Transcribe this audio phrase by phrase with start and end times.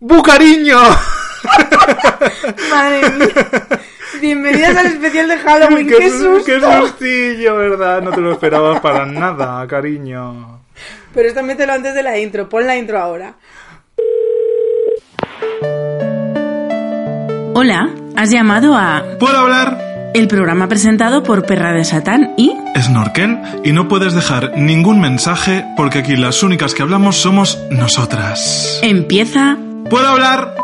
[0.00, 0.78] ¡Bucariño!
[2.70, 3.28] Madre mía.
[4.20, 5.88] Bienvenidas al especial de Halloween.
[5.98, 6.44] ¡Qué, susto!
[6.44, 8.02] ¡Qué sustillo, verdad!
[8.02, 10.60] No te lo esperabas para nada, cariño.
[11.14, 12.48] Pero esto mételo antes de la intro.
[12.48, 13.34] Pon la intro ahora.
[17.54, 20.10] Hola, has llamado a ¿Puedo hablar?
[20.12, 25.64] el programa presentado por Perra de Satán y Snorkel, y no puedes dejar ningún mensaje
[25.76, 28.78] porque aquí las únicas que hablamos somos nosotras.
[28.82, 29.56] empieza
[29.90, 30.54] ¿Puedo hablar?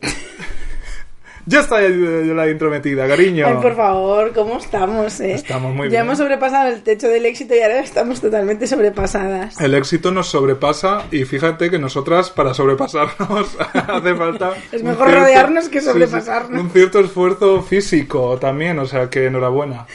[1.46, 3.46] ya está eh, la intrometida, cariño.
[3.46, 5.32] Ay, por favor, ¿cómo estamos, eh?
[5.34, 6.02] Estamos muy ya bien.
[6.02, 9.58] hemos sobrepasado el techo del éxito y ahora estamos totalmente sobrepasadas.
[9.60, 14.52] El éxito nos sobrepasa y fíjate que nosotras para sobrepasarnos hace falta...
[14.72, 16.60] Es mejor rodearnos que sobrepasarnos.
[16.60, 19.86] un cierto esfuerzo físico también, o sea que enhorabuena.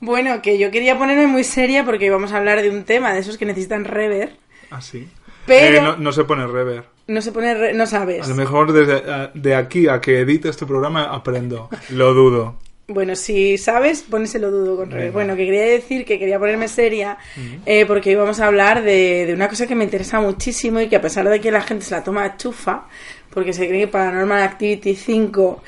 [0.00, 3.20] Bueno, que yo quería ponerme muy seria porque íbamos a hablar de un tema de
[3.20, 4.36] esos que necesitan rever.
[4.70, 5.08] Así.
[5.46, 6.95] Pero- Eh, no, no se pone rever.
[7.08, 8.24] No se pone, re- no sabes.
[8.26, 11.68] A lo mejor desde eh, de aquí a que edite este programa aprendo.
[11.90, 12.56] Lo dudo.
[12.88, 14.90] Bueno, si sabes, poneselo dudo con.
[14.90, 15.10] Venga.
[15.10, 17.18] Bueno, que quería decir que quería ponerme seria
[17.64, 20.96] eh, porque íbamos a hablar de, de una cosa que me interesa muchísimo y que
[20.96, 22.86] a pesar de que la gente se la toma a chufa,
[23.30, 25.62] porque se cree que Paranormal Activity 5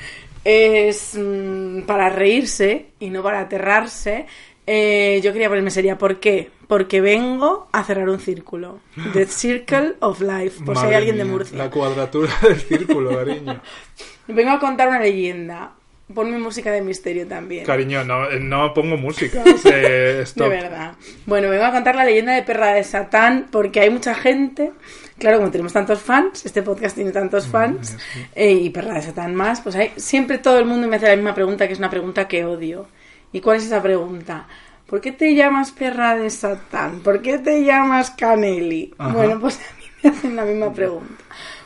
[0.45, 4.25] es mm, para reírse y no para aterrarse,
[4.71, 5.97] eh, yo quería ponerme seria.
[5.97, 6.51] ¿Por qué?
[6.67, 8.79] Porque vengo a cerrar un círculo.
[9.13, 11.57] The Circle of Life, por si hay Madre alguien de Murcia.
[11.57, 13.59] La cuadratura del círculo, cariño.
[14.27, 15.71] Vengo a contar una leyenda.
[16.13, 17.65] Ponme música de misterio también.
[17.65, 19.43] Cariño, no, eh, no pongo música.
[19.65, 20.23] Eh.
[20.35, 20.93] De verdad.
[21.25, 24.71] Bueno, vengo a contar la leyenda de Perra de Satán porque hay mucha gente.
[25.17, 27.97] Claro, como tenemos tantos fans, este podcast tiene tantos fans,
[28.35, 31.15] eh, y Perra de Satán más, pues hay, siempre todo el mundo me hace la
[31.15, 32.87] misma pregunta, que es una pregunta que odio.
[33.31, 34.47] ¿Y cuál es esa pregunta?
[34.85, 37.01] ¿Por qué te llamas Perra de Satán?
[37.01, 38.93] ¿Por qué te llamas Caneli?
[38.97, 39.13] Ajá.
[39.13, 41.23] Bueno, pues a mí me hacen la misma pregunta.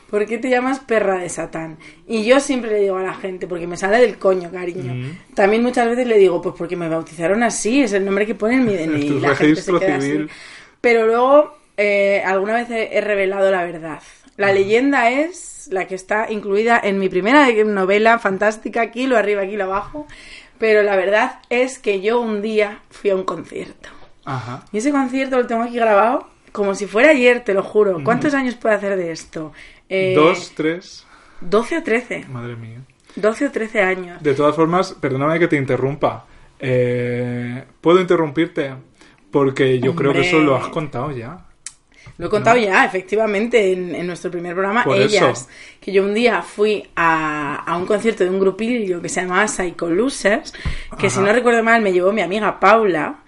[0.10, 1.80] ¿Por qué te llamas perra de Satán?
[2.08, 5.18] Y yo siempre le digo a la gente, porque me sale del coño, cariño.
[5.34, 8.58] También muchas veces le digo, pues porque me bautizaron así, es el nombre que pone
[8.58, 9.08] en mi DNI.
[9.08, 10.26] tu la gente se queda civil.
[10.30, 10.40] así.
[10.82, 14.04] Pero luego, eh, alguna vez he, he revelado la verdad.
[14.38, 19.42] La leyenda es la que está incluida en mi primera novela fantástica, aquí lo arriba,
[19.42, 20.06] aquí lo abajo.
[20.64, 23.90] Pero la verdad es que yo un día fui a un concierto.
[24.24, 24.64] Ajá.
[24.72, 28.02] Y ese concierto lo tengo aquí grabado como si fuera ayer, te lo juro.
[28.02, 29.52] ¿Cuántos años puedo hacer de esto?
[29.90, 31.06] Eh, Dos, tres.
[31.42, 32.28] 12 o 13.
[32.30, 32.80] Madre mía.
[33.18, 34.24] 12 o 13 años.
[34.24, 36.28] De todas formas, perdóname que te interrumpa.
[36.60, 38.74] Eh, ¿Puedo interrumpirte?
[39.32, 41.46] Porque yo creo que eso lo has contado ya.
[42.18, 45.40] Lo he contado ya, efectivamente, en, en nuestro primer programa, Por Ellas.
[45.40, 45.48] eso.
[45.82, 49.48] Que yo un día fui a, a un concierto de un grupillo que se llamaba
[49.48, 50.54] Psycho Losers,
[51.00, 53.23] que si no recuerdo mal me llevó mi amiga Paula.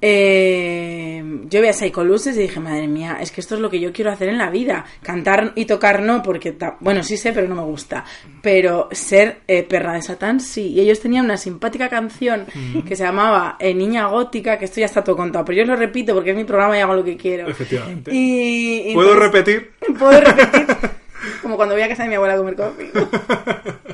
[0.00, 3.70] Eh, yo vi a Psycho Losers y dije, madre mía, es que esto es lo
[3.70, 4.84] que yo quiero hacer en la vida.
[5.02, 8.04] Cantar y tocar no, porque, bueno, sí sé, pero no me gusta.
[8.42, 10.68] Pero ser eh, perra de Satán sí.
[10.68, 12.46] Y ellos tenían una simpática canción
[12.86, 15.76] que se llamaba eh, Niña Gótica, que esto ya está todo contado, pero yo lo
[15.76, 17.48] repito porque es mi programa y hago lo que quiero.
[17.48, 18.10] Efectivamente.
[18.14, 19.70] Y, y ¿Puedo entonces- repetir?
[19.98, 20.66] Puedo repetir.
[21.42, 22.92] Como cuando voy a casa de mi abuela a comer conmigo.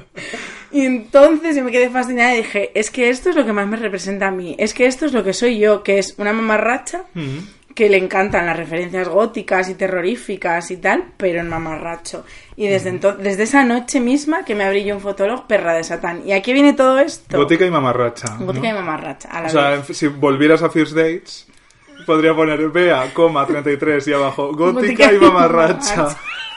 [0.70, 3.66] Y entonces yo me quedé fascinada y dije, es que esto es lo que más
[3.66, 4.54] me representa a mí.
[4.58, 7.02] Es que esto es lo que soy yo, que es una mamarracha
[7.74, 12.24] que le encantan las referencias góticas y terroríficas y tal, pero en mamarracho.
[12.56, 15.84] Y desde entonces, desde esa noche misma que me abrí yo un fotólogo perra de
[15.84, 16.22] Satán.
[16.26, 17.38] ¿Y aquí viene todo esto?
[17.38, 18.36] Gótica y mamarracha.
[18.36, 18.46] ¿no?
[18.46, 19.28] Gótica y mamarracha.
[19.30, 19.96] A la O sea, vez.
[19.96, 21.46] si volvieras a First Dates,
[22.04, 26.08] podría poner Bea, coma, 33 y abajo, gótica y mamarracha.
[26.08, 26.47] Y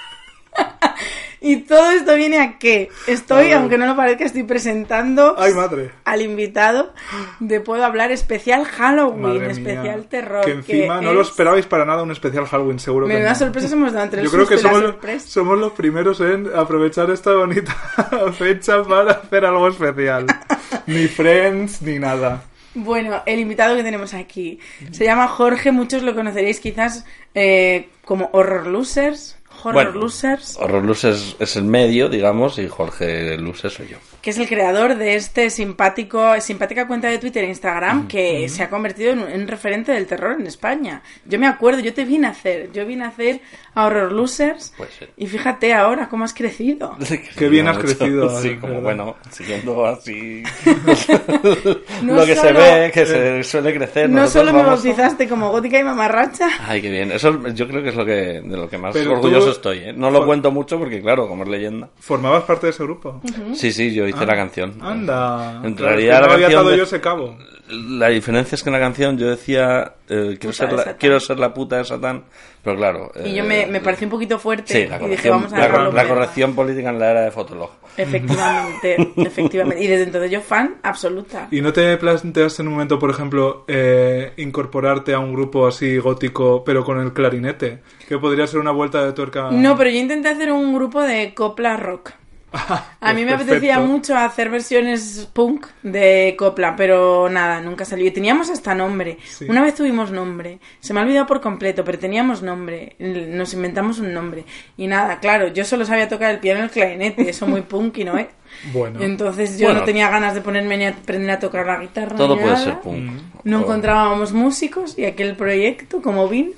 [1.68, 2.90] todo esto viene a qué?
[3.07, 5.90] Estoy, A aunque no lo parezca, estoy presentando Ay, madre.
[6.06, 6.94] al invitado
[7.40, 9.50] de Puedo Hablar especial Halloween, Madre mía.
[9.50, 10.46] especial terror.
[10.46, 13.46] Que encima no lo esperabais para nada un especial Halloween, seguro que Menudas no.
[13.47, 15.28] sorpresas hemos dado entre Yo creo que y somos, sorpresa.
[15.28, 17.73] somos los primeros en aprovechar esta bonita
[18.38, 20.28] fecha para hacer algo especial.
[20.85, 22.44] Ni Friends, ni nada.
[22.73, 24.59] Bueno, el invitado que tenemos aquí
[24.91, 27.03] se llama Jorge, muchos lo conoceréis quizás
[27.35, 29.37] eh, como Horror Losers.
[29.63, 33.97] Horror Bueno, Losers, Horror Luz es, el medio, digamos, y Jorge Luz soy yo.
[34.22, 38.62] Que es el creador de este simpático, simpática cuenta de Twitter e Instagram que se
[38.64, 41.02] ha convertido en un en referente del terror en España.
[41.26, 43.41] Yo me acuerdo, yo te vine a hacer, yo vine a hacer
[43.73, 45.06] a Horror Losers Pues sí.
[45.18, 46.96] y fíjate ahora cómo has crecido.
[47.38, 50.44] Qué bien has crecido, Sí, como bueno, siguiendo así
[52.03, 54.09] No lo que se solo- ve, que se suele crecer.
[54.09, 57.12] No solo me bautizaste como gótica y mamarracha, Ay, qué bien.
[57.12, 59.78] Eso yo creo que es lo que de lo que más Pero orgulloso tú- estoy.
[59.79, 59.94] ¿eh?
[59.94, 61.90] No lo cuento mucho porque, claro, como es leyenda.
[62.00, 63.22] ¿Formabas parte de ese grupo?
[63.53, 64.78] Sí, sí, yo hice la canción.
[64.81, 65.61] Anda.
[65.63, 67.37] En Claro, es realidad que no la había canción yo ese cabo.
[67.69, 71.40] La diferencia es que en la canción yo decía eh, quiero, ser la, quiero ser
[71.40, 72.23] la puta de Satán,
[72.61, 73.11] pero claro.
[73.23, 75.53] Y eh, yo me, me pareció un poquito fuerte Sí, la y dije, corrección, vamos
[75.53, 76.08] a la, la fuera.
[76.09, 77.69] corrección política en la era de Fotolog.
[77.96, 79.84] Efectivamente, efectivamente.
[79.84, 81.47] Y desde entonces yo fan absoluta.
[81.49, 85.97] ¿Y no te planteaste en un momento, por ejemplo, eh, incorporarte a un grupo así
[85.97, 87.79] gótico, pero con el clarinete?
[88.08, 89.49] Que podría ser una vuelta de tuerca.
[89.49, 92.11] No, pero yo intenté hacer un grupo de copla rock.
[92.99, 98.05] A mí me apetecía mucho hacer versiones punk de copla, pero nada, nunca salió.
[98.05, 99.17] Y teníamos hasta nombre.
[99.25, 99.45] Sí.
[99.49, 100.59] Una vez tuvimos nombre.
[100.81, 102.95] Se me ha olvidado por completo, pero teníamos nombre.
[102.99, 104.43] Nos inventamos un nombre.
[104.77, 107.29] Y nada, claro, yo solo sabía tocar el piano y el clarinete.
[107.29, 108.17] Eso muy punky, ¿no?
[108.17, 108.29] ¿Eh?
[108.73, 109.01] Bueno.
[109.01, 109.79] Entonces yo Bueno.
[109.79, 112.17] no tenía ganas de ponerme ni a aprender a tocar la guitarra.
[112.17, 112.65] Todo ni puede nada.
[112.65, 112.97] ser punk.
[112.97, 113.17] Mm.
[113.45, 116.51] No O- encontrábamos músicos y aquel proyecto, como Vin,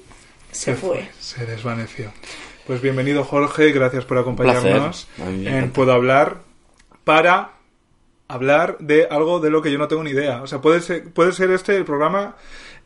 [0.51, 1.07] se fue.
[1.19, 2.11] Se desvaneció.
[2.67, 5.71] Pues bienvenido Jorge, gracias por acompañarnos en.
[5.71, 6.37] Puedo Hablar
[7.03, 7.51] para
[8.29, 10.41] hablar de algo de lo que yo no tengo ni idea.
[10.41, 12.35] O sea, puede ser, puede ser este el programa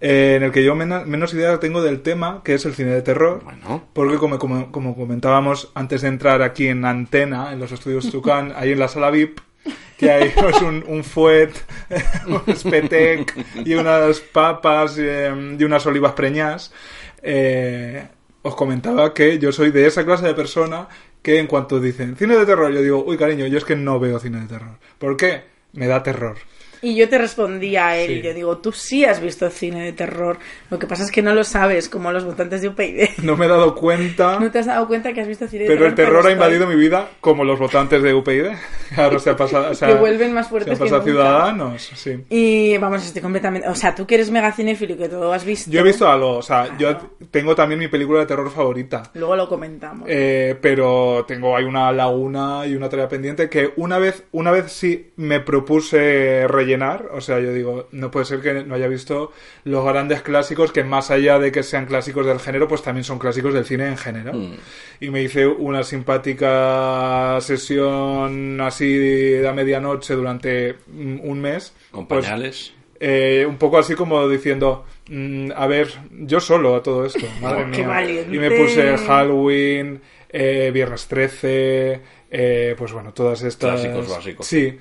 [0.01, 2.89] eh, en el que yo mena- menos idea tengo del tema, que es el cine
[2.91, 3.41] de terror.
[3.43, 3.83] Bueno.
[3.93, 8.53] Porque como, como, como comentábamos antes de entrar aquí en Antena, en los estudios Tucán,
[8.55, 9.39] ahí en la sala VIP,
[9.99, 11.51] que hay pues, un, un fuet,
[12.27, 16.73] un spetec y unas papas eh, y unas olivas preñas,
[17.21, 18.07] eh,
[18.47, 20.87] os comentaba que yo soy de esa clase de persona
[21.21, 23.99] que en cuanto dicen cine de terror, yo digo, uy cariño, yo es que no
[23.99, 24.77] veo cine de terror.
[24.97, 25.43] ¿Por qué?
[25.73, 26.37] Me da terror.
[26.81, 28.21] Y yo te respondía a él, Sí.
[28.21, 30.37] yo digo, tú sí has visto cine de terror,
[30.69, 33.09] lo que pasa es que no lo sabes, como los votantes de UPyD.
[33.23, 34.39] No me he dado cuenta.
[34.39, 35.89] No te has dado cuenta que has visto cine de Pero terror.
[35.89, 38.45] el terror ha invadido mi vida como los votantes de UPyD.
[38.95, 41.11] Claro, se ha pasado, o sea, Que vuelven más se fuertes han que pasado nunca.
[41.11, 42.23] ciudadanos, sí.
[42.29, 43.67] Y vamos, estoy completamente...
[43.67, 45.69] O sea, tú que eres mega cinéfilo y que todo has visto...
[45.69, 46.95] Yo he visto algo, o sea, yo
[47.29, 49.03] tengo también mi película de terror favorita.
[49.15, 50.07] Luego lo comentamos.
[50.09, 54.71] Eh, pero tengo hay una laguna y una tarea pendiente que una vez una vez
[54.71, 59.31] sí me propuse rellenar o sea yo digo no puede ser que no haya visto
[59.63, 63.19] los grandes clásicos que más allá de que sean clásicos del género pues también son
[63.19, 64.53] clásicos del cine en general Mm.
[64.99, 72.07] y me hice una simpática sesión así de a medianoche durante mm, un mes Con
[72.07, 72.73] Pues, pañales.
[72.99, 77.63] eh, un poco así como diciendo, mm, a ver, yo solo a todo esto, madre
[77.63, 77.87] Oh, mía.
[77.87, 78.35] valiente.
[78.35, 81.99] Y me puse Halloween, eh, Viernes 13,
[82.31, 83.81] eh, pues bueno, todas estas...
[83.81, 84.45] Clásicos básicos.
[84.47, 84.77] Sí,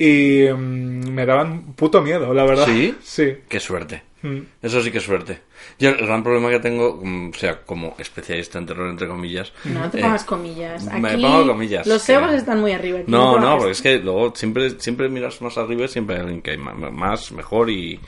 [0.00, 2.64] y mm, me daban puto miedo, la verdad.
[2.66, 2.94] ¿Sí?
[3.02, 3.34] Sí.
[3.46, 4.02] Qué suerte.
[4.22, 4.38] Mm.
[4.62, 5.40] Eso sí que es suerte.
[5.78, 9.52] Yo el gran problema que tengo, mm, o sea, como especialista en terror, entre comillas.
[9.64, 10.88] No, no te eh, pongas comillas.
[10.88, 13.00] Aquí me pongo comillas, Los egos están muy arriba.
[13.00, 16.16] aquí No, no, pongas- porque es que luego siempre, siempre miras más arriba y siempre
[16.16, 18.00] hay alguien que hay más, mejor y.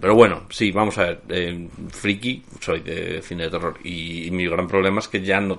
[0.00, 1.20] Pero bueno, sí, vamos a ver.
[1.28, 5.40] eh, friki, soy de cine de terror y, y mi gran problema es que ya
[5.40, 5.58] no,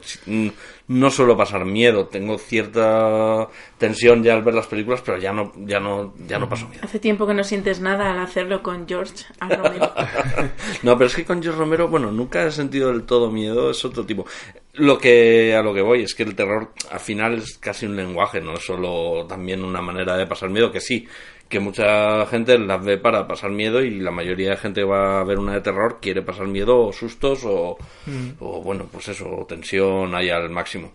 [0.88, 2.07] no suelo pasar miedo.
[2.07, 6.50] Tengo cierta tensión ya al ver las películas, pero ya no, ya no, ya no
[6.50, 6.81] paso miedo.
[6.83, 9.50] Hace tiempo que no sientes nada al hacerlo con George A.
[9.50, 9.94] Romero.
[10.83, 13.83] No, pero es que con George Romero, bueno, nunca he sentido del todo miedo, es
[13.86, 14.25] otro tipo.
[14.74, 17.95] Lo que a lo que voy es que el terror al final es casi un
[17.95, 21.07] lenguaje, no es solo también una manera de pasar miedo, que sí,
[21.47, 25.24] que mucha gente las ve para pasar miedo y la mayoría de gente va a
[25.24, 27.77] ver una de terror quiere pasar miedo o sustos o,
[28.39, 30.92] o bueno, pues eso, o tensión ahí al máximo.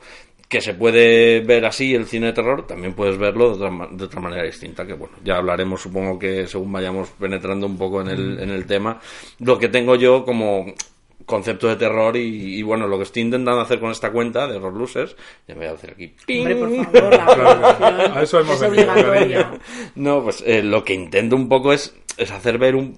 [0.49, 4.05] Que se puede ver así el cine de terror, también puedes verlo de otra, de
[4.05, 8.09] otra manera distinta, que bueno, ya hablaremos supongo que según vayamos penetrando un poco en
[8.09, 8.99] el, en el tema.
[9.39, 10.67] Lo que tengo yo como
[11.31, 14.57] concepto de terror y, y, bueno, lo que estoy intentando hacer con esta cuenta de
[14.59, 15.17] Horror Losers,
[15.49, 16.13] ya me voy a hacer aquí.
[16.41, 19.51] Hombre, por favor, la A eso hemos es venido.
[19.95, 22.97] No, pues eh, lo que intento un poco es, es hacer ver un,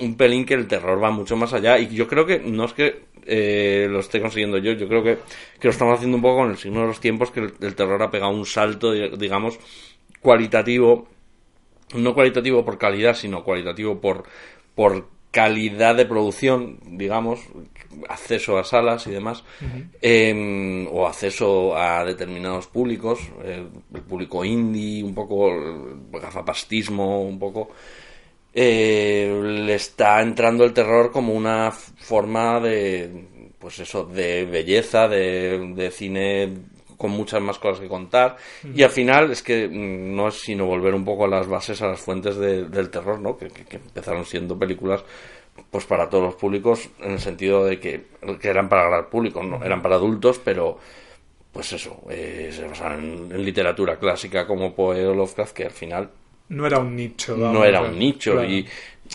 [0.00, 1.78] un pelín que el terror va mucho más allá.
[1.78, 5.18] Y yo creo que no es que eh, lo esté consiguiendo yo, yo creo que,
[5.58, 7.74] que lo estamos haciendo un poco con el signo de los tiempos, que el, el
[7.74, 9.58] terror ha pegado un salto, di- digamos,
[10.20, 11.08] cualitativo.
[11.94, 14.24] No cualitativo por calidad, sino cualitativo por,
[14.74, 17.40] por calidad de producción, digamos,
[18.08, 19.42] acceso a salas y demás,
[20.00, 27.40] eh, o acceso a determinados públicos, eh, el público indie, un poco el gafapastismo, un
[27.40, 27.70] poco,
[28.54, 35.72] eh, le está entrando el terror como una forma de, pues eso, de belleza, de,
[35.74, 38.36] de cine con muchas más cosas que contar
[38.74, 41.80] y al final es que mm, no es sino volver un poco a las bases,
[41.82, 43.36] a las fuentes de- del terror, ¿no?
[43.36, 45.04] Que, que- que empezaron siendo películas
[45.70, 48.04] pues para todos los públicos en el sentido de que,
[48.40, 50.78] que eran para gran público, no eran para adultos, pero
[51.52, 55.70] pues eso, eh, se basaban en, en literatura clásica como Poe o Lovecraft, que al
[55.70, 56.10] final
[56.48, 57.36] No era un nicho.
[57.38, 58.48] vamos, no era un nicho Claro.
[58.50, 58.66] y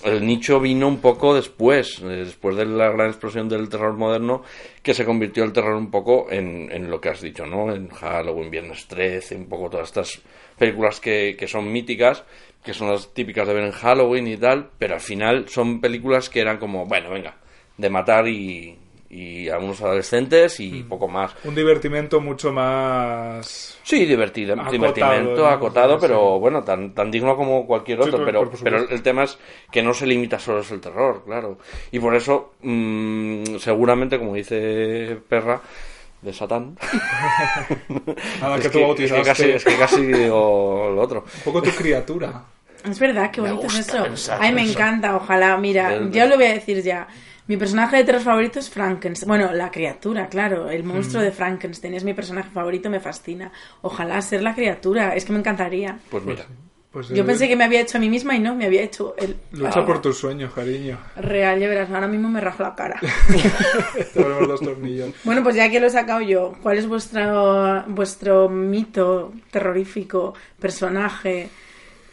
[0.04, 4.44] el nicho vino un poco después, eh, después de la gran explosión del terror moderno,
[4.82, 7.74] que se convirtió el terror un poco en, en lo que has dicho, ¿no?
[7.74, 10.22] En Halloween, Viernes 13, un poco todas estas
[10.58, 12.24] películas que, que son míticas,
[12.64, 16.30] que son las típicas de ver en Halloween y tal, pero al final son películas
[16.30, 17.38] que eran como, bueno, venga,
[17.78, 18.78] de matar y,
[19.12, 20.64] y a unos adolescentes Mm.
[20.64, 21.36] y poco más.
[21.44, 23.80] Un divertimento mucho más...
[23.84, 25.48] Sí, divertido, Acotado, divertimento ¿no?
[25.48, 26.06] acotado, Sí.
[26.08, 28.20] pero bueno, tan, tan digno como cualquier Sí, otro.
[28.24, 29.38] por- pero, pero el tema es
[29.72, 31.58] que no se limita solo es el terror, claro.
[31.92, 35.60] Y por eso, mm, seguramente, como dice Perra,
[36.22, 36.78] de Satán.
[38.42, 39.22] Nada es, que tú que, es, bautizaste.
[39.22, 41.24] que casi, es que casi digo lo otro.
[41.38, 42.44] Un poco tu criatura.
[42.88, 44.06] Es verdad, qué bonito es eso.
[44.40, 44.74] Ay, me eso.
[44.74, 45.58] encanta, ojalá.
[45.58, 47.08] Mira, yo lo voy a decir ya.
[47.50, 49.28] Mi personaje de terror favorito es Frankenstein.
[49.28, 50.70] Bueno, la criatura, claro.
[50.70, 50.88] El Mm.
[50.88, 53.52] monstruo de Frankenstein es mi personaje favorito, me fascina.
[53.82, 55.98] Ojalá ser la criatura, es que me encantaría.
[56.12, 56.46] Pues mira,
[56.92, 58.82] Pues, Yo eh, pensé que me había hecho a mí misma y no, me había
[58.82, 59.36] hecho el...
[59.52, 60.98] Lucha Ah, por tus sueños, cariño.
[61.18, 63.00] Real, ya verás, ahora mismo me rajo la cara.
[64.14, 65.10] Te volvemos los tornillos.
[65.24, 71.50] Bueno, pues ya que lo he sacado yo, ¿cuál es vuestro, vuestro mito terrorífico, personaje?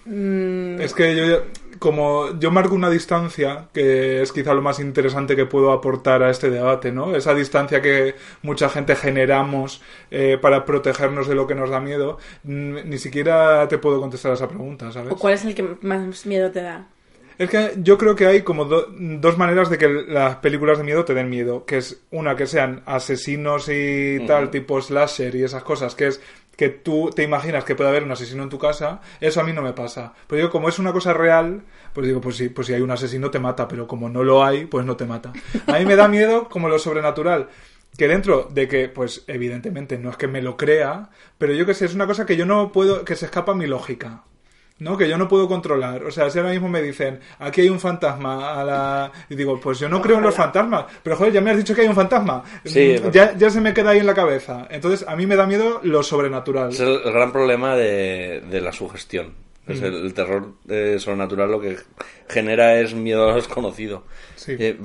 [0.04, 1.42] Mm, Es que yo,
[1.78, 6.30] como yo marco una distancia, que es quizá lo más interesante que puedo aportar a
[6.30, 7.14] este debate, ¿no?
[7.16, 12.18] Esa distancia que mucha gente generamos eh, para protegernos de lo que nos da miedo,
[12.44, 15.12] mm, ni siquiera te puedo contestar a esa pregunta, ¿sabes?
[15.12, 16.86] ¿O cuál es el que más miedo te da?
[17.38, 20.84] Es que yo creo que hay como do- dos maneras de que las películas de
[20.84, 25.42] miedo te den miedo, que es una que sean asesinos y tal, tipo slasher y
[25.44, 26.22] esas cosas, que es
[26.56, 29.52] que tú te imaginas que puede haber un asesino en tu casa, eso a mí
[29.52, 30.14] no me pasa.
[30.26, 32.90] Pero yo como es una cosa real, pues digo, pues sí, pues si hay un
[32.90, 35.32] asesino te mata, pero como no lo hay, pues no te mata.
[35.66, 37.48] A mí me da miedo como lo sobrenatural.
[37.96, 41.72] Que dentro de que, pues evidentemente no es que me lo crea, pero yo que
[41.74, 44.24] sé, es una cosa que yo no puedo, que se escapa a mi lógica.
[44.78, 44.96] ¿No?
[44.96, 46.04] Que yo no puedo controlar.
[46.04, 49.12] O sea, si ahora mismo me dicen, aquí hay un fantasma a la...
[49.30, 50.86] Y digo, pues yo no creo en los fantasmas.
[51.02, 52.42] Pero joder, ya me has dicho que hay un fantasma.
[52.64, 54.66] Sí, Mm, ya, ya se me queda ahí en la cabeza.
[54.70, 56.70] Entonces, a mí me da miedo lo sobrenatural.
[56.70, 59.34] es el, gran problema de, de la sugestión.
[59.66, 61.76] Es el, el terror eh, sobrenatural lo que
[62.28, 64.04] genera es miedo a lo desconocido.
[64.36, 64.54] Sí.
[64.58, 64.78] Eh,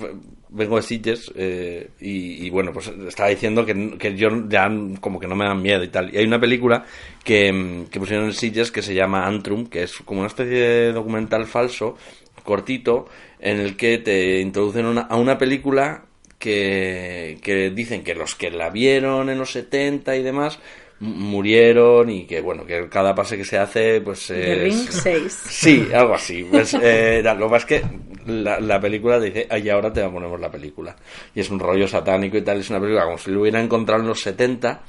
[0.51, 5.19] vengo de Sitges eh, y, y, bueno, pues estaba diciendo que, que yo ya como
[5.19, 6.13] que no me dan miedo y tal.
[6.13, 6.85] Y hay una película
[7.23, 10.91] que, que pusieron en Sitges que se llama Antrum, que es como una especie de
[10.93, 11.95] documental falso,
[12.43, 13.07] cortito,
[13.39, 16.03] en el que te introducen una- a una película
[16.37, 20.59] que, que dicen que los que la vieron en los 70 y demás
[20.99, 25.31] murieron y que bueno que cada pase que se hace pues The es- Ring 6.
[25.49, 26.43] Sí, algo así.
[26.49, 27.81] Pues, eh, lo es que
[28.25, 30.95] la, la película dice, ay, ahora te ponemos la película.
[31.35, 32.59] Y es un rollo satánico y tal.
[32.59, 34.81] Es una película como si lo hubiera encontrado en los 70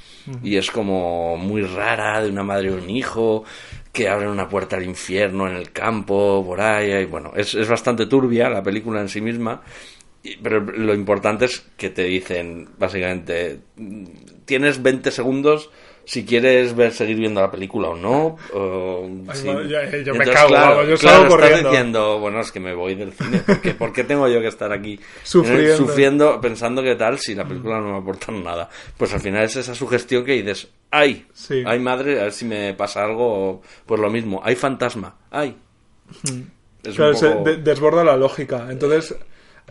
[0.43, 3.43] y es como muy rara, de una madre y un hijo
[3.91, 6.59] que abren una puerta al infierno en el campo, por.
[6.83, 9.61] Y bueno, es, es bastante turbia la película en sí misma.
[10.23, 13.59] Y- Pero lo importante es que te dicen, básicamente,
[14.45, 15.69] tienes 20 segundos
[16.05, 18.37] si quieres ver seguir viendo la película o no.
[18.53, 21.69] o Ay, si- bueno, yo- yo me cago, claro, vamos, yo claro, salgo estás corriendo.
[21.69, 23.41] diciendo, bueno, es que me voy del cine.
[23.45, 25.63] porque ¿Por qué tengo yo que estar aquí Sufriendo.
[25.73, 28.69] eh, sufriendo, pensando que tal, si la película no me aporta nada?
[28.97, 31.25] Pues al final es esa sugestión que dices, ¡ay!
[31.33, 31.63] Sí.
[31.65, 32.19] ¡ay madre!
[32.19, 34.41] A ver si me pasa algo, pues lo mismo.
[34.43, 35.15] ¡ay fantasma!
[35.31, 35.55] ¡ay!
[36.83, 38.67] Es Claro, un se de- desborda la lógica.
[38.69, 39.15] Entonces,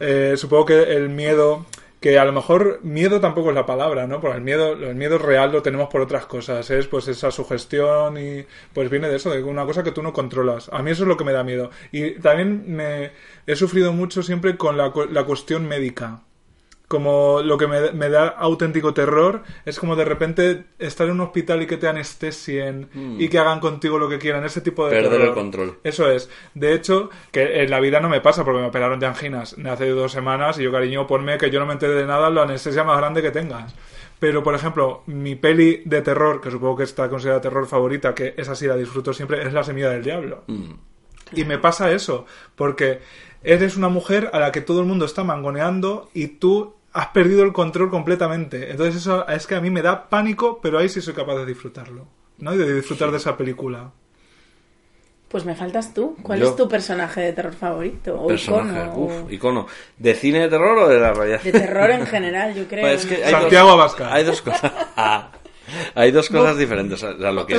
[0.01, 1.67] eh, supongo que el miedo,
[2.03, 4.21] que a lo mejor miedo tampoco es la palabra, ¿no?
[4.21, 8.19] Porque el miedo, el miedo real lo tenemos por otras cosas, es pues esa sugestión
[8.19, 8.45] y
[8.75, 10.69] pues viene de eso, de una cosa que tú no controlas.
[10.73, 11.71] A mí eso es lo que me da miedo.
[11.93, 13.13] Y también me
[13.47, 16.23] he sufrido mucho siempre con la, la cuestión médica.
[16.93, 21.23] Como lo que me, me da auténtico terror es como de repente estar en un
[21.23, 24.91] hospital y que te anestesien y que hagan contigo lo que quieran, ese tipo de
[24.93, 25.03] Mm.
[25.03, 25.29] Perder terror.
[25.29, 25.79] el control.
[25.85, 26.29] Eso es.
[26.53, 29.89] De hecho, que en la vida no me pasa porque me operaron de anginas hace
[29.89, 32.85] dos semanas y yo, cariño, ponme que yo no me enteré de nada la anestesia
[32.85, 33.75] más grande que tengas.
[34.19, 38.35] Pero, por ejemplo, mi peli de terror, que supongo que está considerada terror favorita, que
[38.37, 40.45] esa sí la disfruto siempre, es La Semilla del Diablo.
[40.47, 40.73] Mm.
[41.35, 43.01] Y me pasa eso, porque
[43.43, 47.43] eres una mujer a la que todo el mundo está mangoneando y tú has perdido
[47.45, 48.71] el control completamente.
[48.71, 51.47] Entonces eso es que a mí me da pánico, pero ahí sí soy capaz de
[51.47, 52.07] disfrutarlo.
[52.39, 52.55] ¿no?
[52.55, 53.93] Y de disfrutar de esa película.
[55.29, 56.17] Pues me faltas tú.
[56.23, 56.49] ¿Cuál Yo.
[56.51, 58.21] es tu personaje de terror favorito?
[58.21, 58.71] O personaje.
[58.91, 58.97] icono.
[58.97, 59.67] Uf, o- icono.
[59.97, 61.41] ¿De cine de terror o de la realidad?
[61.41, 62.83] De terror en general, yo creo.
[62.83, 64.13] Pues es que hay Santiago dos, Abascal.
[64.13, 64.73] Hay dos cosas.
[65.95, 67.03] hay dos cosas diferentes.
[67.03, 67.59] O sea, lo que,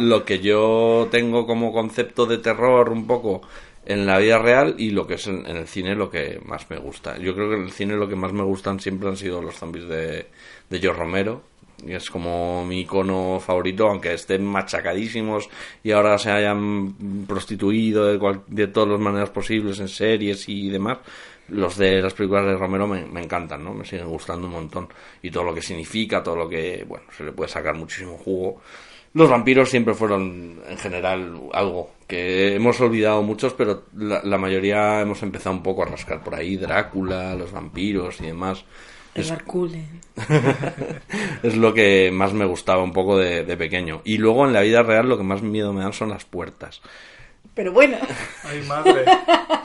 [0.00, 3.42] lo que yo tengo como concepto de terror un poco
[3.86, 6.68] en la vida real y lo que es en, en el cine lo que más
[6.70, 7.18] me gusta.
[7.18, 9.54] Yo creo que en el cine lo que más me gustan siempre han sido los
[9.56, 10.26] zombies de,
[10.70, 11.42] de George Romero.
[11.84, 15.50] Y es como mi icono favorito, aunque estén machacadísimos
[15.82, 20.70] y ahora se hayan prostituido de, cual- de todas las maneras posibles en series y
[20.70, 20.98] demás.
[21.48, 23.74] Los de las películas de Romero me, me encantan, ¿no?
[23.74, 24.88] Me siguen gustando un montón.
[25.20, 28.62] Y todo lo que significa, todo lo que, bueno, se le puede sacar muchísimo jugo.
[29.14, 35.00] Los vampiros siempre fueron, en general, algo que hemos olvidado muchos, pero la, la mayoría
[35.00, 36.56] hemos empezado un poco a rascar por ahí.
[36.56, 38.64] Drácula, los vampiros y demás.
[39.46, 40.00] Cullen.
[41.42, 44.00] Es lo que más me gustaba un poco de, de pequeño.
[44.04, 46.82] Y luego en la vida real lo que más miedo me dan son las puertas.
[47.54, 47.96] Pero bueno,
[48.44, 49.04] Ay, madre.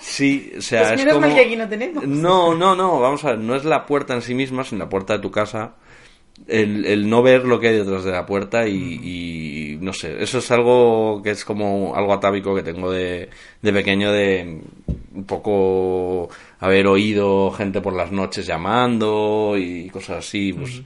[0.02, 1.28] Sí, o sea, pues es menos como...
[1.28, 2.08] mal que aquí no tenemos.
[2.08, 4.90] No, no, no, vamos a ver, no es la puerta en sí misma, sino la
[4.90, 5.74] puerta de tu casa.
[6.50, 10.22] El, el no ver lo que hay detrás de la puerta y, y no sé,
[10.22, 13.30] eso es algo que es como algo atávico que tengo de,
[13.62, 14.62] de pequeño de
[15.14, 16.30] un poco
[16.60, 20.82] haber oído gente por las noches llamando y cosas así, pues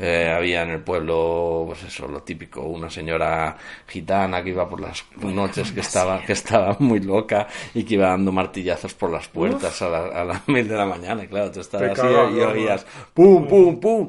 [0.00, 3.56] eh, había en el pueblo, pues eso, lo típico, una señora
[3.88, 8.08] gitana que iba por las noches que estaba, que estaba muy loca y que iba
[8.10, 11.50] dando martillazos por las puertas a, la- a las mil de la mañana, y claro,
[11.50, 14.06] tú estabas así y oías pum, pum, pum,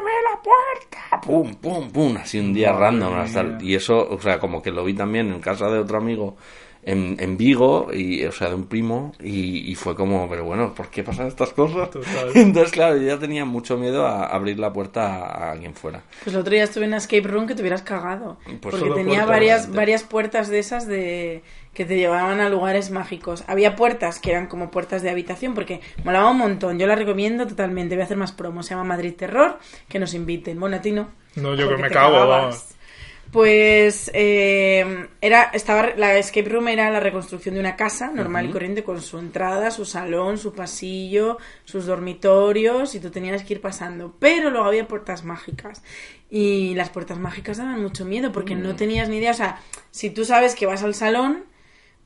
[0.00, 4.20] ábreme la puerta, pum, pum, pum, así un día Madre random hasta y eso, o
[4.20, 6.36] sea, como que lo vi también en casa de otro amigo
[6.82, 10.74] en, en Vigo, y, o sea, de un primo, y, y fue como, pero bueno,
[10.74, 11.90] ¿por qué pasan estas cosas?
[11.90, 12.30] Total.
[12.34, 16.02] Entonces, claro, yo ya tenía mucho miedo a abrir la puerta a, a quien fuera.
[16.24, 18.38] Pues el otro día estuve en una escape room que te hubieras cagado.
[18.44, 19.26] Pues porque tenía puertas.
[19.28, 21.42] varias, varias puertas de esas de
[21.74, 23.44] que te llevaban a lugares mágicos.
[23.46, 26.78] Había puertas que eran como puertas de habitación porque molaba un montón.
[26.78, 27.94] Yo la recomiendo totalmente.
[27.94, 28.62] Voy a hacer más promo.
[28.62, 29.58] Se llama Madrid Terror.
[29.88, 30.58] Que nos inviten.
[30.58, 31.10] Bueno, a ti no.
[31.36, 32.28] No, yo que me cago, cagabas.
[32.28, 32.64] vamos.
[33.32, 38.50] Pues eh, era, estaba, la escape room era la reconstrucción de una casa normal y
[38.50, 43.60] corriente con su entrada, su salón, su pasillo, sus dormitorios y tú tenías que ir
[43.60, 44.16] pasando.
[44.18, 45.82] Pero luego había puertas mágicas
[46.28, 49.30] y las puertas mágicas daban mucho miedo porque no tenías ni idea.
[49.30, 49.60] O sea,
[49.92, 51.44] si tú sabes que vas al salón,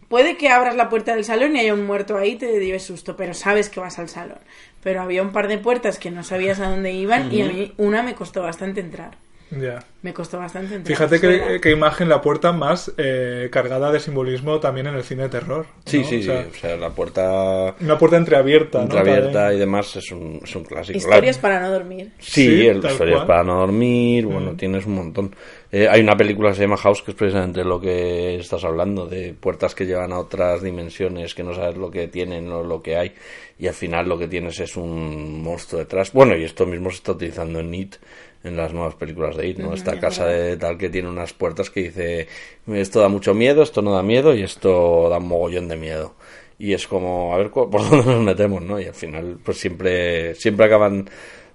[0.08, 2.82] puede que abras la puerta del salón y haya un muerto ahí y te lleves
[2.82, 4.40] susto, pero sabes que vas al salón.
[4.82, 7.72] Pero había un par de puertas que no sabías a dónde iban y a mí
[7.78, 9.16] una me costó bastante entrar.
[9.60, 9.84] Ya.
[10.02, 10.96] Me costó bastante entrar.
[10.96, 15.24] Fíjate que, qué imagen la puerta más eh, cargada de simbolismo también en el cine
[15.24, 15.64] de terror.
[15.66, 15.82] ¿no?
[15.86, 16.30] Sí, sí, O sí.
[16.30, 20.98] O sea, la puerta Una puerta entreabierta, entreabierta y demás es un, es un clásico.
[20.98, 22.10] Historias para no dormir.
[22.18, 23.26] Sí, Sí, el historias cual.
[23.26, 25.34] para no dormir, bueno, tienes un montón.
[25.72, 29.06] Eh, hay una película que se llama House que es precisamente lo que estás hablando,
[29.06, 32.82] de puertas que llevan a otras dimensiones que no sabes lo que tienen o lo
[32.82, 33.12] que hay
[33.58, 36.12] y al final lo que tienes es un monstruo detrás.
[36.12, 37.94] Bueno, y esto mismo se está utilizando en It,
[38.44, 39.72] en las nuevas películas de It, ¿no?
[39.74, 42.28] Esta casa de tal que tiene unas puertas que dice
[42.68, 46.14] esto da mucho miedo, esto no da miedo y esto da un mogollón de miedo.
[46.58, 48.80] Y es como, a ver cu- por dónde nos metemos, ¿no?
[48.80, 51.08] Y al final, pues siempre, siempre acaban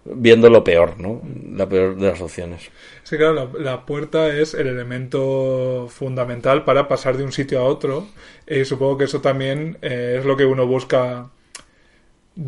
[0.06, 1.22] viendo lo peor, ¿no?
[1.56, 2.72] La peor de las opciones.
[3.04, 7.64] Sí, claro, la, la puerta es el elemento fundamental para pasar de un sitio a
[7.64, 8.08] otro.
[8.48, 11.32] Y supongo que eso también eh, es lo que uno busca,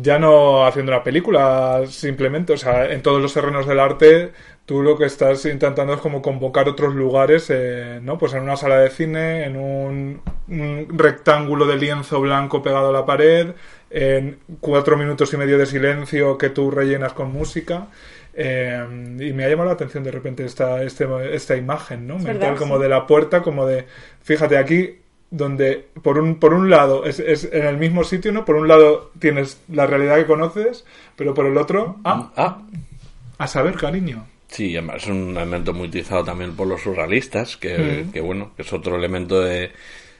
[0.00, 4.32] ya no haciendo una película, simplemente, o sea, en todos los terrenos del arte,
[4.64, 8.16] tú lo que estás intentando es como convocar otros lugares, eh, ¿no?
[8.16, 12.92] Pues en una sala de cine, en un, un rectángulo de lienzo blanco pegado a
[12.92, 13.48] la pared,
[13.90, 17.88] en cuatro minutos y medio de silencio que tú rellenas con música.
[18.34, 18.82] Eh,
[19.20, 22.18] y me ha llamado la atención de repente esta, este, esta imagen, ¿no?
[22.18, 22.82] Mental, como sí.
[22.84, 23.84] de la puerta, como de,
[24.22, 25.01] fíjate, aquí
[25.32, 28.44] donde por un, por un lado es, es en el mismo sitio, ¿no?
[28.44, 30.84] Por un lado tienes la realidad que conoces,
[31.16, 32.58] pero por el otro, ah, Ah,
[33.38, 34.24] a saber, cariño.
[34.46, 38.62] sí, además es un elemento muy utilizado también por los surrealistas, que, que bueno, que
[38.62, 39.72] es otro elemento de,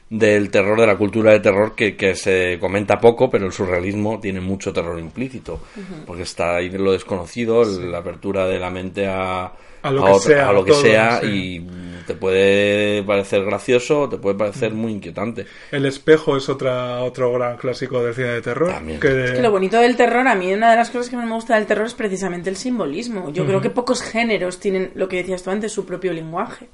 [0.09, 4.19] del terror, de la cultura de terror que, que se comenta poco, pero el surrealismo
[4.19, 5.61] tiene mucho terror implícito,
[6.07, 10.49] porque está ahí lo desconocido, la apertura de la mente a, A lo que sea,
[10.49, 11.27] a lo que todo, sea sí.
[11.27, 15.47] y te puede parecer gracioso, te puede parecer muy inquietante.
[15.71, 18.71] El espejo es otra, otro gran clásico del cine de terror.
[18.73, 18.99] También.
[18.99, 21.27] que- Es que lo bonito del terror, a mí una de las cosas que más
[21.27, 23.33] me gusta del terror es precisamente el simbolismo.
[23.33, 26.67] Yo creo que pocos géneros tienen, lo que decías tú antes, su propio lenguaje.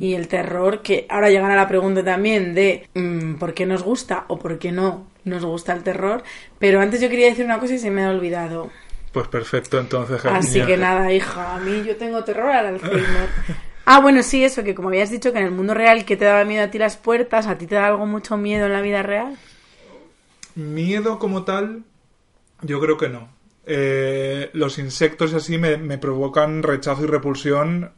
[0.00, 4.24] Y el terror, que ahora llegará la pregunta también de mm, por qué nos gusta
[4.28, 6.22] o por qué no nos gusta el terror.
[6.58, 8.70] Pero antes yo quería decir una cosa y se me ha olvidado.
[9.14, 10.22] Pues perfecto, entonces.
[10.26, 10.66] Así cariño.
[10.66, 13.28] que nada, hija, a mí yo tengo terror al Alzheimer.
[13.86, 16.24] Ah, bueno, sí, eso, que como habías dicho que en el mundo real que te
[16.24, 18.80] daba miedo a ti las puertas, ¿a ti te da algo mucho miedo en la
[18.80, 19.36] vida real?
[20.54, 21.82] Miedo como tal,
[22.62, 23.28] yo creo que no.
[23.66, 27.90] Eh, los insectos así me, me provocan rechazo y repulsión.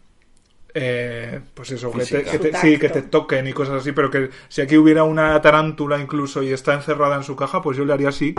[0.74, 4.10] eh, pues eso, que te, que te- sí, que te toquen y cosas así, pero
[4.10, 7.84] que si aquí hubiera una tarántula incluso y está encerrada en su caja, pues yo
[7.84, 8.34] le haría así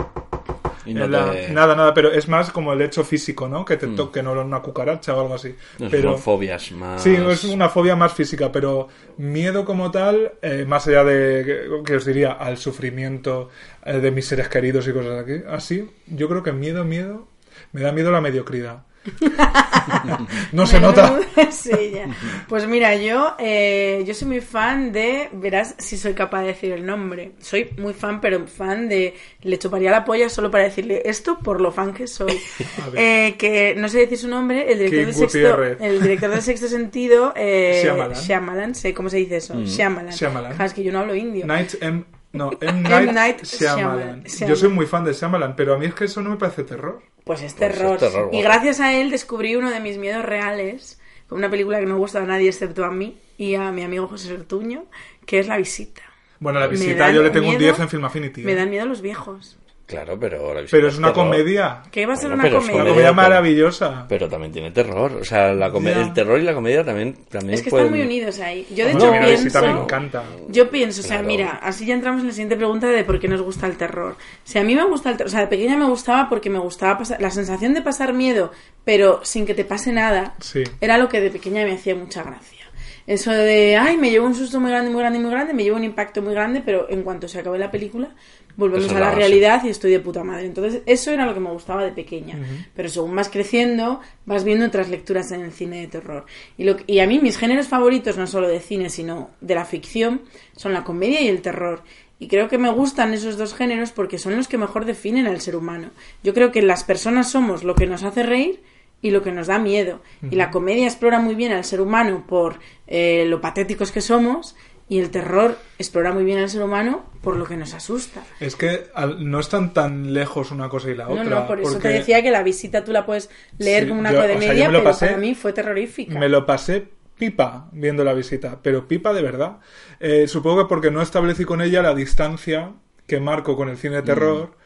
[0.88, 3.64] Y no En la- te- Nada, nada, pero es más como el hecho físico, ¿no?
[3.64, 5.54] Que te toque no una cucaracha o algo así.
[5.78, 7.02] no pero son fobias más...
[7.02, 11.82] Sí, es una fobia más física, pero miedo como tal, eh, más allá de, que-
[11.84, 13.50] que os diría, al sufrimiento
[13.84, 17.28] eh, de mis seres queridos y cosas aquí, así, yo creo que miedo, miedo,
[17.72, 18.82] me da miedo la mediocridad.
[20.52, 21.20] no se nota.
[21.50, 22.06] sí, ya.
[22.48, 25.28] Pues mira, yo, eh, yo soy muy fan de.
[25.32, 27.32] Verás si soy capaz de decir el nombre.
[27.40, 29.14] Soy muy fan, pero fan de.
[29.42, 32.38] Le chuparía la polla solo para decirle esto por lo fan que soy.
[32.94, 36.68] Eh, que no sé decir su nombre, el director, del sexto, el director del sexto
[36.68, 37.32] sentido.
[37.36, 38.16] Eh, Shyamalan.
[38.16, 39.54] Shyamalan, sé cómo se dice eso.
[39.62, 40.12] Shyamalan.
[40.12, 40.60] Shyamalan.
[40.60, 41.46] Es que yo no hablo indio.
[41.46, 42.04] Night M.
[42.32, 42.80] No, M.
[42.82, 44.24] Night, Night Shyamalan.
[44.24, 44.48] Shyamalan.
[44.50, 46.64] Yo soy muy fan de Shyamalan, pero a mí es que eso no me parece
[46.64, 47.02] terror.
[47.24, 48.30] Pues es Pues es terror.
[48.32, 51.96] y gracias a él descubrí uno de mis miedos reales, con una película que no
[51.98, 54.84] gusta a nadie excepto a mí y a mi amigo José Sertuño,
[55.26, 56.02] que es La Visita.
[56.40, 58.42] Bueno, la visita yo le tengo un miedo- 10 en Film Affinity.
[58.44, 58.54] Me ¿eh?
[58.54, 59.58] dan miedo los viejos.
[59.88, 60.52] Claro, pero...
[60.52, 61.24] la visita Pero es una terror.
[61.24, 61.82] comedia.
[61.90, 62.74] Que iba a ser Bueno, una comedia.
[62.74, 64.04] Una Comedia, comedia maravillosa.
[64.06, 65.14] Pero también tiene terror.
[65.14, 66.02] O sea, la come- Ya.
[66.02, 68.66] el terror y la comedia también, también Es que pueden- están muy unidos ahí.
[68.74, 69.30] Yo de No, hecho pienso...
[69.44, 70.22] visita me encanta.
[70.48, 71.26] Yo pienso, o sea, Claro.
[71.28, 74.16] mira, así ya entramos en la siguiente pregunta de por qué nos gusta el terror.
[74.44, 76.58] Si a mí me gusta el terror, o sea, de pequeña me gustaba porque me
[76.58, 78.52] gustaba pasar, la sensación de pasar miedo,
[78.84, 80.64] pero sin que te pase nada, Sí.
[80.82, 82.58] era lo que de pequeña me hacía mucha gracia.
[83.06, 85.78] Eso de, ay, me llevo un susto muy grande, muy grande, muy grande, me llevo
[85.78, 88.10] un impacto muy grande, pero en cuanto se acabe la película,
[88.58, 90.44] volvemos a la realidad y estoy de puta madre.
[90.44, 92.38] Entonces, eso era lo que me gustaba de pequeña.
[92.74, 96.26] Pero según vas creciendo, vas viendo otras lecturas en el cine de terror.
[96.58, 99.64] Y, lo, y a mí mis géneros favoritos, no solo de cine, sino de la
[99.64, 100.22] ficción,
[100.56, 101.84] son la comedia y el terror.
[102.18, 105.40] Y creo que me gustan esos dos géneros porque son los que mejor definen al
[105.40, 105.90] ser humano.
[106.24, 108.60] Yo creo que las personas somos lo que nos hace reír
[109.00, 110.02] y lo que nos da miedo.
[110.28, 114.56] Y la comedia explora muy bien al ser humano por eh, lo patéticos que somos
[114.88, 118.22] y el terror explora muy bien al ser humano por lo que nos asusta.
[118.40, 121.24] Es que al- no están tan lejos una cosa y la No, otra.
[121.24, 124.00] no, por eso porque te decía que la visita tú la puedes leer Sí, como
[124.00, 126.18] una yo- comedia, o sea, me lo pero pasé- para mí fue terrorífica.
[126.18, 129.58] Me lo pasé pipa viendo la visita, pero pipa de verdad.
[130.00, 132.72] Eh, supongo que porque no establecí con ella la distancia
[133.06, 134.56] que marco con el cine de terror,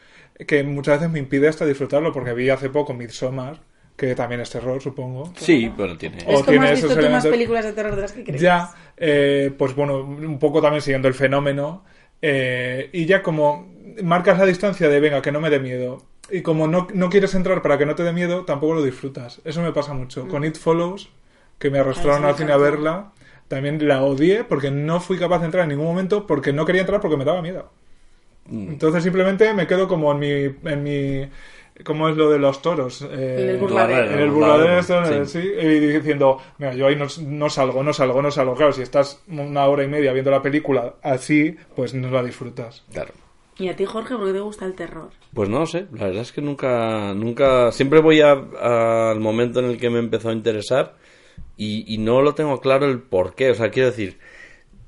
[0.47, 3.61] que muchas veces me impide hasta disfrutarlo, porque vi hace poco Midsommar,
[3.95, 5.31] que también es terror, supongo.
[5.37, 6.17] Sí, pero tiene...
[6.17, 8.41] Es o como tiene has visto tú más películas de terror de las que crees.
[8.41, 11.83] Ya, eh, pues bueno, un poco también siguiendo el fenómeno.
[12.21, 13.67] eh, y ya como
[14.01, 16.03] marcas la distancia de, venga, que no me dé miedo.
[16.31, 19.41] Y como no, no quieres entrar para que no te dé miedo, tampoco lo disfrutas.
[19.45, 20.27] Eso me pasa mucho.
[20.27, 21.09] Con It Follows,
[21.59, 23.11] que me arrastraron al cine a verla,
[23.49, 26.81] también la odié porque no fui capaz de entrar en ningún momento porque no quería
[26.81, 27.71] entrar porque me daba miedo.
[28.45, 28.69] Mm.
[28.69, 30.69] Entonces simplemente me quedo como en mi...
[30.71, 31.29] En mi
[31.83, 33.01] ¿Cómo es lo de los toros?
[33.01, 34.11] Eh, En el burladero.
[34.13, 35.13] en el burladero, esto, Sí.
[35.13, 38.55] eh, sí, y diciendo, mira, yo ahí no, no salgo, no salgo, no salgo.
[38.55, 42.83] Claro, si estás una hora y media viendo la película así, pues no la disfrutas.
[42.91, 43.11] Claro.
[43.59, 45.09] Y a ti, Jorge, ¿por qué te gusta el terror?
[45.33, 49.59] Pues no lo sé, la verdad es que nunca, nunca, siempre voy a- al momento
[49.59, 50.95] en el que me empezó a interesar
[51.55, 54.17] y, y no lo tengo claro el por qué, o sea, quiero decir,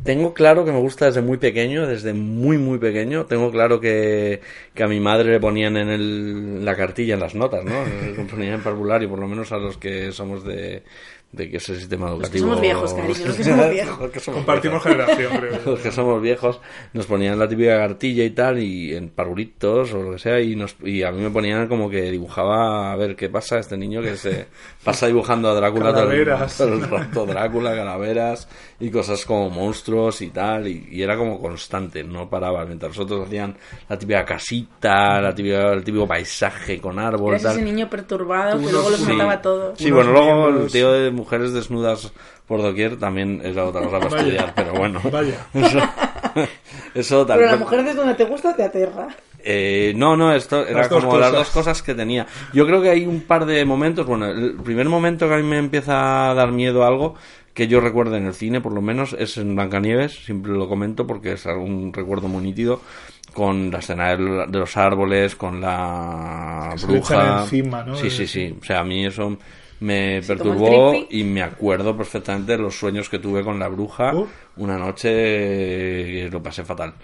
[0.04, 4.42] tengo claro que me gusta desde muy pequeño, desde muy muy pequeño, tengo claro que,
[4.74, 7.86] que a mi madre le ponían en el, la cartilla, en las notas, ¿no?
[7.86, 10.84] Le ponían en parvulario, por lo menos a los que somos de,
[11.36, 12.48] de que ese sistema Los que educativo...
[12.48, 14.00] somos viejos, cariño, los que somos viejos.
[14.00, 15.60] Los que somos Compartimos viejos generación, creo.
[15.72, 16.60] los que somos viejos
[16.94, 20.56] nos ponían la típica cartilla y tal y en parulitos o lo que sea y
[20.56, 24.02] nos y a mí me ponían como que dibujaba a ver qué pasa este niño
[24.02, 24.48] que se
[24.84, 26.58] pasa dibujando a Drácula todo el, Calaveras.
[26.58, 28.48] todo el rato Drácula calaveras
[28.80, 33.28] y cosas como monstruos y tal y, y era como constante no paraba mientras nosotros
[33.28, 33.56] hacían
[33.90, 38.60] la típica casita la típica el típico paisaje con árbol Eres tal ese niño perturbado
[38.60, 39.12] que luego los sí.
[39.12, 39.78] mataba a todos.
[39.78, 42.12] Sí, bueno, luego el tío de mujeres desnudas
[42.48, 44.22] por doquier también es la otra cosa para Vaya.
[44.22, 45.02] estudiar, pero bueno.
[45.12, 45.48] Vaya.
[45.54, 45.80] Eso,
[46.94, 49.08] eso tal Pero la vez- mujer desde donde te gusta te aterra.
[49.48, 51.34] Eh, no, no, esto era Las como las cosas.
[51.34, 52.26] dos cosas que tenía.
[52.54, 54.06] Yo creo que hay un par de momentos.
[54.06, 57.16] Bueno, el primer momento que a mí me empieza a dar miedo a algo
[57.54, 60.26] que yo recuerdo en el cine, por lo menos, es en Blancanieves.
[60.26, 62.82] Siempre lo comento porque es un recuerdo muy nítido.
[63.34, 67.42] Con la escena del- de los árboles, con la Que se bruja.
[67.44, 67.96] encima, ¿no?
[67.96, 68.56] Sí, sí, sí.
[68.60, 69.38] O sea, a mí eso
[69.86, 74.12] me Sí, perturbó y me acuerdo perfectamente de los sueños que tuve con la bruja.
[74.58, 76.96] Una noche que lo pasé fatal.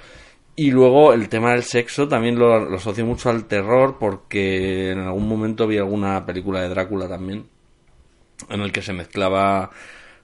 [0.56, 5.00] Y luego el tema del sexo también lo, lo asocio mucho al terror porque en
[5.00, 7.46] algún momento vi alguna película de Drácula también
[8.50, 9.70] en el que se mezclaba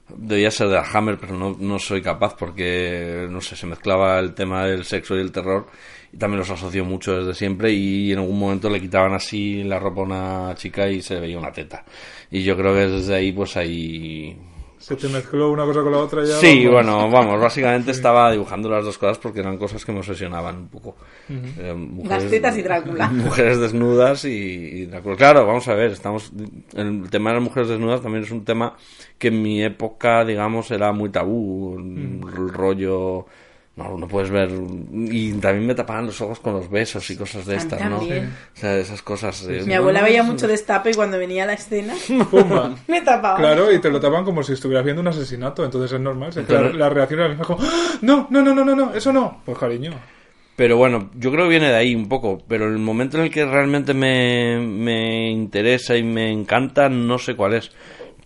[0.10, 4.20] debía ser de la Hammer pero no, no soy capaz porque no sé se mezclaba
[4.20, 5.68] el tema del sexo y el terror
[6.14, 9.80] y también los asocio mucho desde siempre y en algún momento le quitaban así la
[9.80, 11.84] ropa a una chica y se veía una teta
[12.32, 14.38] y yo creo que desde ahí pues hay
[14.80, 16.36] Se te mezcló una cosa con la otra ya.
[16.38, 16.72] Sí, vamos.
[16.74, 20.68] bueno, vamos, básicamente estaba dibujando las dos cosas porque eran cosas que me obsesionaban un
[20.70, 20.96] poco.
[21.30, 23.08] Eh, mujeres- Las tetas y Drácula.
[23.12, 25.16] Mujeres desnudas y, y Drácula.
[25.18, 26.32] Claro, vamos a ver, estamos
[26.76, 28.78] el tema de las mujeres desnudas también es un tema
[29.18, 33.26] que en mi época, digamos, era muy tabú, el rollo
[33.78, 34.50] no, no puedes ver
[34.92, 38.00] y también me tapaban los ojos con los besos y cosas de estas, ¿no?
[38.00, 38.34] también.
[38.56, 39.48] O sea, esas cosas.
[39.48, 41.94] eh, Mi abuela veía mucho destape y cuando venía a la escena
[42.30, 42.76] Pumba.
[42.88, 43.38] me tapaba.
[43.38, 46.34] Claro, y te lo tapan como si estuvieras viendo un asesinato, entonces es normal.
[46.34, 46.74] si es que Claro.
[46.74, 47.94] La, la reacción era la misma, como, ¡Ah!
[48.02, 49.42] no, no, no, no, no, no, eso no.
[49.46, 49.92] Pues cariño.
[50.56, 52.40] Pero bueno, yo creo que viene de ahí un poco.
[52.48, 57.36] Pero el momento en el que realmente me, me interesa y me encanta, no sé
[57.36, 57.70] cuál es.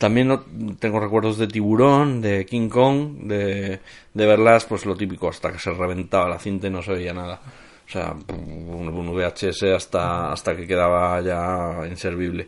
[0.01, 0.43] También no-
[0.79, 3.79] tengo recuerdos de Tiburón, de King Kong, de,
[4.13, 7.13] de verlas, pues lo típico, hasta que se reventaba la cinta y no se veía
[7.13, 7.39] nada.
[7.87, 12.47] O sea, un, un VHS hasta, hasta que quedaba ya inservible.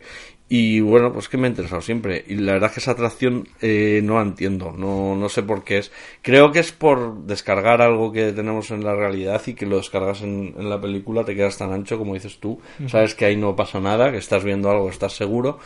[0.49, 2.23] Y bueno, pues que me ha interesado siempre.
[2.27, 4.71] Y la verdad es que esa atracción eh, no la entiendo.
[4.71, 5.91] No, no sé por qué es.
[6.21, 10.21] Creo que es por descargar algo que tenemos en la realidad y que lo descargas
[10.21, 12.59] en, en la película, te quedas tan ancho como dices tú.
[12.87, 15.59] Sabes que ahí no pasa nada, que estás viendo algo, estás seguro.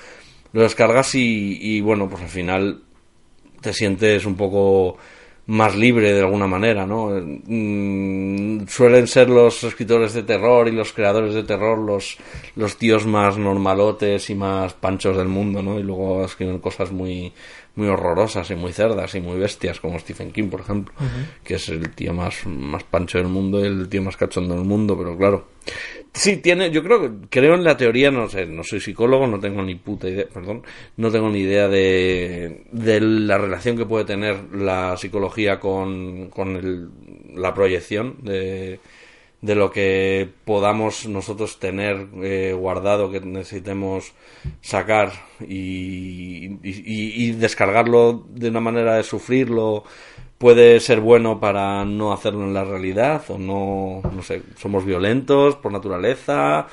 [0.53, 2.81] Lo descargas y, y bueno, pues al final
[3.61, 4.97] te sientes un poco
[5.47, 7.09] más libre de alguna manera, ¿no?
[7.09, 12.17] Mm, suelen ser los escritores de terror y los creadores de terror los,
[12.55, 15.79] los tíos más normalotes y más panchos del mundo, ¿no?
[15.79, 17.31] Y luego escriben cosas muy,
[17.75, 20.93] muy horrorosas y muy cerdas y muy bestias, como Stephen King, por ejemplo,
[21.45, 24.65] que es el tío más, más pancho del mundo y el tío más cachondo del
[24.65, 25.47] mundo, pero claro.
[26.17, 29.39] Sí, tiene, yo creo que, creo en la teoría, no sé, no soy psicólogo, no
[29.39, 30.63] tengo ni puta idea, perdón,
[30.95, 36.91] no tengo ni idea de, de la relación que puede tener la psicología con, con
[37.35, 38.79] la proyección de,
[39.41, 44.13] de lo que podamos nosotros tener eh, guardado que necesitemos
[44.61, 49.83] sacar y descargarlo de una manera de sufrirlo
[50.37, 55.55] puede ser bueno para no hacerlo en la realidad o no no sé somos violentos
[55.55, 56.67] por naturaleza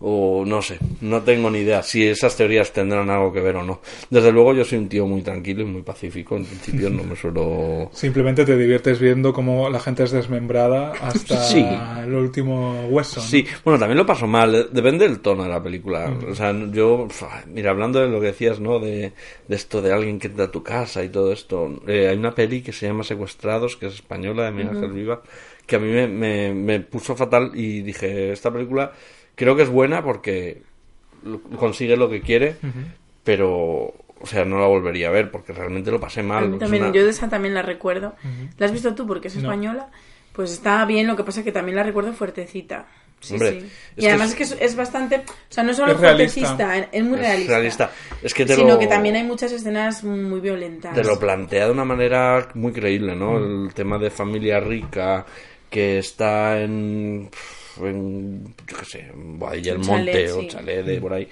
[0.00, 3.62] o no sé no tengo ni idea si esas teorías tendrán algo que ver o
[3.64, 3.80] no
[4.10, 7.16] desde luego yo soy un tío muy tranquilo y muy pacífico en principio no me
[7.20, 11.64] suelo Simplemente te diviertes viendo cómo la gente es desmembrada hasta Sí.
[12.02, 13.20] el último hueso.
[13.20, 13.26] ¿no?
[13.26, 16.12] Sí, bueno, también lo paso mal, eh, depende del tono de la película.
[16.28, 17.06] O sea, yo,
[17.46, 18.78] mira, hablando de lo que decías, ¿no?
[18.78, 19.12] De,
[19.48, 21.80] de esto de alguien que entra a tu casa y todo esto.
[21.86, 25.22] eh, hay una peli que se llama Secuestrados, que es española, de Miguel Ángel Viva,
[25.66, 28.92] que a mí me, me, me puso fatal y dije, esta película
[29.36, 30.62] creo que es buena porque
[31.58, 32.56] consigue lo que quiere,
[33.24, 36.58] pero, o sea, no la volvería a ver porque realmente lo pasé mal.
[36.58, 38.14] también, una- yo de esa también la recuerdo.
[38.58, 39.42] ¿La has visto tú porque es No.
[39.42, 39.88] española?
[40.32, 42.86] Pues está bien, lo que pasa es que también la recuerdo fuertecita.
[43.20, 43.70] Sí, Hombre, sí.
[43.96, 45.16] Y además es- es que es, es bastante...
[45.16, 46.40] O sea, no solo Es realista.
[46.40, 47.52] fuertecista, es muy es realista.
[47.54, 47.90] realista.
[48.22, 50.94] Es que te sino lo- que también hay muchas escenas muy violentas.
[50.94, 53.38] Te lo plantea de una manera muy creíble, ¿no?
[53.38, 55.24] El tema de familia rica
[55.70, 57.30] que está en,
[57.82, 60.48] en yo qué sé, en Boadilla del Monte chalet, o sí.
[60.48, 61.28] chalet de por ahí,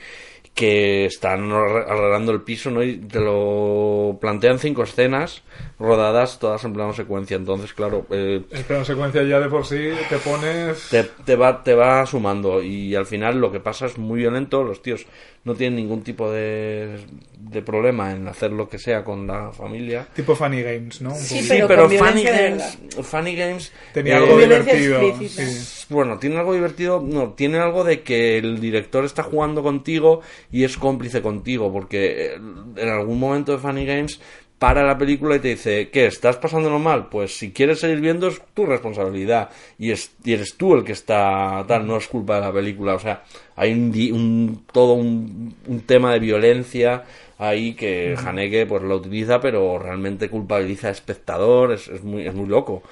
[0.55, 2.83] que están arre- arreglando el piso, ¿no?
[2.83, 5.43] Y te lo plantean cinco escenas
[5.81, 7.37] rodadas todas en plano secuencia.
[7.37, 10.89] Entonces, claro, eh, El plano secuencia ya de por sí te pones...
[10.91, 14.63] te, te va, te va sumando y al final lo que pasa es muy violento.
[14.63, 15.07] Los tíos
[15.45, 16.99] no tienen ningún tipo de,
[17.39, 20.09] de problema en hacer lo que sea con la familia.
[20.15, 21.15] Tipo Funny Games, ¿no?
[21.15, 21.69] Sí, poco.
[21.69, 25.01] pero Funny Games, Funny Games Tenía eh, algo divertido.
[25.29, 25.87] sí.
[25.91, 30.65] bueno, tiene algo divertido, no, tiene algo de que el director está jugando contigo y
[30.65, 34.21] es cómplice contigo, porque eh, en algún momento de Funny Games
[34.59, 36.07] para la película y te dice, ¿qué?
[36.07, 37.09] ¿Estás pasándolo mal?
[37.09, 40.93] Pues si quieres seguir viendo es tu responsabilidad y, es, y eres tú el que
[40.93, 43.25] está tal, no es culpa de la película, o sea,
[43.57, 47.05] hay un, un todo un, un tema de violencia
[47.39, 52.35] ahí que Haneke pues lo utiliza pero realmente culpabiliza al espectador, es, es muy, es
[52.35, 52.83] muy loco.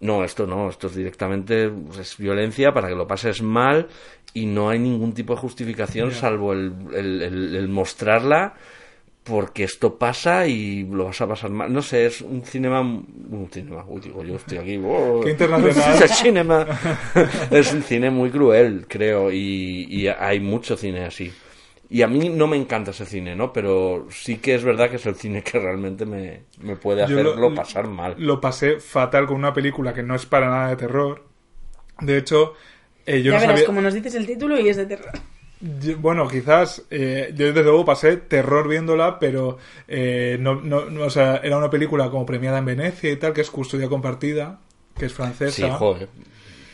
[0.00, 3.86] No, esto no, esto es directamente pues, es violencia para que lo pases mal
[4.32, 8.54] y no hay ningún tipo de justificación salvo el, el- el- el mostrarla
[9.24, 11.72] porque esto pasa y lo vas a pasar mal.
[11.72, 12.80] No sé, es un cinema...
[12.80, 14.80] Un cinema, uy, digo, yo estoy aquí...
[14.84, 16.02] oh, Qué internacional.
[16.02, 16.66] es cinema.
[17.50, 21.32] es un cine muy cruel, creo, y, y hay mucho cine así.
[21.92, 23.52] Y a mí no me encanta ese cine, ¿no?
[23.52, 27.52] Pero sí que es verdad que es el cine que realmente me, me puede hacerlo
[27.52, 28.14] pasar mal.
[28.16, 31.24] Lo pasé fatal con una película que no es para nada de terror.
[32.00, 32.54] De hecho,
[33.06, 33.66] eh, yo ya no verás, sabía...
[33.66, 35.10] como nos dices el título y es de terror.
[35.80, 41.04] Yo- Bueno, quizás eh, yo desde luego pasé terror viéndola, pero eh, no, no, no,
[41.04, 44.58] o sea, era una película como premiada en Venecia y tal, que es Custodia Compartida,
[44.98, 45.52] que es francesa.
[45.54, 46.08] Sí, joder.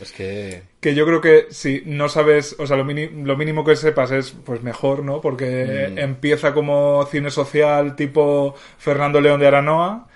[0.01, 0.62] Es que...
[0.81, 4.11] que yo creo que si no sabes, o sea, lo, mini- lo mínimo que sepas
[4.11, 5.20] es pues mejor, ¿no?
[5.22, 5.99] Porque Mm.
[5.99, 10.07] empieza como cine social tipo Fernando León de Aranoa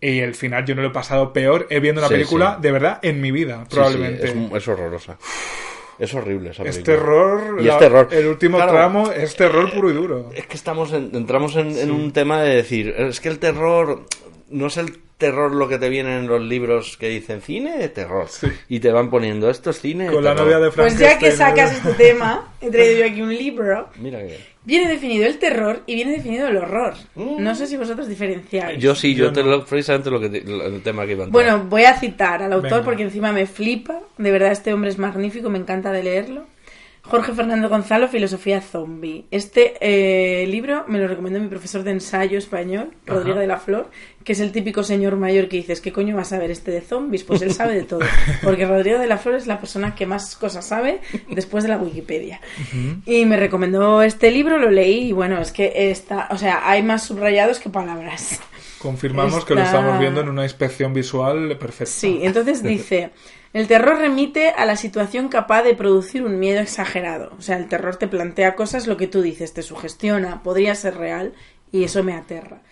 [0.00, 2.62] y el final yo no lo he pasado peor he viendo una Sí, película sí.
[2.62, 4.26] de verdad en mi vida, sí, probablemente.
[4.28, 5.18] es, es horrorosa.
[6.00, 8.08] Es horrible esa Es terror, Y la- es terror.
[8.10, 10.30] el último Claro, tramo es terror puro y duro.
[10.34, 14.06] Es que estamos en- entramos en, en un tema de decir, es que el terror
[14.48, 17.88] no es el terror lo que te viene en los libros que dicen cine de
[17.88, 18.26] terror.
[18.28, 18.48] Sí.
[18.68, 21.30] Y te van poniendo esto es cine de Con la novia de Pues ya que
[21.30, 23.88] Frankenstein, sacas este tema, he traído yo aquí un libro.
[24.00, 24.36] Mira que...
[24.64, 26.94] Viene definido el terror y viene definido el horror.
[27.14, 28.78] No sé si vosotros diferenciáis.
[28.78, 29.48] Yo sí, yo, Yo te no.
[29.50, 31.44] lo, precisamente lo que te- el tema que iba a entrar.
[31.44, 32.84] Bueno, voy a citar al autor Venga.
[32.84, 34.00] porque encima me flipa.
[34.18, 36.44] De verdad, este hombre es magnífico, me encanta de leerlo.
[37.02, 39.24] Jorge Fernando Gonzalo, Filosofía Zombie.
[39.30, 43.90] Este eh, libro me lo recomendó mi profesor de ensayo español, Rodrigo de la Flor,
[44.22, 46.82] que es el típico señor mayor que dices, ¿qué coño vas a ver este de
[46.82, 47.24] zombies?
[47.24, 48.00] Pues él sabe de todo.
[48.42, 51.78] Porque Rodrigo de la Flor es la persona que más cosas sabe después de la
[51.78, 52.40] Wikipedia.
[53.06, 56.82] Y me recomendó este libro, lo leí y bueno, es que está, o sea, hay
[56.82, 58.40] más subrayados que palabras.
[58.78, 61.92] Confirmamos que lo estamos viendo en una inspección visual perfecta.
[61.92, 63.10] Sí, entonces dice,
[63.52, 67.32] el terror remite a la situación capaz de producir un miedo exagerado.
[67.38, 70.96] O sea, el terror te plantea cosas, lo que tú dices, te sugestiona, podría ser
[70.96, 71.32] real
[71.72, 72.62] y eso me aterra.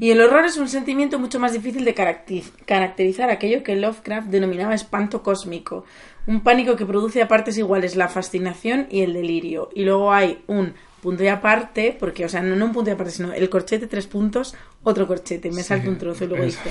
[0.00, 4.74] Y el horror es un sentimiento mucho más difícil de caracterizar, aquello que Lovecraft denominaba
[4.74, 5.84] espanto cósmico,
[6.26, 9.68] un pánico que produce a partes iguales la fascinación y el delirio.
[9.74, 12.94] Y luego hay un punto y aparte, porque, o sea, no, no un punto y
[12.94, 16.70] aparte, sino el corchete, tres puntos, otro corchete, me salto un trozo y luego dice...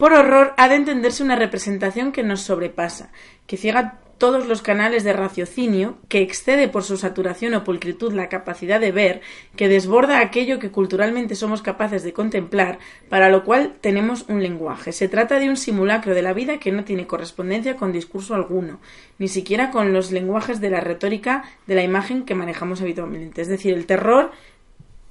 [0.00, 3.12] Por horror ha de entenderse una representación que nos sobrepasa,
[3.46, 8.30] que ciega todos los canales de raciocinio, que excede por su saturación o pulcritud la
[8.30, 9.20] capacidad de ver,
[9.56, 12.78] que desborda aquello que culturalmente somos capaces de contemplar,
[13.10, 14.92] para lo cual tenemos un lenguaje.
[14.92, 18.80] Se trata de un simulacro de la vida que no tiene correspondencia con discurso alguno,
[19.18, 23.42] ni siquiera con los lenguajes de la retórica de la imagen que manejamos habitualmente.
[23.42, 24.30] Es decir, el terror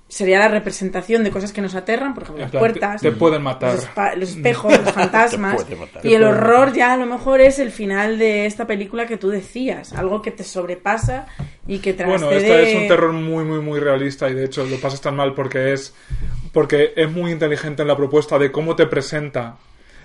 [0.10, 3.12] sería la representación de cosas que nos aterran, por ejemplo, En las plan, puertas, te-
[3.12, 3.78] te pueden matar.
[4.17, 5.65] los, espejos, los fantasmas.
[6.04, 9.30] y el horror ya a lo mejor es el final de esta película que tú
[9.30, 11.28] decías, algo que te sobrepasa
[11.67, 12.17] y que trascede...
[12.28, 15.15] Bueno, esta es un terror muy, muy, muy realista y de hecho lo pasas tan
[15.15, 15.93] mal porque es
[16.52, 19.58] porque es muy inteligente en la propuesta de cómo te presenta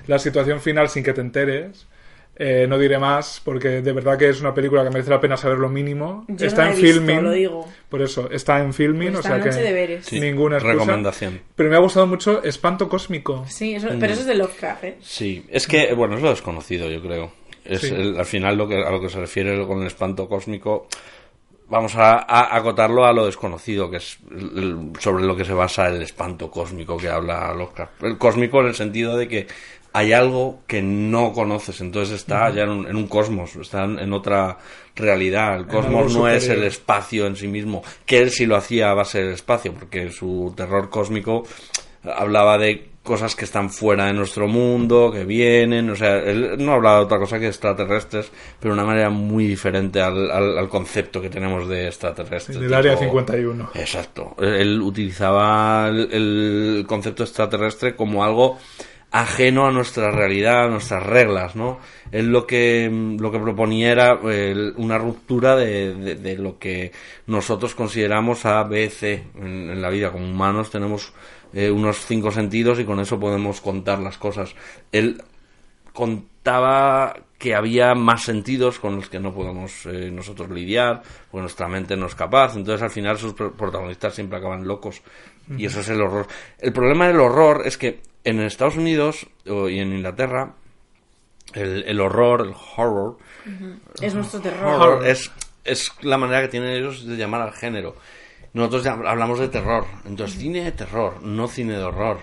[0.07, 1.87] la situación final sin que te enteres.
[2.37, 5.37] Eh, no diré más porque de verdad que es una película que merece la pena
[5.37, 6.25] saber lo mínimo.
[6.27, 7.23] Yo está no la en he visto, filming.
[7.23, 7.69] lo digo.
[7.89, 10.07] Por eso, está en filming, Pues o sea noche que deberes.
[10.07, 10.73] Sí, ninguna excusa.
[10.75, 11.41] recomendación.
[11.55, 13.45] Pero me ha gustado mucho Espanto Cósmico.
[13.49, 14.97] Sí, eso- pero eso es de Lovecraft, ¿eh?
[15.01, 17.33] Sí, es que, bueno, es lo desconocido, yo creo.
[17.65, 17.95] Es Sí.
[17.95, 20.89] el- al final lo que, a lo que se refiere con el espanto cósmico,
[21.69, 25.87] vamos a, a acotarlo a lo desconocido, que es el- sobre lo que se basa
[25.89, 28.03] el espanto cósmico que habla Lovecraft.
[28.03, 29.47] El cósmico en el sentido de que
[29.97, 33.99] hay algo que no conoces, entonces está ya en un, en un cosmos, está en,
[34.01, 34.59] en otra
[34.97, 35.57] realidad.
[35.57, 38.95] El cosmos no es el espacio en sí mismo, que él sí lo hacía a
[38.95, 41.47] base del espacio, porque su terror cósmico
[42.03, 46.73] hablaba de cosas que están fuera de nuestro mundo, que vienen, o sea, él no
[46.73, 50.69] hablaba de otra cosa que extraterrestres, pero de una manera muy diferente al, al- al
[50.71, 52.59] concepto que tenemos de extraterrestres.
[52.59, 53.71] Del Área tipo- 51.
[53.75, 54.35] Exacto.
[54.41, 58.59] Él utilizaba el, el concepto extraterrestre como algo
[59.17, 61.79] ajeno a nuestra realidad, a nuestras reglas, ¿no?
[62.11, 64.15] Él lo que, lo que proponía era
[64.77, 66.91] una ruptura de, de- lo que
[67.29, 70.11] nosotros consideramos A, B, C en, la vida.
[70.11, 71.13] Como humanos tenemos
[71.53, 74.53] eh, unos cinco sentidos y con eso podemos contar las cosas.
[74.91, 75.23] Él
[75.93, 81.69] contaba que había más sentidos con los que no podemos eh, nosotros lidiar, porque nuestra
[81.69, 85.03] mente no es capaz, entonces al final sus pro- protagonistas siempre acaban locos
[85.57, 86.27] y eso es el horror.
[86.59, 90.55] El problema del horror es que en Estados Unidos y en Inglaterra
[91.53, 93.19] el, el horror, el horror,
[94.01, 94.75] Es nuestro terror.
[94.81, 95.31] horror es,
[95.65, 97.95] es la manera que tienen ellos de llamar al género.
[98.55, 102.19] Nosotros hablamos de terror, entonces cine de terror, no cine de horror.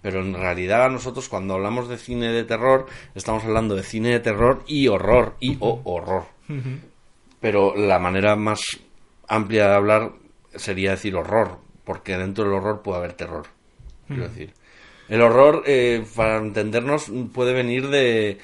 [0.00, 4.20] Pero en realidad nosotros cuando hablamos de cine de terror estamos hablando de cine de
[4.20, 6.26] terror y horror y o horror.
[7.40, 8.60] Pero la manera más
[9.26, 10.12] amplia de hablar
[10.54, 11.58] sería decir horror,
[11.88, 13.46] porque dentro del horror puede haber terror.
[14.06, 14.52] Quiero decir,
[15.08, 18.38] el horror, eh, para entendernos, puede venir de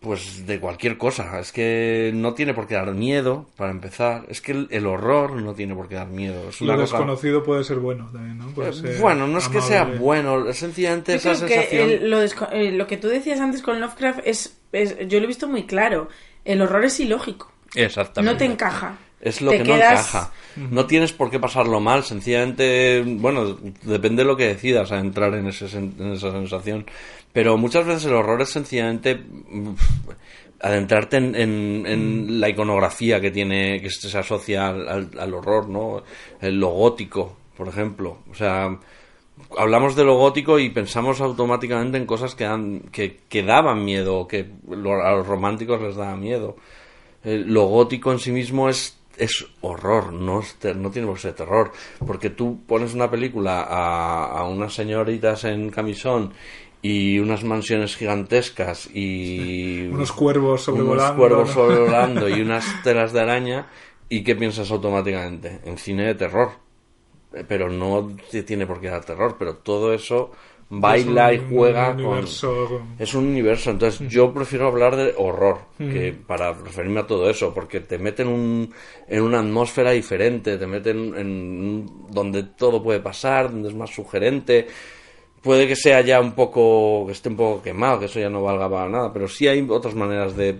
[0.00, 1.40] pues de cualquier cosa.
[1.40, 4.26] Es que no tiene por qué dar miedo, para empezar.
[4.28, 6.50] Es que el, el horror no tiene por qué dar miedo.
[6.50, 8.46] Es una Lo cosa- desconocido puede ser bueno también, ¿no?
[8.50, 11.54] Puede Eh, ser bueno, no es que sea bueno, es sencillamente Yo esa creo que
[11.54, 11.90] sensación.
[11.90, 15.24] el- lo, desco- eh, lo que tú decías antes con Lovecraft es, es- yo lo
[15.24, 16.08] he visto muy claro.
[16.44, 17.50] El horror es ilógico.
[17.74, 18.32] Exactamente.
[18.32, 18.96] No te encaja.
[19.20, 20.32] Es lo que quedas- no encaja.
[20.70, 25.34] No tienes por qué pasarlo mal, sencillamente, bueno, depende de lo que decidas a entrar
[25.34, 26.86] en, ese, en esa sensación.
[27.32, 29.20] Pero muchas veces el horror es sencillamente
[30.60, 36.02] adentrarte en, en- en la iconografía que tiene, que se asocia al, al- horror, ¿no?
[36.40, 38.18] El lo gótico, por ejemplo.
[38.30, 38.76] O sea,
[39.56, 44.26] hablamos de lo gótico y pensamos automáticamente en cosas que, dan, que, que daban miedo,
[44.26, 46.56] que lo- a los románticos les daba miedo.
[47.24, 51.16] Eh, lo gótico en sí mismo es, es horror, no, es ter- no tiene por
[51.16, 51.72] qué ser terror.
[52.06, 56.32] Porque tú pones una película a, a unas señoritas en camisón
[56.80, 61.02] y unas mansiones gigantescas y Unos cuervos sobrevolando.
[61.02, 63.66] unos cuervos sobrevolando y unas telas de araña
[64.08, 66.50] y qué piensas automáticamente en cine de terror
[67.46, 70.30] pero no te tiene por qué dar terror pero todo eso
[70.70, 72.18] baila Es y juega con
[72.98, 77.54] es un universo entonces yo prefiero hablar de horror que para referirme a todo eso
[77.54, 78.74] porque te mete en un
[79.08, 83.74] en una atmósfera diferente te mete en, en un- donde todo puede pasar donde es
[83.74, 84.66] más sugerente
[85.40, 88.42] puede que sea ya un poco, que esté un poco quemado, que eso ya no
[88.42, 90.58] valga para nada, pero sí hay otras maneras de,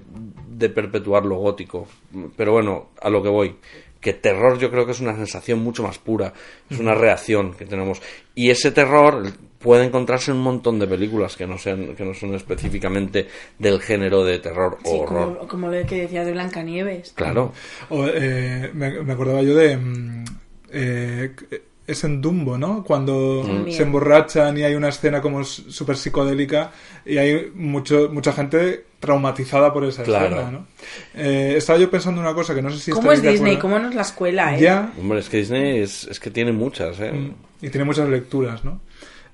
[0.48, 1.88] de perpetuar lo gótico.
[2.36, 3.56] Pero bueno, a lo que voy,
[4.00, 6.32] que terror yo creo que es una sensación mucho más pura,
[6.70, 8.00] es una reacción que tenemos.
[8.36, 9.24] Y ese terror
[9.59, 13.26] puede encontrarse en un montón de películas que no sean, que no son específicamente
[13.59, 15.34] del género de terror o horror.
[15.38, 17.12] como, como lo que decías de Blancanieves.
[17.14, 17.52] Claro.
[17.90, 19.76] O, eh, me, me acordaba yo de.
[19.76, 20.24] mm,
[20.70, 21.30] eh,
[21.86, 22.84] es en Dumbo, ¿no?
[22.84, 23.74] Cuando También.
[23.74, 26.70] se emborrachan y hay una escena como súper psicodélica
[27.06, 30.26] y hay mucho, mucha gente traumatizada por esa Claro.
[30.36, 30.66] escena, ¿no?
[31.14, 33.54] Eh, estaba yo pensando una cosa que no sé si ¿Cómo es Disney?
[33.56, 33.61] acuerdo.
[33.62, 34.61] ¿Cómo no es la escuela, eh?
[34.61, 37.11] Ya, Hombre, es que Disney es, es que tiene muchas, ¿eh?
[37.11, 38.82] Mm, y tiene muchas lecturas, ¿no?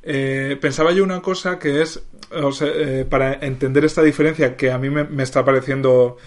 [0.07, 4.71] Eh, pensaba yo una cosa que es, o sea, eh, para entender esta diferencia que
[4.71, 6.19] a mí me, me está pareciendo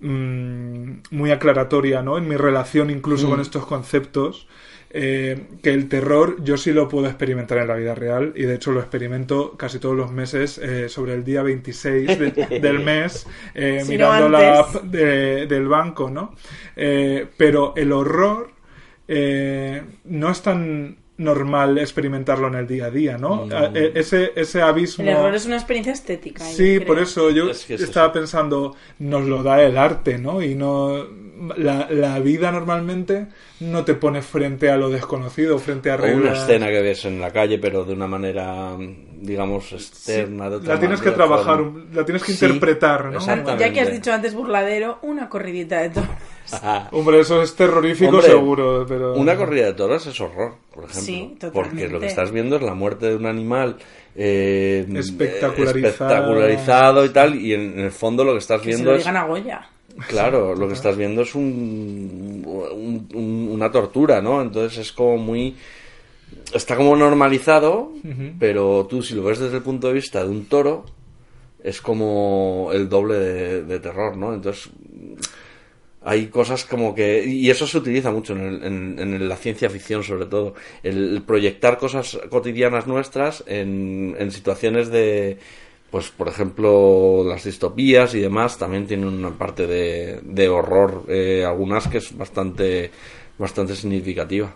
[0.00, 2.18] mm, muy aclaratoria, ¿no?
[2.18, 4.46] En mi relación incluso con estos conceptos,
[4.90, 8.54] eh, que el terror yo sí lo puedo experimentar en la vida real y de
[8.54, 13.26] hecho lo experimento casi todos los meses eh, sobre el día 26 de- del mes
[13.54, 16.34] eh, Si no mirando la app de- del banco, ¿no?
[16.74, 18.50] Pero el horror
[19.08, 23.48] eh, no es tan normal experimentarlo en el día a día, ¿no?
[23.50, 25.02] A- e- Ese, ese abismo...
[25.04, 26.44] El error es una experiencia estética.
[26.44, 26.86] Sí, creo.
[26.86, 28.12] por eso yo Es que es estaba eso.
[28.14, 30.42] pensando, nos lo da el arte, ¿no?
[30.42, 31.06] Y no
[31.56, 33.26] la, la vida normalmente
[33.60, 37.20] no te pone frente a lo desconocido, frente a O una escena que ves en
[37.20, 38.74] la calle, pero de una manera,
[39.20, 40.48] digamos, externa.
[40.48, 41.84] de otra La tienes que trabajar, forma.
[41.92, 43.20] la tienes que Sí, interpretar, ¿no?
[43.58, 46.08] Ya que has dicho antes burladero, una corridita de toros.
[46.92, 49.14] Hombre, eso es terrorífico Hombre, seguro, pero...
[49.14, 51.02] Una corrida de toros es horror, por ejemplo.
[51.02, 53.76] Sí, Porque lo que estás viendo es la muerte de un animal
[54.14, 55.88] eh, Espectacularizado.
[55.88, 58.96] espectacularizado y tal, y en, en el fondo lo que estás Que se viendo lo
[58.96, 59.02] es...
[59.02, 59.68] digan a Goya.
[60.08, 64.42] Claro, lo que estás viendo es un, un- un- una tortura, ¿no?
[64.42, 65.56] Entonces es como muy...
[66.52, 67.92] Está como normalizado,
[68.38, 70.84] pero tú si lo ves desde el punto de vista de un toro,
[71.62, 74.34] es como el doble de, de terror, ¿no?
[74.34, 74.68] Entonces
[76.06, 77.24] hay cosas como que...
[77.26, 80.54] Y eso se utiliza mucho en, la ciencia ficción sobre todo.
[80.84, 85.38] El, proyectar cosas cotidianas nuestras en, en situaciones de...
[85.90, 91.44] Pues, por ejemplo, las distopías y demás también tienen una parte de, de horror, eh,
[91.44, 92.90] algunas que es bastante,
[93.38, 94.54] bastante significativa.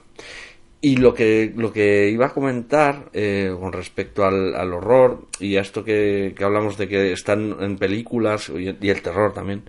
[0.82, 5.56] Y lo que, lo que iba a comentar eh, con respecto al, al horror y
[5.56, 9.64] a esto que, que hablamos de que están en películas y, y el terror también,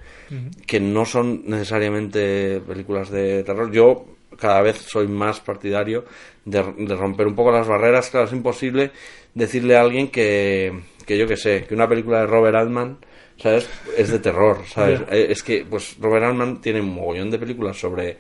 [0.65, 3.69] que no son necesariamente películas de terror.
[3.73, 4.05] Yo
[4.37, 6.05] cada vez soy más partidario
[6.45, 8.09] de, de romper un poco las barreras.
[8.09, 8.91] Claro, es imposible
[9.33, 10.71] decirle a alguien que,
[11.05, 12.99] que yo que sé, que una película de Robert Altman,
[13.35, 13.69] ¿sabes?
[13.97, 15.01] Es de terror, ¿sabes?
[15.11, 18.17] Eh, Es que, pues, Robert Altman tiene un mogollón de películas sobre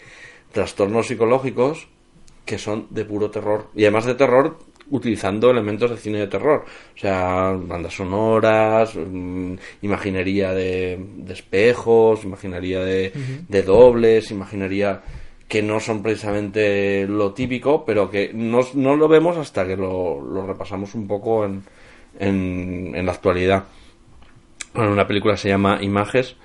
[0.51, 1.87] trastornos psicológicos
[2.45, 3.67] que son de puro terror.
[3.75, 4.57] Y además de terror
[4.91, 6.65] utilizando elementos de cine de terror.
[6.95, 13.11] O sea, bandas sonoras, mm, imaginería de, de espejos, imaginería de,
[13.47, 15.01] de dobles, imaginería
[15.47, 20.21] que no son precisamente lo típico, pero que no, no lo vemos hasta que lo,
[20.21, 21.63] lo repasamos un poco en,
[22.19, 23.65] en, en la actualidad.
[24.73, 26.37] Bueno, una película se llama Images.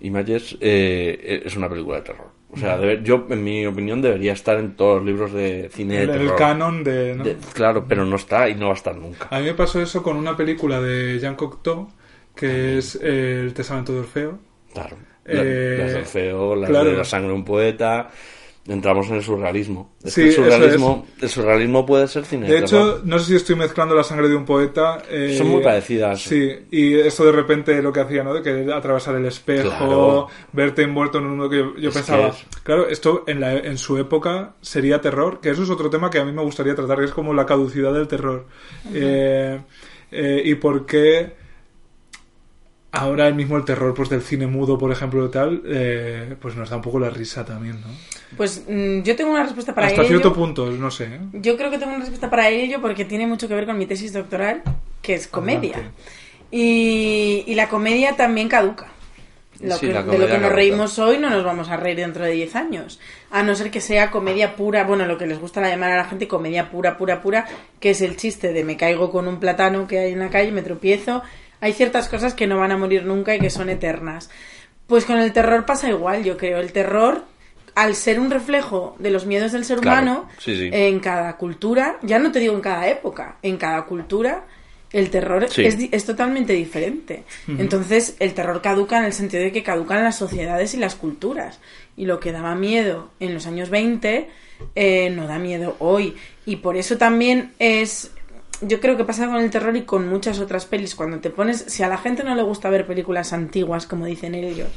[0.00, 2.30] Images eh, es una película de terror.
[2.52, 6.14] O sea, yo, en mi opinión, debería estar en todos los libros de cine de
[6.16, 7.14] el, canon de...
[7.16, 7.24] ¿no?
[7.24, 9.26] De- claro, pero no está y no va a estar nunca.
[9.30, 11.88] A mí me pasó eso con una película de Jean Cocteau,
[12.34, 14.38] que es eh, El Testamento de Orfeo.
[14.72, 14.96] Claro.
[15.24, 16.90] La- Eh, las del feo, las claro.
[16.90, 18.10] de la sangre de un poeta.
[18.68, 19.96] Entramos en el surrealismo.
[20.04, 22.48] Es Sí, que el eso surrealismo, el surrealismo puede ser cine.
[22.48, 25.02] De hecho, no sé si estoy mezclando la sangre de un poeta.
[25.10, 26.22] eh, Son muy parecidas.
[26.22, 28.34] Sí, y esto de repente lo que hacía, ¿no?
[28.34, 30.28] De que atravesar el espejo, Claro.
[30.52, 32.30] verte envuelto en un mundo que yo, yo pensaba.
[32.30, 35.90] que es- Claro, esto en, la, en su época sería terror, que eso es otro
[35.90, 38.46] tema que a mí me gustaría tratar, que es como la caducidad del terror.
[38.94, 39.60] Eh,
[40.12, 41.41] eh, y por qué
[42.92, 46.54] ahora el mismo el terror pues del cine mudo, por ejemplo, y tal, eh, pues
[46.56, 47.88] nos da un poco la risa también, ¿no?
[48.36, 50.08] Pues mm, yo tengo una respuesta para Hasta ello.
[50.08, 51.04] cierto punto, no sé.
[51.06, 51.20] ¿eh?
[51.34, 53.86] Yo creo que tengo una respuesta para ello porque tiene mucho que ver con mi
[53.86, 54.62] tesis doctoral,
[55.02, 55.90] que es comedia.
[56.50, 58.88] Y, y la comedia también caduca.
[59.60, 60.48] Lo Sí, que- la de lo que nos caduca.
[60.56, 62.98] reímos hoy no nos vamos a reír dentro de 10 años.
[63.30, 66.04] A no ser que sea comedia pura, bueno, lo que les gusta llamar a la
[66.04, 67.46] gente comedia pura, pura, pura,
[67.80, 70.50] que es el chiste de me caigo con un plátano que hay en la calle,
[70.52, 71.22] me tropiezo.
[71.62, 74.28] Hay ciertas cosas que no van a morir nunca y que son eternas.
[74.86, 76.58] Pues con el terror pasa igual, yo creo.
[76.60, 77.24] El terror,
[77.74, 80.68] al ser un reflejo de los miedos del ser Claro, humano, sí, sí.
[80.70, 84.44] en cada cultura, ya no te digo en cada época, en cada cultura,
[84.92, 85.64] el terror Sí.
[85.64, 87.22] es, di- es totalmente diferente.
[87.48, 91.60] Entonces, el terror caduca en el sentido de que caducan las sociedades y las culturas.
[91.96, 94.28] Y lo que daba miedo en los años 20
[94.74, 96.16] eh, no da miedo hoy.
[96.44, 98.10] Y por eso también es...
[98.62, 100.94] Yo creo que pasa con el terror y con muchas otras pelis.
[100.94, 101.64] Cuando te pones...
[101.68, 104.68] Si a la gente no le gusta ver películas antiguas, como dicen ellos,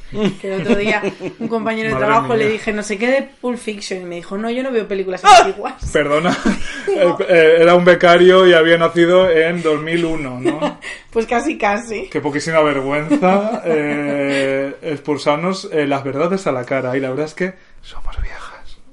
[0.42, 1.02] que el otro día
[1.40, 2.38] un compañero de Madre trabajo mía.
[2.38, 4.88] le dije, no sé qué de Pulp Fiction, y me dijo, no, yo no veo
[4.88, 5.92] películas antiguas.
[5.92, 6.36] Perdona,
[6.88, 10.80] Eh, eh, era un becario y había nacido en 2001, ¿no?
[11.12, 12.10] Pues casi, casi.
[12.10, 16.98] Qué poquísima vergüenza eh, expulsarnos eh, las verdades a la cara.
[16.98, 18.45] Y la verdad es que somos viejas.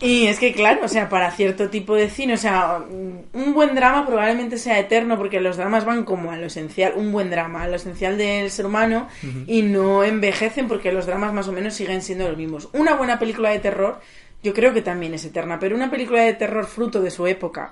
[0.03, 3.77] Y es que, claro, o sea, para cierto tipo de cine, o sea, un buen
[3.77, 7.63] drama probablemente sea eterno porque los dramas van como a lo esencial, un buen drama,
[7.63, 9.09] a lo esencial del ser humano
[9.47, 12.69] y no envejecen porque los dramas más o menos siguen siendo los mismos.
[12.73, 14.01] Una buena película de terror,
[14.43, 17.71] yo creo que también es eterna, pero una película de terror fruto de su época,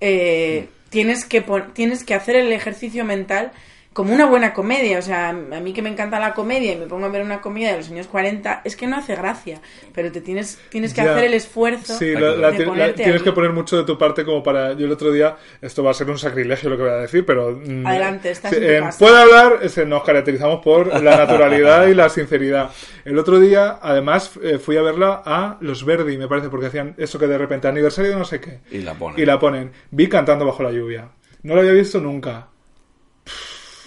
[0.00, 3.52] eh, tienes, que tienes que hacer el ejercicio mental
[3.98, 5.00] como una buena comedia.
[5.00, 7.40] O sea, a mí que me encanta la comedia y me pongo a ver una
[7.40, 9.60] comedia de los años 40, es que no hace gracia,
[9.92, 11.10] pero te tienes, tienes que Ya.
[11.12, 12.52] hacer el esfuerzo Sí, la-
[12.94, 13.20] tienes ahí.
[13.22, 14.74] que poner mucho de tu parte como para...
[14.74, 17.26] Yo el otro día, esto va a ser un sacrilegio lo que voy a decir,
[17.26, 17.50] pero...
[17.60, 18.98] mm, Adelante, estás sí, en tu en casa.
[19.00, 22.70] Puede hablar, ese, nos caracterizamos por la naturalidad y la sinceridad.
[23.04, 26.94] El otro día, además, eh, fui a verla a Los Verdi, me parece, porque hacían
[26.98, 28.60] eso que de repente, aniversario de no sé qué.
[28.70, 29.18] Y la ponen.
[29.20, 29.72] Y la ponen.
[29.90, 31.08] Vi cantando bajo la lluvia.
[31.42, 32.46] No lo había visto nunca.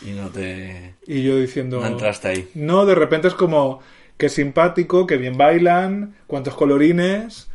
[0.06, 0.96] Y no te...
[1.06, 1.80] Y yo diciendo...
[1.80, 2.50] No entraste ahí.
[2.56, 3.82] No, de repente es como...
[4.18, 7.50] Qué simpático, que bien bailan, cuántos colorines...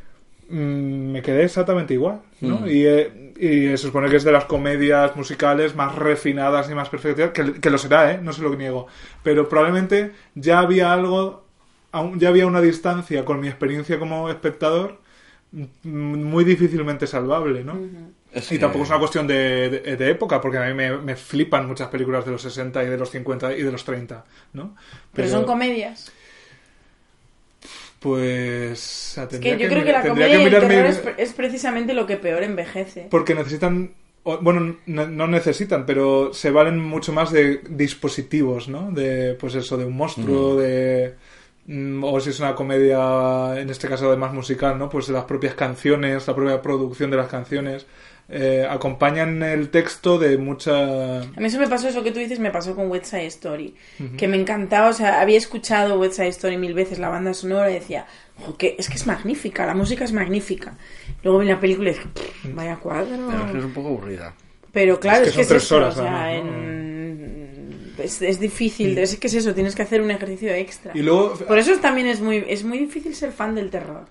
[0.49, 2.61] Mm, me quedé exactamente igual, ¿no?
[2.61, 2.69] Mm.
[2.69, 6.89] Y, eh, y se supone que es de las comedias musicales más refinadas y más
[6.89, 8.21] perfectas, que, que lo será, ¿eh?
[8.23, 8.87] No se lo niego.
[9.25, 11.45] Pero probablemente ya había algo,
[11.91, 15.01] aún- ya había una distancia con mi experiencia como espectador
[15.53, 17.75] mm, muy difícilmente salvable, ¿no?
[18.37, 20.97] Es Y que- tampoco es una cuestión de, de- de época, porque a mí me,
[20.99, 24.25] me flipan muchas películas de los 60 y de los 50 y de los 30,
[24.53, 24.77] ¿no?
[25.15, 26.13] Pero son comedias.
[28.01, 29.09] Pues...
[29.13, 31.95] o sea, Es que yo creo que la comedia y el es, pre- es precisamente
[31.95, 33.09] lo que peor envejece.
[33.11, 33.95] Porque necesitan...
[34.41, 38.91] Bueno, no, no necesitan, pero se valen mucho más de dispositivos, ¿no?
[38.91, 41.15] De, pues eso, de un monstruo, de...
[41.67, 44.89] mm, O si es una comedia, en este caso además musical, ¿no?
[44.89, 47.87] Pues de las propias canciones, la propia producción de las canciones.
[48.29, 51.21] Eh, acompañan el texto de mucha...
[51.21, 53.75] A mí eso me pasó, eso que tú dices, me pasó con West Side Story.
[54.17, 57.71] Que me encantaba, o sea, había escuchado West Side Story mil veces, la banda sonora,
[57.71, 58.07] y decía,
[58.39, 60.77] "Jo, que es que es magnífica, la música es magnífica.
[61.23, 63.07] Luego vi la película y dije, "Pff, vaya cuadro.
[63.29, 64.35] Pero es es un poco aburrida.
[64.73, 66.53] Pero claro, Es es que que, son es tres eso, horas, o sea, además, ¿no?
[66.53, 70.93] en- es, es difícil, es que es eso, tienes que hacer un ejercicio extra.
[70.95, 71.33] Y luego...
[71.35, 74.05] Por eso también es muy, es muy difícil ser fan del terror,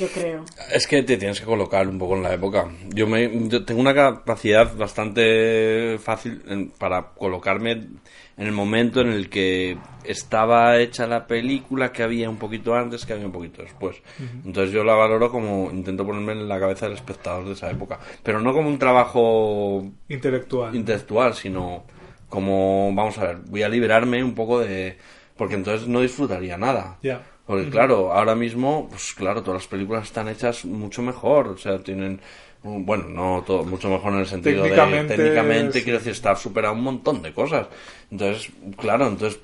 [0.00, 0.44] yo creo.
[0.72, 2.68] Es que te tienes que colocar un poco en la época.
[2.88, 8.00] Yo, me, yo tengo una capacidad bastante fácil en- para colocarme en
[8.36, 13.12] el momento en el que estaba hecha la película, que había un poquito antes, que
[13.12, 13.96] había un poquito después.
[14.44, 18.00] Entonces yo la valoro como intento ponerme en la cabeza del espectador de esa época.
[18.22, 20.74] Pero no como un trabajo Intelectual.
[20.74, 21.84] intelectual, sino
[22.28, 24.96] como, vamos a ver, voy a liberarme un poco de...
[25.36, 26.98] Porque entonces no disfrutaría nada.
[27.02, 27.22] Ya.
[27.50, 31.80] Porque claro, ahora mismo, pues claro, todas las películas están hechas mucho mejor, o sea,
[31.80, 32.20] tienen,
[32.62, 35.82] bueno, no todo, mucho mejor en el sentido Técnicamente, de, técnicamente, sí.
[35.82, 37.66] quiero decir, está superado un montón de cosas.
[38.08, 39.40] Entonces, claro, entonces,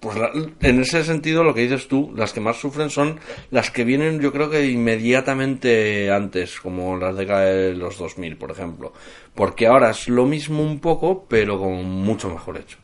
[0.00, 0.30] pues la-
[0.62, 3.20] en ese sentido lo que dices tú, las que más sufren son
[3.50, 8.50] las que vienen yo creo que inmediatamente antes, como las décadas de los 2000, por
[8.50, 8.94] ejemplo.
[9.34, 12.78] Porque ahora es lo mismo un poco, pero con mucho mejor hecho.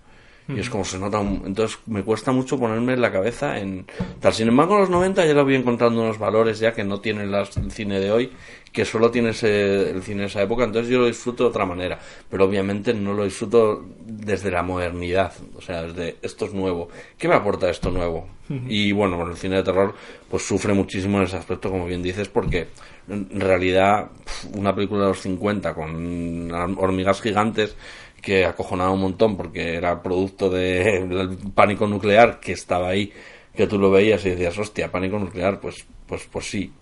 [0.49, 1.19] Y es como se nota.
[1.21, 3.87] un- Entonces me cuesta mucho ponerme la cabeza en.
[4.21, 4.33] Tal.
[4.35, 7.23] Sin embargo, en los 90 ya lo voy encontrando unos valores ya que no tiene
[7.23, 8.33] el cine de hoy,
[8.73, 10.65] que solo tiene ese- el cine de esa época.
[10.65, 11.99] Entonces yo lo disfruto de otra manera.
[12.29, 15.33] Pero obviamente no lo disfruto desde la modernidad.
[15.57, 16.89] O sea, desde esto es nuevo.
[17.17, 18.29] ¿Qué me aporta esto nuevo?
[18.69, 19.95] Y bueno, con el cine de terror,
[20.31, 22.67] pues sufre muchísimo en ese aspecto, como bien dices, porque
[23.09, 24.11] en realidad
[24.55, 27.75] una película de los 50 con hormigas gigantes
[28.23, 33.13] que acojonaba un montón porque era producto de- del pánico nuclear que estaba ahí,
[33.57, 36.73] que tú lo veías y decías, hostia, pánico nuclear, pues, pues, pues sí.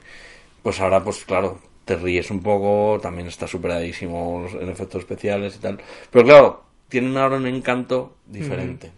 [0.62, 5.60] Pues ahora, pues claro, te ríes un poco, también está superadísimo en efectos especiales y
[5.60, 5.80] tal.
[6.10, 8.92] Pero claro, tienen ahora un encanto diferente.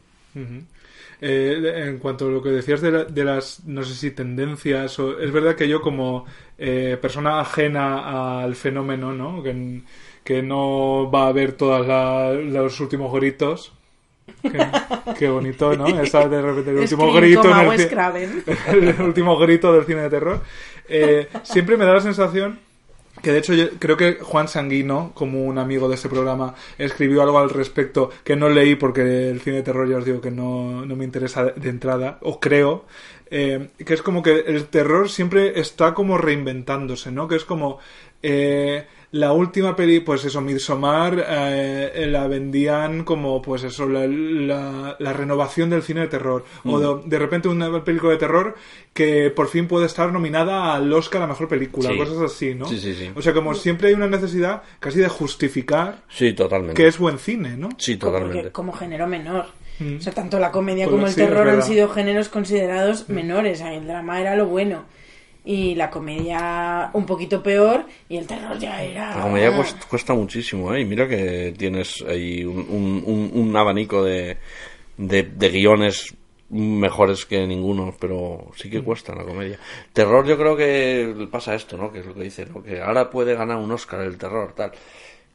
[1.21, 4.99] Eh, en cuanto a lo que decías de, la- de las, no sé si tendencias,
[4.99, 6.27] o, es verdad que yo como
[6.59, 9.43] eh, persona ajena al fenómeno, ¿no?
[9.43, 9.83] Que,
[10.25, 11.87] que no va a ver todos
[12.45, 13.73] los últimos gritos.
[14.41, 14.59] Qué,
[15.19, 15.89] qué bonito, ¿no?
[16.01, 17.51] Esa de repente el último Scream grito
[18.73, 20.41] en el último grito del cine de terror.
[20.89, 22.59] Eh, siempre me da la sensación
[23.21, 27.23] que de hecho yo creo que Juan Sanguino, como un amigo de este programa, escribió
[27.23, 30.31] algo al respecto que no leí porque el cine de terror ya os digo que
[30.31, 32.87] no, no me interesa de entrada, o creo,
[33.31, 37.29] eh, que es como que el terror siempre está como reinventándose, ¿no?
[37.29, 37.79] Que es como...
[38.23, 44.97] eh, la última peli, pues eso, Midsommar, eh, la vendían como, pues eso, la, la-
[44.99, 46.45] la renovación del cine de terror.
[46.65, 48.55] O de, de repente una película de terror
[48.95, 51.99] que por fin puede estar nominada al Oscar a Mejor Película, Sí.
[51.99, 52.67] cosas así, ¿no?
[52.67, 53.11] Sí, sí, sí.
[53.15, 56.75] O sea, como siempre hay una necesidad casi de justificar Sí, totalmente.
[56.81, 57.69] que es buen cine, ¿no?
[57.79, 58.51] Sí, Porque totalmente.
[58.53, 59.47] como género menor.
[59.79, 59.97] Mm.
[59.97, 63.61] O sea, tanto la comedia Pues como el sí, terror han sido géneros considerados menores.
[63.61, 64.85] O sea, el drama era lo bueno.
[65.45, 67.85] Y la comedia un poquito peor.
[68.09, 69.17] Y el terror ya era.
[69.17, 70.81] La comedia cuesta, cuesta muchísimo, ¿eh?
[70.81, 72.67] Y mira que tienes ahí un,
[73.07, 74.37] un- un- abanico de,
[74.97, 76.15] de, guiones
[76.51, 79.59] mejores que ninguno, pero sí que cuesta la comedia.
[79.93, 81.91] Terror yo creo que pasa esto, ¿no?
[81.91, 82.47] Que es lo que dice.
[82.65, 84.71] Que ahora puede ganar un Oscar el terror, tal.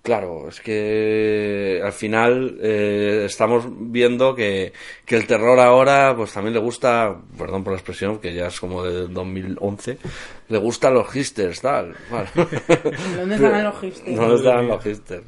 [0.02, 4.72] Claro, es que al final eh, estamos viendo que,
[5.06, 8.60] que el terror ahora pues también le gusta, perdón por la expresión, que ya es
[8.60, 9.98] como de 2011,
[10.50, 11.96] le gustan los hipsters, tal.
[12.10, 12.30] Vale.
[13.18, 14.16] ¿Dónde estarán los hipsters?
[14.18, 15.24] ¿Dónde estarán los hipsters?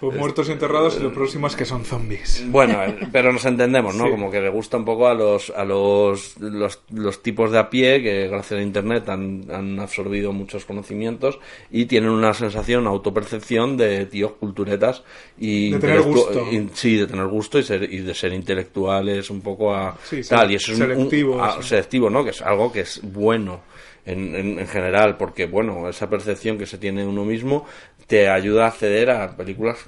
[0.00, 2.44] Pues muertos y enterrados y lo próximo es que son zombies.
[2.48, 4.04] Bueno, eh, pero nos entendemos, ¿no?
[4.04, 4.10] Sí.
[4.10, 7.70] Como que le gusta un poco a los a los, los, los tipos de a
[7.70, 11.38] pie que gracias a internet han, han absorbido muchos conocimientos
[11.70, 15.02] y tienen una sensación, autopercepción de tíos culturetas
[15.38, 16.46] y De tener gusto.
[16.52, 20.20] y- sí, de tener gusto y ser y de ser intelectuales un poco a Sí,
[20.28, 22.22] tal y eso es un- un- a- selectivo, ¿no?
[22.22, 23.62] Que es algo que es bueno
[24.06, 27.64] en, en, en general, porque bueno, esa percepción que se tiene de uno mismo
[28.06, 29.78] te ayuda a acceder a películas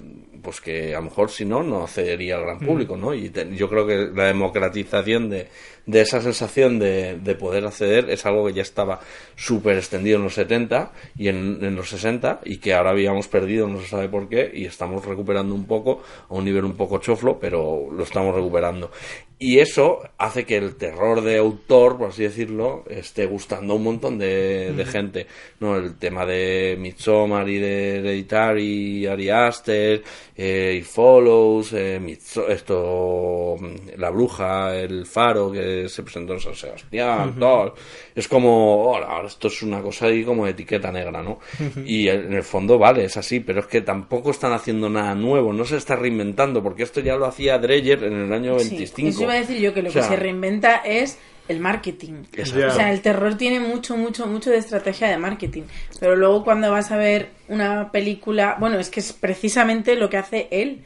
[0.42, 3.12] pues que a lo mejor si no, no accedería al gran público, ¿no?
[3.14, 5.48] Y te- yo creo que la democratización de,
[5.86, 9.00] de esa sensación de, de poder acceder es algo que ya estaba
[9.34, 13.66] súper extendido en los 70 y en, en los 60 y que ahora habíamos perdido,
[13.66, 16.98] no se sabe por qué, y estamos recuperando un poco a un nivel un poco
[16.98, 18.92] choflo, pero lo estamos recuperando.
[19.38, 23.82] Y eso hace que el terror de autor, por así decirlo, esté gustando a un
[23.82, 25.26] montón de, de gente.
[25.60, 25.76] ¿no?
[25.76, 30.02] El tema de Midsommar y de Hereditary, Ari Aster,
[30.34, 32.00] eh, y Follows, eh,
[32.48, 37.72] esto, mm, La Bruja, El Faro, que se presentó en San Sebastián, tal.
[38.14, 41.40] Es como, hola, esto es una cosa ahí como de etiqueta negra, ¿no?
[41.84, 45.52] Y en el fondo, vale, es así, pero es que tampoco están haciendo nada nuevo,
[45.52, 49.08] no se está reinventando, porque esto ya lo hacía Dreyer en el año Sí, 25.
[49.08, 51.18] Eso iba a decir yo, que lo O sea, que se reinventa es
[51.48, 52.24] el marketing.
[52.32, 52.68] Exacto.
[52.68, 55.62] O sea, el terror tiene mucho, mucho, mucho de estrategia de marketing.
[56.00, 60.16] Pero luego cuando vas a ver una película, bueno, es que es precisamente lo que
[60.16, 60.82] hace él.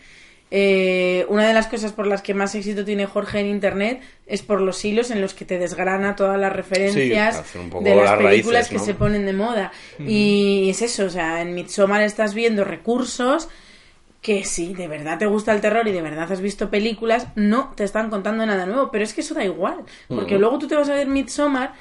[0.52, 4.42] Eh, una de las cosas por las que más éxito tiene Jorge en internet es
[4.42, 8.18] por los hilos en los que te desgrana todas las referencias poco de las las
[8.18, 9.70] películas raíces, que se ponen de moda.
[10.00, 13.48] Y es eso, o sea, en Midsommar estás viendo recursos
[14.20, 17.72] que si de verdad te gusta el terror y de verdad has visto películas, no
[17.74, 20.76] te están contando nada nuevo, pero es que eso da igual, porque luego tú te
[20.76, 21.74] vas a ver Midsommar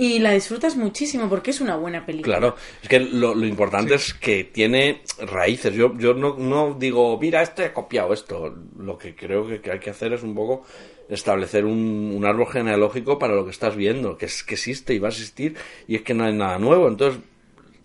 [0.00, 2.38] y la disfrutas muchísimo porque es una buena película.
[2.38, 5.74] Claro, es que lo, lo importante es que tiene raíces.
[5.74, 8.54] Yo, yo no, no digo, mira, este he copiado esto.
[8.78, 10.64] Lo que creo que, que hay que hacer es un poco
[11.10, 14.98] establecer un, un árbol genealógico para lo que estás viendo, que es que existe y
[15.00, 16.88] va a existir, y es que no hay nada nuevo.
[16.88, 17.20] Entonces,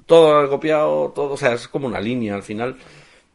[0.05, 2.77] todo he copiado, todo, o sea, es como una línea al final.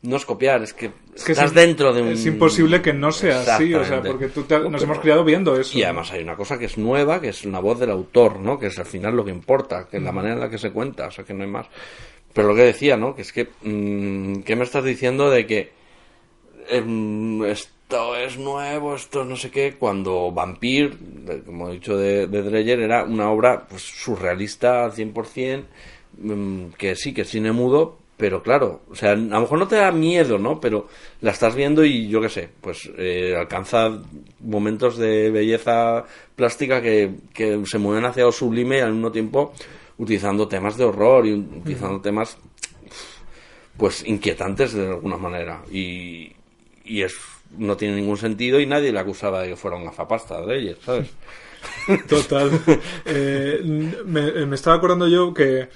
[0.03, 2.09] No es copiar, es que, Es que estás es, dentro de un...
[2.09, 5.25] Es imposible que no sea así, o sea, porque tú te- nos Pero- hemos criado
[5.25, 5.77] viendo eso.
[5.79, 8.59] Y además hay una cosa que es nueva, que es una voz del autor, ¿no?
[8.59, 10.71] Que es al final lo que importa, que es la manera en la que se
[10.71, 11.67] cuenta, o sea, que no hay más.
[12.33, 13.15] Pero lo que decía, ¿no?
[13.15, 15.73] Que es que, mm, ¿qué me estás diciendo de que
[16.69, 20.97] em, es- esto es nuevo, esto no sé qué, cuando Vampir,
[21.45, 25.65] como he dicho de, de Dreyer, era una obra pues, surrealista al 100%,
[26.19, 29.67] mm, que sí, que es cine mudo, pero claro, o sea, a lo mejor no
[29.67, 30.61] te da miedo, ¿no?
[30.61, 30.89] Pero
[31.23, 33.99] la estás viendo y yo qué sé, pues eh, alcanza
[34.41, 36.05] momentos de belleza
[36.37, 39.55] plástica que, que se mueven hacia lo sublime y al mismo tiempo
[39.97, 42.37] utilizando temas de horror y utilizando temas
[43.79, 46.31] pues inquietantes de alguna manera y,
[46.85, 47.15] y es
[47.57, 50.79] no tiene ningún sentido y nadie le acusaba de que fuera un gafapasta de ellos,
[50.85, 51.09] ¿sabes?
[52.07, 52.51] Total.
[53.07, 53.61] Eh,
[54.05, 55.69] me, me estaba acordando yo que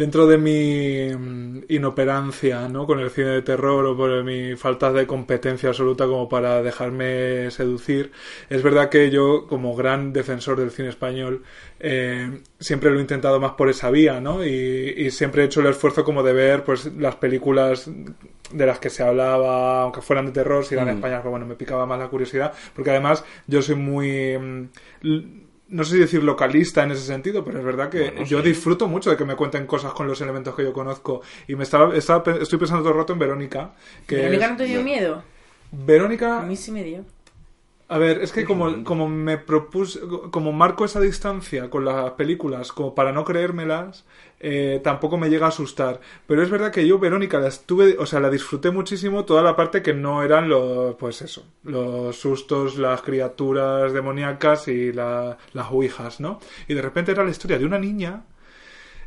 [0.00, 2.86] dentro de mi mm, inoperancia ¿no?
[2.86, 7.50] con el cine de terror o por mi falta de competencia absoluta como para dejarme
[7.50, 8.10] seducir,
[8.48, 11.42] es verdad que yo como gran defensor del cine español
[11.78, 14.44] eh, siempre lo he intentado más por esa vía, ¿no?
[14.44, 17.90] Y, y siempre he hecho el esfuerzo como de ver pues las películas
[18.52, 20.90] de las que se hablaba, aunque fueran de terror, si eran Mm.
[20.90, 24.38] españolas, pero bueno, me picaba más la curiosidad, porque además yo soy muy...
[24.38, 28.42] mm, no sé si decir localista en ese sentido, pero es verdad que Bueno, yo
[28.42, 28.48] sí.
[28.48, 31.22] disfruto mucho de que me cuenten cosas con los elementos que yo conozco.
[31.48, 33.74] Y me estaba, estaba estoy pensando todo el rato en Verónica.
[34.06, 35.22] Que ¿Verónica es- no te dio miedo?
[35.72, 37.04] Verónica, A mí sí me dio.
[37.88, 40.00] a ver, es que como, como me propuse,
[40.30, 44.04] como marco esa distancia con las películas, como para no creérmelas,
[44.40, 46.00] eh, tampoco me llega a asustar.
[46.26, 49.54] Pero es verdad que yo, Verónica, la estuve, o sea, la disfruté muchísimo toda la
[49.56, 55.70] parte que no eran los, pues eso, los sustos, las criaturas demoníacas y la- las
[55.70, 56.40] ouijas, ¿no?
[56.68, 58.24] Y de repente era la historia de una niña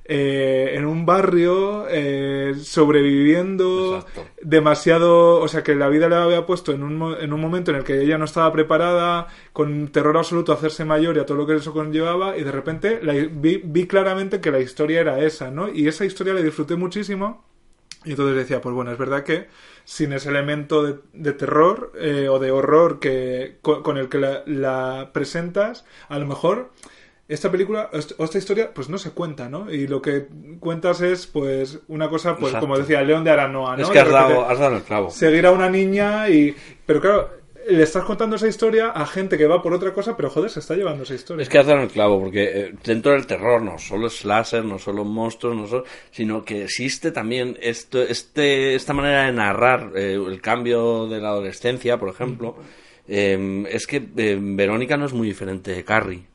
[0.05, 4.25] eh, en un barrio eh, sobreviviendo Exacto.
[4.41, 7.77] demasiado, o sea que la vida le había puesto en un, en un momento en
[7.77, 11.37] el que ella no estaba preparada, con terror absoluto a hacerse mayor y a todo
[11.37, 15.19] lo que eso conllevaba, y de repente la- vi, vi claramente que la historia era
[15.23, 15.69] esa, ¿no?
[15.69, 17.45] Y esa historia la disfruté muchísimo.
[18.05, 19.47] Y entonces decía, pues bueno, es verdad que
[19.85, 24.17] sin ese elemento de, de terror eh, o de horror que, con, con el que
[24.17, 26.71] la, la presentas, a lo mejor
[27.33, 29.71] esta película o esta historia pues no se cuenta, ¿no?
[29.71, 30.27] Y lo que
[30.59, 32.67] cuentas es pues una cosa, pues Exacto.
[32.67, 33.83] como decía León de Aranoa, ¿no?
[33.83, 35.09] Es que has dado, has dado el clavo.
[35.09, 36.55] seguir a una niña y...
[36.85, 37.29] Pero claro,
[37.67, 40.59] le estás contando esa historia a gente que va por otra cosa, pero joder, se
[40.59, 41.43] está llevando esa historia.
[41.43, 44.65] Es que has dado el clavo, porque eh, dentro del terror no solo es láser,
[44.65, 49.91] no solo monstruos, no solo, sino que existe también esto, este, esta manera de narrar
[49.95, 52.55] eh, el cambio de la adolescencia, por ejemplo.
[53.07, 56.32] eh, es que eh, Verónica no es muy diferente de Carrie.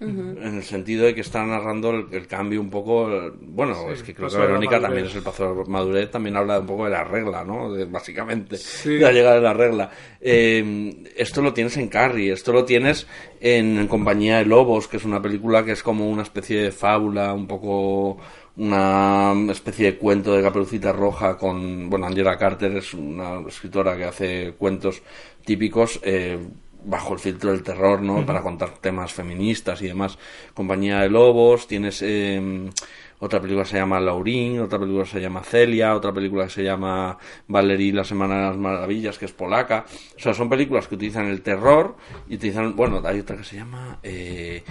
[0.00, 3.08] En el sentido de que está narrando el, el cambio un poco.
[3.40, 6.58] Bueno, Sí, es que creo que Verónica también es el paso de madurez, también habla
[6.60, 7.70] un poco de la regla, ¿no?
[7.72, 8.94] De- básicamente, Sí.
[8.94, 9.90] de la llegada de la regla.
[10.20, 13.06] Eh, esto lo tienes en Carrie, esto lo tienes
[13.40, 16.72] en, En Compañía de Lobos, que es una película que es como una especie de
[16.72, 18.16] fábula, un poco
[18.56, 24.04] una especie de cuento de Caperucita Roja con, bueno, Angela Carter es una escritora que
[24.04, 25.02] hace cuentos
[25.44, 26.38] típicos eh,
[26.84, 28.24] bajo el filtro del terror, ¿no?
[28.24, 30.18] Para contar temas feministas y demás.
[30.54, 32.70] Compañía de Lobos, tienes eh,
[33.18, 36.50] otra película que se llama Laurín, otra película que se llama Celia, otra película que
[36.50, 37.18] se llama
[37.48, 39.84] Valerie la Semana de las Maravillas, que es polaca.
[40.16, 41.96] O sea, son películas que utilizan el terror
[42.28, 43.98] y utilizan, bueno, hay otra que se llama...
[44.02, 44.62] Eh,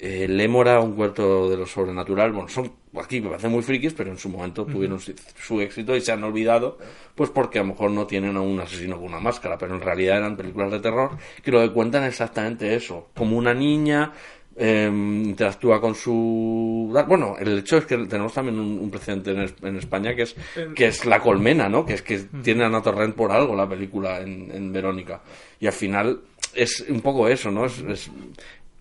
[0.00, 2.32] eh, Lémora, un cuento de lo sobrenatural.
[2.32, 5.94] Bueno, son aquí me parecen muy frikis, pero en su momento tuvieron su, su éxito
[5.96, 6.78] y se han olvidado,
[7.14, 9.80] pues porque a lo mejor no tienen a un asesino con una máscara, pero en
[9.80, 11.10] realidad eran películas de terror
[11.42, 13.08] que lo que cuentan es exactamente eso.
[13.16, 14.12] Como una niña
[14.60, 19.40] eh, interactúa con su bueno el hecho es que tenemos también un, un precedente en,
[19.42, 20.34] es- en España que es
[20.74, 23.68] que es la colmena no que es que tiene a Ana Torrent por algo la
[23.68, 25.20] película en, en Verónica.
[25.60, 26.20] Y al final
[26.54, 28.10] es un poco eso no es, es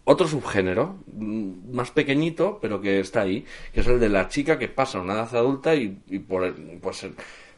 [0.10, 3.44] otro subgénero mm, más pequeñito pero que está ahí
[3.74, 6.54] que es el de la chica que pasa una edad adulta y, y por el,
[6.82, 7.06] pues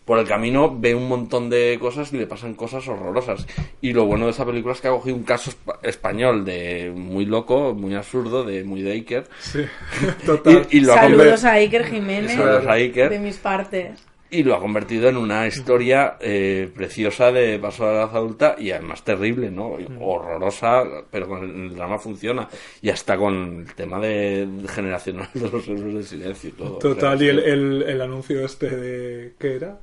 [0.06, 3.45] por el camino ve un montón de cosas y le pasan cosas horrorosas
[3.80, 6.91] y lo bueno de esa película es que ha cogido un caso espa- español de
[6.95, 9.60] muy loco muy absurdo de muy de Iker Sí,
[10.26, 10.66] total.
[10.72, 12.32] y, y lo ha Saludos a Iker Jiménez.
[12.34, 13.10] Saludos a Iker.
[13.12, 14.04] De mis partes.
[14.32, 18.55] Y lo ha convertido en una historia eh, preciosa de paso a la edad adulta
[18.57, 19.80] y además terrible, ¿no?
[19.80, 22.47] Y Horrorosa, pero con el, drama funciona.
[22.82, 26.77] Y hasta con el tema de, de generacional de los héroes del silencio y todo.
[26.77, 29.34] O sea, Total, y el, el, el anuncio este de...
[29.39, 29.80] ¿Qué era?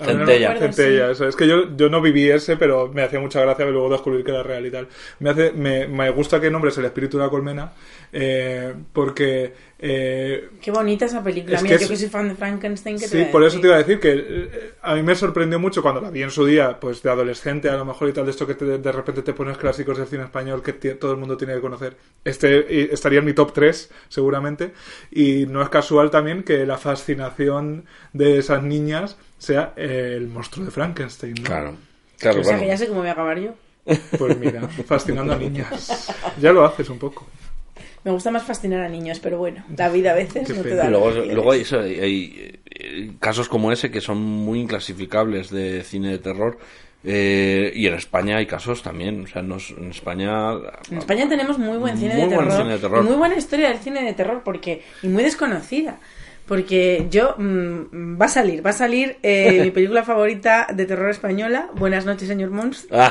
[0.00, 0.56] A ver, no- Centella.
[0.58, 1.26] Centella, eso.
[1.28, 4.30] Es que yo, yo no viví ese, pero me hacía mucha gracia luego descubrir que
[4.30, 4.88] era real y tal.
[5.20, 7.72] Me, hace, me, me gusta que nombres el espíritu de la colmena,
[8.12, 9.52] eh, porque...
[9.78, 11.56] eh, Qué bonita esa película.
[11.56, 12.96] Es Mira, que yo es- que soy fan de Frankenstein.
[12.98, 15.58] ¿qué te Sí, por eso te iba a decir que eh, a mí me sorprendió
[15.58, 18.24] mucho cuando la vi en su día, pues de adolescente a lo mejor y tal,
[18.24, 21.18] de esto que te- de repente te pones clásicos del cine español que todo el
[21.18, 21.96] mundo tiene que conocer.
[22.24, 24.72] Este estaría en mi top 3, seguramente.
[25.10, 30.70] Y no es casual también que la fascinación de esas niñas sea el monstruo de
[30.70, 31.34] Frankenstein.
[31.34, 31.42] ¿no?
[31.44, 31.76] Claro.
[32.18, 32.62] Claro, o sea claro.
[32.62, 33.54] que ya sé cómo voy a acabar yo.
[34.18, 36.12] Pues mira, fascinando a niñas.
[36.40, 37.26] Ya lo haces un poco.
[38.04, 40.74] Me gusta más fascinar a niños, pero bueno, la vida a veces Qué no te
[40.74, 40.86] da.
[40.86, 41.64] Y luego, luego hay-
[42.00, 46.58] hay, eh, casos como ese que son muy inclasificables de cine de terror.
[47.04, 49.22] eh, y en España hay casos también.
[49.22, 50.50] O sea, nos- en España.
[50.90, 53.04] En España tenemos muy buen cine, Muy de, buen terror, cine de terror.
[53.04, 56.00] y muy buena historia del cine de terror porque y muy desconocida.
[56.48, 61.10] Porque yo mm, va a salir, va a salir eh, mi película favorita de terror
[61.10, 62.98] española, Buenas noches, señor Monstruo.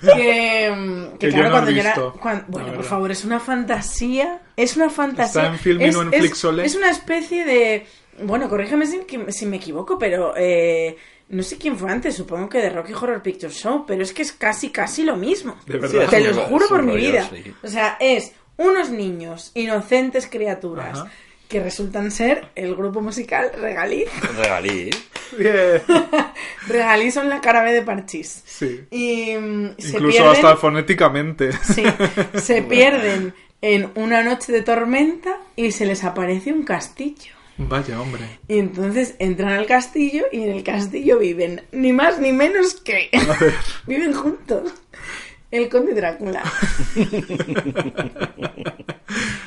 [0.00, 1.90] Que, que Que yo claro, no he cuando yo era.
[1.94, 4.42] visto, cuan- la bueno, por favor, es una fantasía.
[4.54, 5.42] Es una fantasía.
[5.54, 7.86] ¿Está en es, o en es- una especie de.
[8.22, 10.34] Bueno, corrígeme si, me equivoco, pero.
[10.36, 10.96] eh,
[11.30, 14.20] no sé quién fue antes, supongo que de Rocky Horror Picture Show, pero es que
[14.20, 15.56] es casi, casi lo mismo.
[15.66, 16.06] De verdad.
[16.10, 17.30] Te lo juro por mi rollo, vida.
[17.30, 17.54] sí.
[17.62, 21.10] O sea, es unos niños, inocentes criaturas, Ajá.
[21.48, 24.04] Que resultan ser el grupo musical Regalí.
[24.36, 24.90] Regalí.
[25.38, 25.82] Bien.
[26.68, 28.42] Regalí son la cara B de Parchís.
[28.46, 28.80] Sí.
[28.90, 29.34] Y
[29.78, 31.52] se Incluso pierden, hasta fonéticamente.
[31.52, 31.82] sí,
[32.40, 37.32] se pierden en una noche de tormenta y se les aparece un castillo.
[37.56, 38.24] Vaya, hombre.
[38.48, 43.10] Y entonces entran al castillo y en el castillo viven ni más ni menos que
[43.86, 44.72] viven juntos
[45.56, 46.42] el conde Drácula.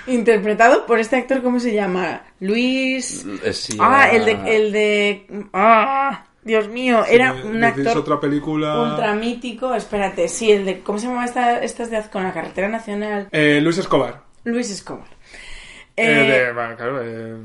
[0.08, 2.22] Interpretado por este actor, ¿cómo se llama?
[2.39, 3.26] Luis...
[3.43, 4.32] Eh, sí, Ah, el de...
[4.55, 5.28] El de...
[5.53, 8.82] Ah, Dios mío, era Si un actor otra película...
[8.82, 9.74] ultra mítico.
[9.76, 10.80] Espérate, sí, el de...
[10.80, 13.28] ¿Cómo se llama esta, estas de con la carretera nacional?
[13.32, 14.22] Eh, Luis Escobar.
[14.45, 15.08] Luis Escobar.
[15.97, 17.36] Eh, Eh, de, bueno, claro, eh,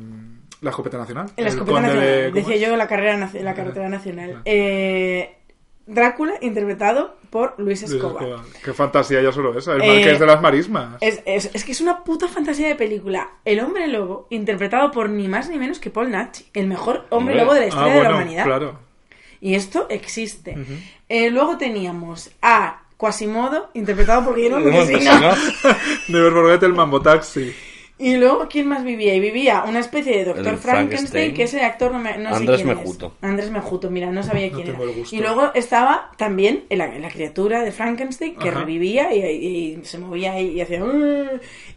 [0.61, 1.27] la escopeta nacional.
[1.37, 2.07] La El escopeta nacional.
[2.07, 2.61] de- ¿cómo Decía es?
[2.71, 4.43] yo la, carrera, la carretera nacional.
[4.45, 5.39] Eh,
[5.87, 8.23] Drácula, interpretado por Luis Luis Escobar.
[8.23, 8.45] Escobar.
[8.65, 9.75] Qué fantasía ya solo esa.
[9.75, 10.97] El Eh, marqués de las marismas.
[11.01, 13.31] Es, es- es que es una puta fantasía de película.
[13.45, 17.35] El hombre lobo, interpretado por ni más ni menos que Paul Nachi, el mejor hombre
[17.35, 18.45] lobo de la ah, historia bueno, de la humanidad.
[18.45, 18.79] claro.
[19.41, 20.57] Y esto existe.
[21.09, 24.99] Eh, luego teníamos a Quasimodo, interpretado por Guillermo Montesino.
[25.11, 25.37] pensado-
[26.09, 27.53] Never Forget el Mambo Taxi.
[28.05, 29.15] Y luego, ¿quién más vivía?
[29.15, 31.35] Y vivía una especie de Doctor Frankenstein, Frankenstein.
[31.35, 32.77] que ese actor no, me, no sé Andrés quién es.
[32.79, 33.17] Mejuto.
[33.23, 34.79] Andrés Mejuto, mira, no sabía No quién era.
[35.13, 38.59] Y luego estaba también la, la criatura de Frankenstein, que Ajá.
[38.61, 40.83] revivía y, y se movía ahí y hacía...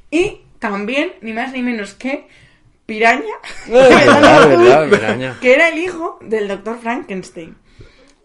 [0.09, 2.25] Y también, ni más ni menos que
[2.87, 3.33] Piraña,
[3.67, 5.37] verdad, verdad, Piraña.
[5.41, 7.55] que era el hijo del Doctor Frankenstein.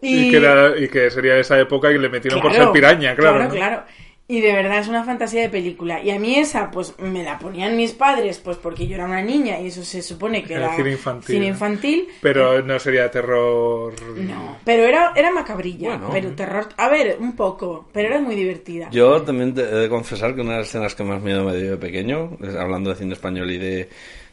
[0.03, 3.35] Y, que era- y que sería esa época y le metieron por ser piraña, claro.
[3.37, 3.55] Claro, ¿no?
[3.55, 3.83] claro.
[4.31, 6.01] Y de verdad es una fantasía de película.
[6.01, 9.21] Y a mí esa, pues me la ponían mis padres, pues porque yo era una
[9.21, 11.51] niña y eso se supone que Era era, cine infantil, cine ¿no?
[11.51, 12.07] infantil.
[12.21, 13.93] Pero no sería terror.
[14.15, 16.09] No, pero era, era macabrilla, Bueno.
[16.13, 16.69] pero terror...
[16.77, 18.89] A ver, un poco, pero era muy divertida.
[18.91, 21.55] Yo también te he de confesar que una de las escenas que más miedo me
[21.57, 23.89] dio de pequeño, hablando de cine español y de,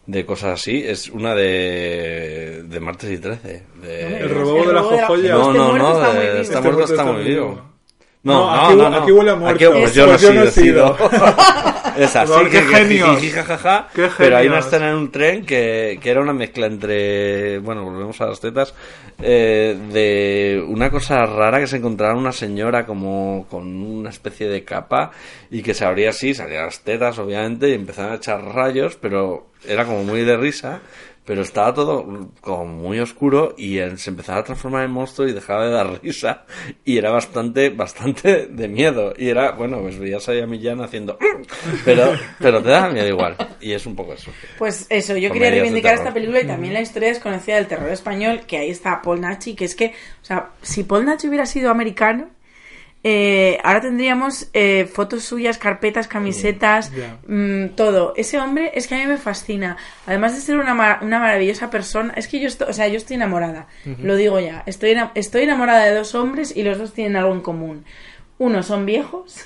[0.06, 3.62] de cosas así, es una de, de Martes y 13.
[3.82, 5.34] de- El robo de la jojoya.
[5.34, 7.62] No, Este no, muerto no, está de- muy vivo.
[8.24, 9.70] No, aquí no, aquí huele a muerto.
[9.70, 10.96] pues Pues yo no he yo no he sido.
[11.96, 13.22] es así, Pero qué que- genios.
[13.32, 14.66] jajaja, Qué pero hay una genios.
[14.66, 18.74] escena en un tren que, que era una mezcla entre, bueno, volvemos a las tetas,
[19.22, 24.64] eh, de una cosa rara que se encontraba una señora como con una especie de
[24.64, 25.12] capa
[25.50, 29.46] y que se abría así, salían las tetas obviamente y empezaban a echar rayos, pero
[29.66, 30.80] era como muy de risa.
[31.28, 35.32] Pero estaba todo como muy oscuro y él se empezaba a transformar en monstruo y
[35.34, 36.46] dejaba de dar risa.
[36.86, 39.12] Y era bastante, bastante de miedo.
[39.14, 41.18] Y era, bueno, pues veías ahí a Millán haciendo...
[41.84, 43.36] Pero, pero te da miedo igual.
[43.60, 44.30] Y es un poco eso.
[44.58, 47.90] Pues eso, yo Comedias quería reivindicar esta película y también la historia desconocida del terror
[47.90, 49.88] español, que ahí está Paul Nachi, que es que,
[50.22, 52.30] o sea, si Paul Nachi hubiera sido americano,
[53.04, 57.18] eh, ahora tendríamos eh, fotos suyas, carpetas, camisetas, Ya.
[57.26, 58.12] mm, todo.
[58.16, 59.76] Ese hombre es que a mí me fascina.
[60.06, 63.16] Además de ser una, una maravillosa persona, es que yo estoy, o sea, yo estoy
[63.16, 63.66] enamorada,
[64.02, 64.62] lo digo ya.
[64.66, 67.84] Estoy, ena- estoy enamorada de dos hombres y los dos tienen algo en común.
[68.38, 69.44] Uno son viejos.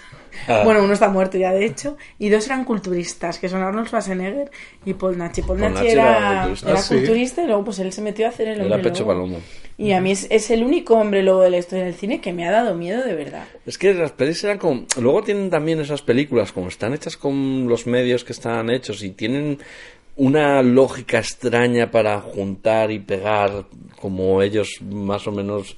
[0.49, 0.62] Ah.
[0.64, 4.51] Bueno, uno está muerto ya, de hecho, y dos eran culturistas, que son Arnold Schwarzenegger
[4.85, 5.43] y Paul Nachi.
[5.43, 6.68] Paul, Paul Nachi era, era culturista.
[6.70, 6.95] era Ah, sí.
[6.97, 9.12] culturista y luego pues él se metió a hacer el hombre Era pecho lobo.
[9.14, 9.39] palomo.
[9.78, 12.33] Y a mí es, es el único hombre lobo de la historia del cine que
[12.33, 13.45] me ha dado miedo de verdad.
[13.66, 14.85] Es que las pelis eran como...
[15.01, 19.11] Luego tienen también esas películas, como están hechas con los medios que están hechos y
[19.11, 19.59] tienen
[20.14, 23.64] una lógica extraña para juntar y pegar
[23.99, 25.76] como ellos más o menos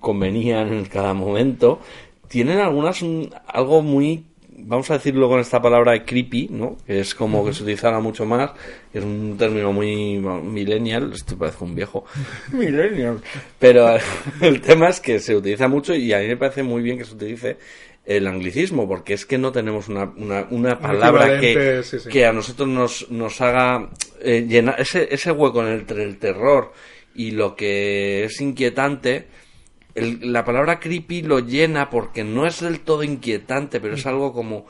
[0.00, 1.80] convenían en cada momento,
[2.28, 4.24] tienen algunas un- algo muy
[4.58, 6.78] vamos a decirlo con esta palabra creepy, ¿no?
[6.86, 8.52] Que es como que se utilizara mucho más,
[8.90, 12.06] que es un término muy millennial, esto parece un viejo,
[12.52, 13.20] millennial,
[13.58, 13.96] pero
[14.40, 17.04] el tema es que se utiliza mucho y a mí me parece muy bien que
[17.04, 17.58] se utilice
[18.06, 22.08] el anglicismo, porque es que no tenemos una, una, una palabra que, equivalente, sí, sí.
[22.08, 23.90] que a nosotros nos, nos haga
[24.22, 26.72] eh, llenar ese, ese hueco entre el terror
[27.14, 29.26] y lo que es inquietante
[29.96, 34.32] el- la palabra creepy lo llena porque no es del todo inquietante, pero es algo
[34.32, 34.66] como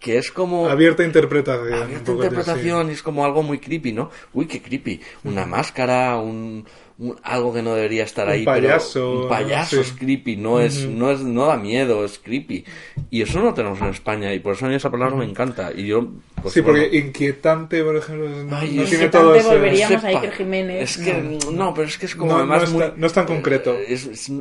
[0.00, 1.74] que es como Abierta interpretación.
[1.74, 4.10] un abierta interpretación y es como algo muy creepy, ¿no?
[4.32, 5.00] Uy, qué creepy.
[5.22, 6.64] Una máscara, un,
[6.98, 8.44] un- algo que no debería estar Un ahí.
[8.44, 12.64] payaso, pero un payaso es creepy, no es, no es, no da miedo, es creepy.
[13.10, 15.24] Y eso no lo tenemos en España y por eso a mí esa palabra me
[15.24, 15.70] encanta.
[15.72, 16.08] Y yo,
[16.42, 19.46] pues, Sí, porque bueno, inquietante, por ejemplo, no, Ay, no tiene todo ese...
[19.46, 20.18] volvería- Veríamos a sepa.
[20.20, 20.82] Iker Jiménez.
[20.82, 22.80] Es que, no, pero es que es como No, además no es muy...
[22.82, 23.76] tan- no es tan concreto.
[23.86, 24.32] Es- es-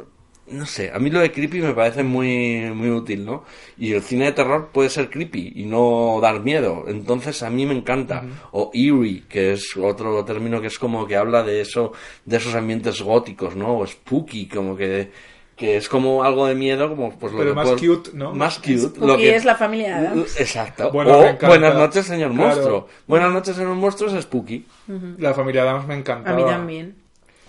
[0.51, 3.43] no, sé, a mí lo de creepy me parece muy, muy útil, ¿no?
[3.77, 6.85] Y el cine de terror puede ser creepy y no dar miedo.
[6.87, 8.23] Entonces a mí me encanta.
[8.51, 11.93] O eerie, que es otro término que es como que habla de eso,
[12.25, 13.77] de esos ambientes góticos, ¿no?
[13.79, 15.11] O spooky, como que,
[15.55, 18.33] que es como algo de miedo, como pues lo Pero que más puedes- cute, ¿no?
[18.33, 18.77] Más cute.
[18.79, 20.39] Spooky lo que es la familia Addams.
[20.39, 20.91] Exacto.
[20.91, 21.47] Bueno, o encanta.
[21.47, 22.47] Buenas noches, señor Claro.
[22.55, 22.87] monstruo.
[23.07, 24.65] Buenas noches, señor monstruo es spooky.
[25.17, 26.35] La familia Adams me encantaba.
[26.35, 26.95] A mí también.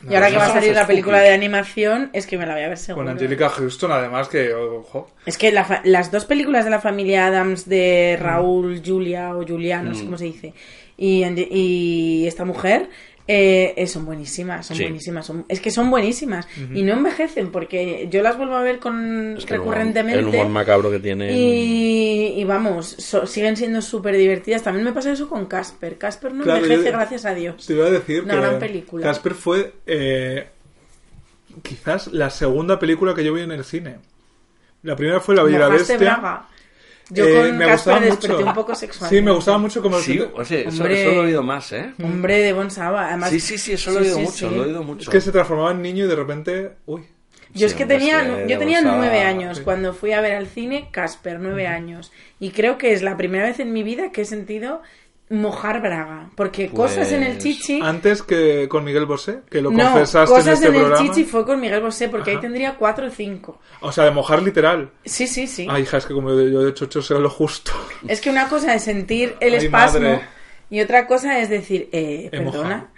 [0.09, 2.63] Y ahora que va a salir la película de animación, es que me la voy
[2.65, 3.05] a ver seguro.
[3.07, 6.81] Con Angelica Houston, además, que, ojo, Es que la fa- las dos películas de la
[6.81, 9.89] familia Adams de Raúl, Julia o Julián, Mm.
[9.89, 10.55] no sé cómo se dice,
[10.97, 12.89] y, y esta mujer
[13.29, 14.83] eh, eh, son buenísimas, son Sí.
[14.83, 15.25] buenísimas.
[15.27, 19.37] son- es que son buenísimas y no envejecen porque yo las vuelvo a ver con
[19.39, 20.19] Es que el humor- recurrentemente.
[20.21, 21.33] El humor macabro que tiene.
[21.33, 24.63] y, y vamos, so- siguen siendo súper divertidas.
[24.63, 25.99] También me pasa eso con Casper.
[25.99, 27.65] Casper no Claro, envejece, yo- gracias a Dios.
[27.67, 29.05] te iba a decir Una que gran película.
[29.07, 30.49] Casper fue eh,
[31.63, 33.97] quizás la segunda película que yo vi en el cine.
[34.83, 36.17] La primera fue La Bella y la Mojaste Bestia.
[36.19, 36.49] Braga.
[37.13, 38.47] Yo Eh, con me Casper gustaba desperté mucho.
[38.47, 39.11] un poco sexual.
[39.11, 41.01] Sí, me gustaba mucho como Sí, o sea, Hombre.
[41.03, 41.93] eso lo he oído más, ¿eh?
[42.03, 43.09] Hombre de Bonsaba.
[43.09, 44.55] Además, Sí, sí, sí, eso lo he oído sí, mucho, sí.
[44.57, 45.03] lo he oído mucho.
[45.03, 46.71] Es que se transformaba en niño y de repente...
[46.87, 47.03] Uy.
[47.55, 49.63] Yo es que tenía, yo tenía nueve años sí.
[49.65, 52.11] cuando fui a ver al cine Casper, nueve años.
[52.41, 54.81] Y creo que es la primera vez en mi vida que he sentido
[55.33, 56.31] mojar braga.
[56.37, 57.81] Porque cosas en el Pues, chichi...
[57.83, 61.25] Antes que con Miguel Bosé, que lo No, confesaste cosas en este en el chichi
[61.25, 62.39] fue con Miguel Bosé porque Ajá.
[62.39, 63.59] ahí tendría cuatro o cinco.
[63.81, 64.91] O sea, de mojar literal.
[65.05, 65.67] Sí, sí, sí.
[65.71, 67.73] Ay, hija, es que como yo de chocho sé lo justo.
[68.07, 70.23] Es que una cosa es sentir el Ay, espasmo madre.
[70.71, 72.91] y otra cosa es decir, eh, He perdona.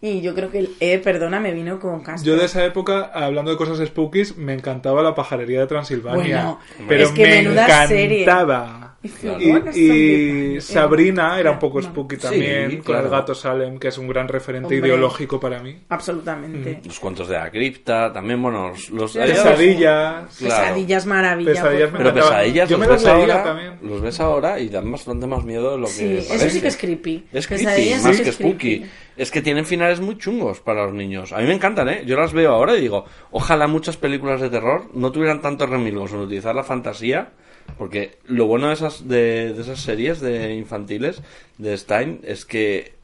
[0.00, 2.26] Y yo creo que el eh, perdona me vino con Casper.
[2.32, 6.36] Yo de esa época, hablando de cosas spookies, me encantaba la pajarería de Transilvania.
[6.44, 8.22] Bueno, pero es que me menuda serie.
[8.22, 8.82] encantaba.
[9.02, 13.04] You Y, y Sabrina era un poco spooky Sí, también, con claro.
[13.04, 14.88] el gato Salem, que es un gran referente Hombre.
[14.88, 15.78] ideológico para mí.
[15.88, 16.80] Absolutamente.
[16.84, 19.12] Los cuentos de la cripta, también, bueno, los...
[19.12, 20.36] Sí, Pesadillas.
[20.36, 20.62] Claro.
[20.62, 21.50] Pesadillas maravilla.
[21.52, 23.78] Pesadillas Pero pesadillas Yo los me ves, ahora, también.
[23.82, 26.50] los ves ahora y dan bastante más miedo de lo que Sí, eso parece.
[26.50, 27.26] sí que es creepy.
[27.32, 28.56] Es creepy, Pesadillas más sí que es spooky.
[28.80, 28.90] creepy.
[29.16, 31.32] Es que tienen finales muy chungos para los niños.
[31.32, 32.02] A mí me encantan, ¿eh?
[32.06, 36.12] Yo las veo ahora y digo, ojalá muchas películas de terror no tuvieran tantos remilgos
[36.12, 37.32] en utilizar la fantasía,
[37.78, 41.22] porque lo bueno de esas, de, de esas series de infantiles
[41.58, 42.94] de Stein es que,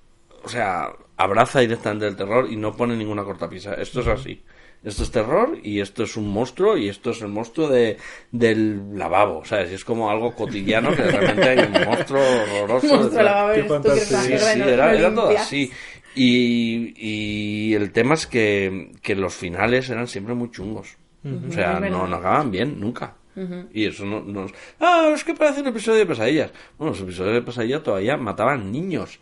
[0.45, 3.75] o sea, abraza directamente el terror y no pone ninguna cortapisa.
[3.75, 4.43] Esto es así.
[4.85, 7.99] Esto es terror y esto es un monstruo y esto es el monstruo de,
[8.33, 9.71] del lavabo, ¿sabes?
[9.71, 12.87] Y es como algo cotidiano que de repente hay un monstruo horroroso.
[12.97, 13.55] Monstruo lavabo.
[13.95, 15.71] Sí, sí, era, era todo así.
[16.15, 20.97] Y, y el tema es que, que los finales eran siempre muy chungos.
[21.25, 23.15] O sea, no, no acababan bien, nunca.
[23.73, 24.47] Y eso no, no...
[24.81, 26.51] Ah, es que parece un episodio de pesadillas.
[26.77, 29.21] Bueno, los episodios de pesadillas todavía mataban niños.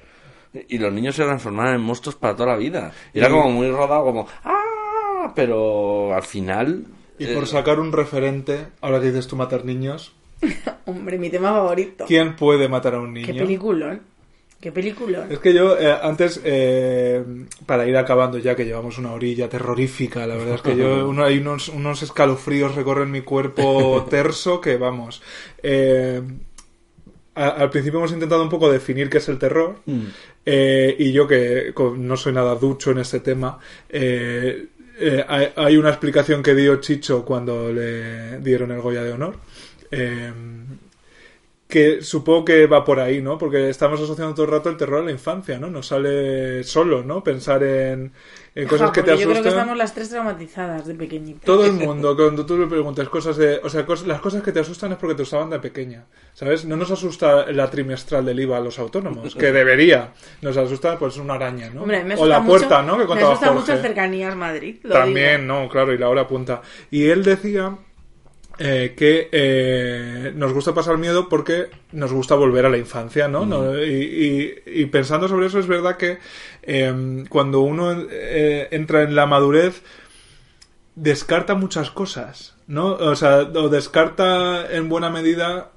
[0.69, 2.93] Y los niños se transformaban en monstruos para toda la vida.
[3.13, 4.27] Y era como muy rodado, como...
[4.43, 5.33] ¡Ah!
[5.37, 6.87] Pero al final...
[7.19, 10.15] Y eh, por sacar un referente, ahora que dices tú matar niños,
[10.87, 12.05] Hombre, mi tema favorito.
[12.07, 13.27] ¿quién puede matar a un niño?
[13.27, 14.03] Qué peliculón.
[14.61, 15.33] Qué peliculón.
[15.33, 17.25] Es que yo, eh, antes, eh,
[17.65, 21.25] para ir acabando ya, que llevamos una orilla terrorífica, la verdad es que yo, uno,
[21.25, 25.23] hay unos, unos escalofríos recorren mi cuerpo terso que, vamos,
[25.63, 26.21] eh,
[27.35, 30.01] a- al principio hemos intentado un poco definir qué es el terror, mm,
[30.45, 33.59] eh, y yo que no soy nada ducho en este tema,
[33.89, 34.67] eh,
[34.99, 39.37] eh, hay, hay una explicación que dio Chicho cuando le dieron el Goya de Honor.
[41.71, 43.39] Que supongo que va por ahí, ¿no?
[43.39, 45.71] Porque estamos asociando todo el rato el terror a la infancia, ¿no?
[45.71, 47.25] Nos sale solo, ¿no?
[47.25, 48.13] Pensar en,
[48.55, 49.53] en cosas que te porque yo creo que asustan.
[49.53, 51.45] estamos las tres traumatizadas de pequeñitas.
[51.45, 53.61] Todo el mundo, cuando tú le preguntas cosas de...
[53.63, 56.05] O sea, cos- las cosas que te asustan es porque te asustaban de pequeña,
[56.35, 56.65] ¿sabes?
[56.67, 60.13] No nos asusta la trimestral del IVA a los autónomos, que debería.
[60.43, 61.83] Nos asusta, pues, una araña, ¿no?
[61.83, 63.07] Hombre, me o la puerta, mucho, ¿no?
[63.09, 63.73] Que Me asusta mucho Jorge.
[63.75, 64.77] el cercanías Madrid.
[64.83, 65.55] lo También, digo.
[65.61, 66.61] no, claro, y la hora punta.
[66.91, 67.77] Y él decía
[68.63, 73.47] eh, que eh, nos gusta pasar miedo porque nos gusta volver a la infancia, ¿no?
[73.47, 73.89] No, y,
[74.67, 76.19] y- y pensando sobre eso, es verdad que
[76.63, 79.83] eh, cuando uno eh, entra en la madurez,
[80.95, 82.89] descarta muchas cosas, ¿no?
[82.93, 85.71] O sea, o descarta en buena medida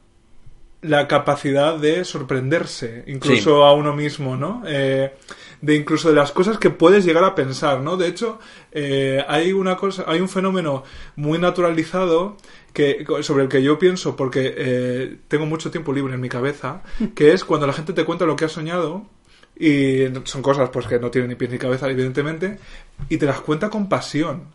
[0.81, 3.63] la capacidad de sorprenderse, incluso Sí.
[3.63, 4.63] a uno mismo, ¿no?
[4.67, 5.13] Eh,
[5.61, 7.95] de incluso de las cosas que puedes llegar a pensar, ¿no?
[7.95, 8.38] De hecho,
[8.73, 10.84] eh, hay una cosa, hay un fenómeno
[11.15, 12.36] muy naturalizado
[12.74, 16.82] que sobre el que yo pienso porque eh, tengo mucho tiempo libre en mi cabeza,
[17.15, 19.05] que es cuando la gente te cuenta lo que ha soñado
[19.55, 22.57] y son cosas pues que no tienen ni pies ni cabeza evidentemente
[23.07, 24.45] y te las cuenta con pasión,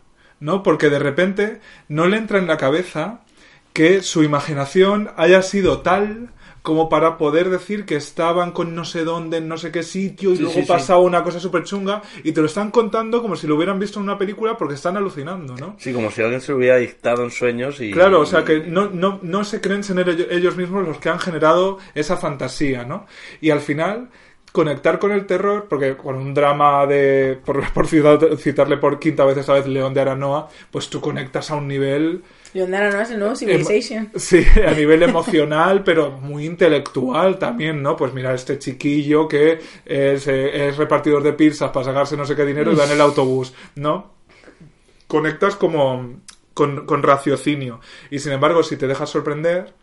[0.41, 0.61] ¿no?
[0.61, 3.21] Porque de repente no le entra en la cabeza
[3.71, 6.31] que su imaginación haya sido tal
[6.61, 10.31] como para poder decir que estaban con no sé dónde, en no sé qué sitio,
[10.33, 10.67] y Sí, luego sí, sí.
[10.67, 13.99] pasaba una cosa súper chunga, y te lo están contando como si lo hubieran visto
[13.99, 15.75] en una película porque están alucinando, ¿no?
[15.79, 17.91] Sí, como si alguien se lo hubiera dictado en sueños y...
[17.91, 21.09] Claro, o sea que no, no, no se creen ser ello- ellos mismos los que
[21.09, 23.05] han generado esa fantasía, ¿no?
[23.41, 24.09] Y al final
[24.51, 29.25] conectar con el terror, porque con un drama de, por, por citar- citarle por quinta
[29.25, 32.23] vez esta vez León de Aranoa, pues tú conectas a un nivel
[32.53, 34.11] Leon Aranoa es el nuevo Em- Civilization.
[34.15, 37.95] Sí, a nivel emocional, pero muy intelectual también, ¿no?
[37.95, 42.35] Pues mira, este chiquillo que es, eh, es repartidor de pizzas para sacarse no sé
[42.35, 44.13] qué dinero y va en el autobús, ¿no?
[45.07, 46.21] Conectas como
[46.53, 47.79] con, con raciocinio.
[48.11, 49.73] Y sin embargo, si te dejas sorprender,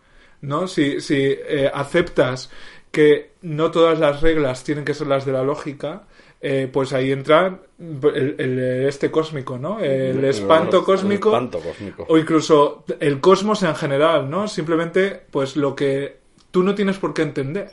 [0.42, 0.68] ¿no?
[0.68, 2.50] Si, si eh, aceptas
[2.90, 6.04] que no todas las reglas tienen que ser las de la lógica,
[6.40, 9.80] eh, pues ahí entra el, el- este cósmico, ¿no?
[9.80, 11.28] El espanto El cósmico.
[11.30, 12.06] espanto cósmico.
[12.08, 14.48] O incluso el cosmos en general, ¿no?
[14.48, 16.18] Simplemente, pues lo que
[16.50, 17.70] tú no tienes por qué entender,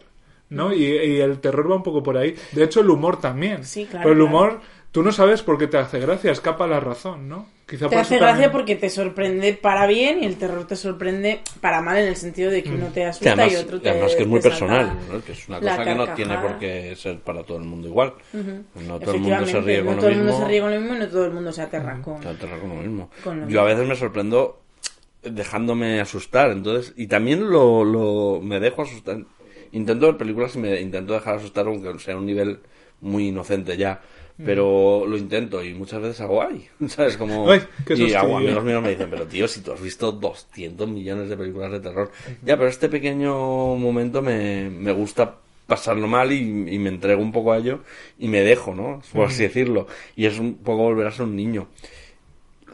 [0.50, 0.74] ¿no?
[0.74, 2.36] Y, y el terror va un poco por ahí.
[2.52, 3.64] De hecho, el humor también.
[3.64, 4.52] Sí, claro, Pero el claro.
[4.94, 7.48] Tú no sabes por qué te hace gracia, escapa a la razón, ¿no?
[7.68, 10.66] Quizá Te por hace eso gracia también- porque te sorprende para bien y el terror
[10.68, 13.78] te sorprende para mal en el sentido de que uno te asusta además, y otro
[13.78, 15.24] y te además que es muy personal, ¿no?
[15.24, 18.14] que es una cosa que no tiene por qué ser para todo el mundo igual.
[18.34, 20.46] No todo el mundo se ríe no con todo lo el mundo mismo.
[20.46, 22.20] se ríe con lo mismo y no todo el mundo se aterra con...
[22.22, 23.10] Te aterra con lo mismo.
[23.24, 23.76] Con lo Yo a mismo.
[23.78, 24.60] veces me sorprendo
[25.24, 29.18] dejándome asustar, entonces y también lo, lo me dejo asustar.
[29.72, 32.60] Intento ver películas y me intento dejar asustar aunque sea a un nivel
[33.02, 34.02] muy inocente ya.
[34.38, 37.18] Pero lo intento y muchas veces hago ay, ¿sabes?
[37.18, 37.62] Como Ay,
[37.96, 41.38] y hago amigos míos me dicen, pero tío, si tú has visto 200 millones de
[41.38, 42.12] películas de terror.
[42.42, 45.36] Ya, pero este pequeño momento me, me gusta
[45.68, 47.82] pasarlo mal y, y me entrego un poco a ello
[48.18, 49.02] y me dejo, ¿no?
[49.14, 49.88] Por así decirlo.
[50.16, 51.68] Y es un poco volver a ser un niño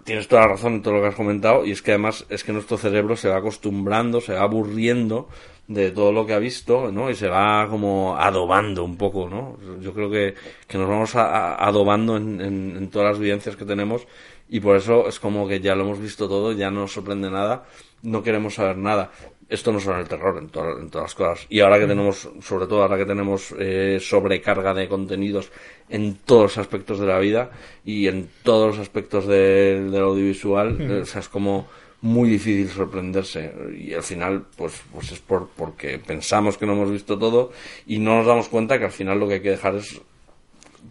[0.10, 2.44] tienes toda la razón en todo lo que has comentado y es que además es
[2.44, 5.30] que nuestro cerebro se va acostumbrando, se va aburriendo
[5.70, 7.10] de todo lo que ha visto, ¿no?
[7.12, 9.56] Y se va como adobando un poco, ¿no?
[9.80, 10.34] Yo creo que,
[10.68, 14.08] que nos vamos a- a- adobando en, en- en todas las vivencias que tenemos
[14.50, 17.30] y por eso es como que ya lo hemos visto todo, ya no nos sorprende
[17.30, 17.66] nada,
[18.02, 19.12] no queremos saber nada.
[19.48, 21.46] Esto no solo el terror, en, to- en todas las cosas.
[21.50, 25.52] Y ahora que tenemos, sobre todo ahora que tenemos eh, sobrecarga de contenidos
[25.90, 27.52] en todos los aspectos de la vida
[27.86, 31.68] y en todos los aspectos del, del audiovisual, eh, o sea, es como
[32.02, 36.92] muy difícil sorprenderse y al final pues pues es por porque pensamos que no hemos
[36.92, 37.52] visto todo
[37.88, 40.00] y no nos damos cuenta que al final lo que hay que dejar es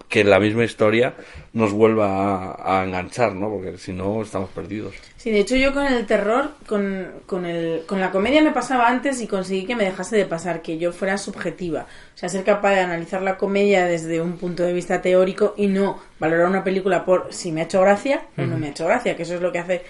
[0.08, 1.14] que la misma historia
[1.52, 3.50] nos vuelva a, a enganchar, ¿no?
[3.50, 4.94] Porque si no estamos perdidos.
[5.16, 8.88] Sí, de hecho yo con el terror, con, con, el, con la comedia me pasaba
[8.88, 11.86] antes y conseguí que me dejase de pasar, que yo fuera subjetiva.
[12.14, 15.66] O sea, ser capaz de analizar la comedia desde un punto de vista teórico y
[15.66, 18.86] no valorar una película por si me ha hecho gracia o no me ha hecho
[18.86, 19.82] gracia, que eso es lo que hace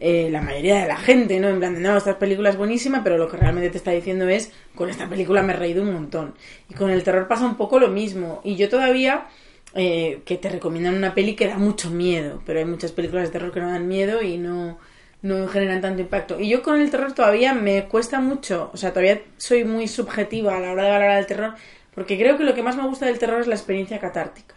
[0.00, 1.48] eh, la mayoría de la gente, ¿no?
[1.48, 4.28] En plan de, no, esta película es buenísima, pero lo que realmente te está diciendo
[4.28, 6.34] es, con esta película me he reído un montón.
[6.68, 8.40] Y con el terror pasa un poco lo mismo.
[8.44, 9.26] Y yo todavía,
[9.74, 13.32] eh, que te recomiendan una peli que da mucho miedo, pero hay muchas películas de
[13.32, 14.78] terror que no dan miedo y no,
[15.22, 16.38] no generan tanto impacto.
[16.38, 20.56] Y yo con el terror todavía me cuesta mucho, o sea, todavía soy muy subjetiva
[20.56, 21.54] a la hora de valorar el terror,
[21.94, 24.54] porque creo que lo que más me gusta del terror es la experiencia catártica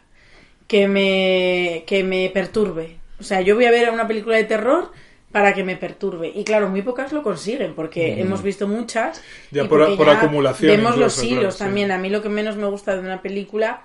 [0.67, 2.97] que me, que me perturbe.
[3.19, 4.91] O sea, yo voy a ver una película de terror
[5.31, 6.31] para que me perturbe.
[6.33, 9.21] Y claro, muy pocas lo consiguen, porque hemos visto muchas.
[9.51, 11.57] Ya y por- acumulación Vemos los hilos claro, sí.
[11.59, 11.91] también.
[11.91, 13.83] A mí lo que menos me gusta de una película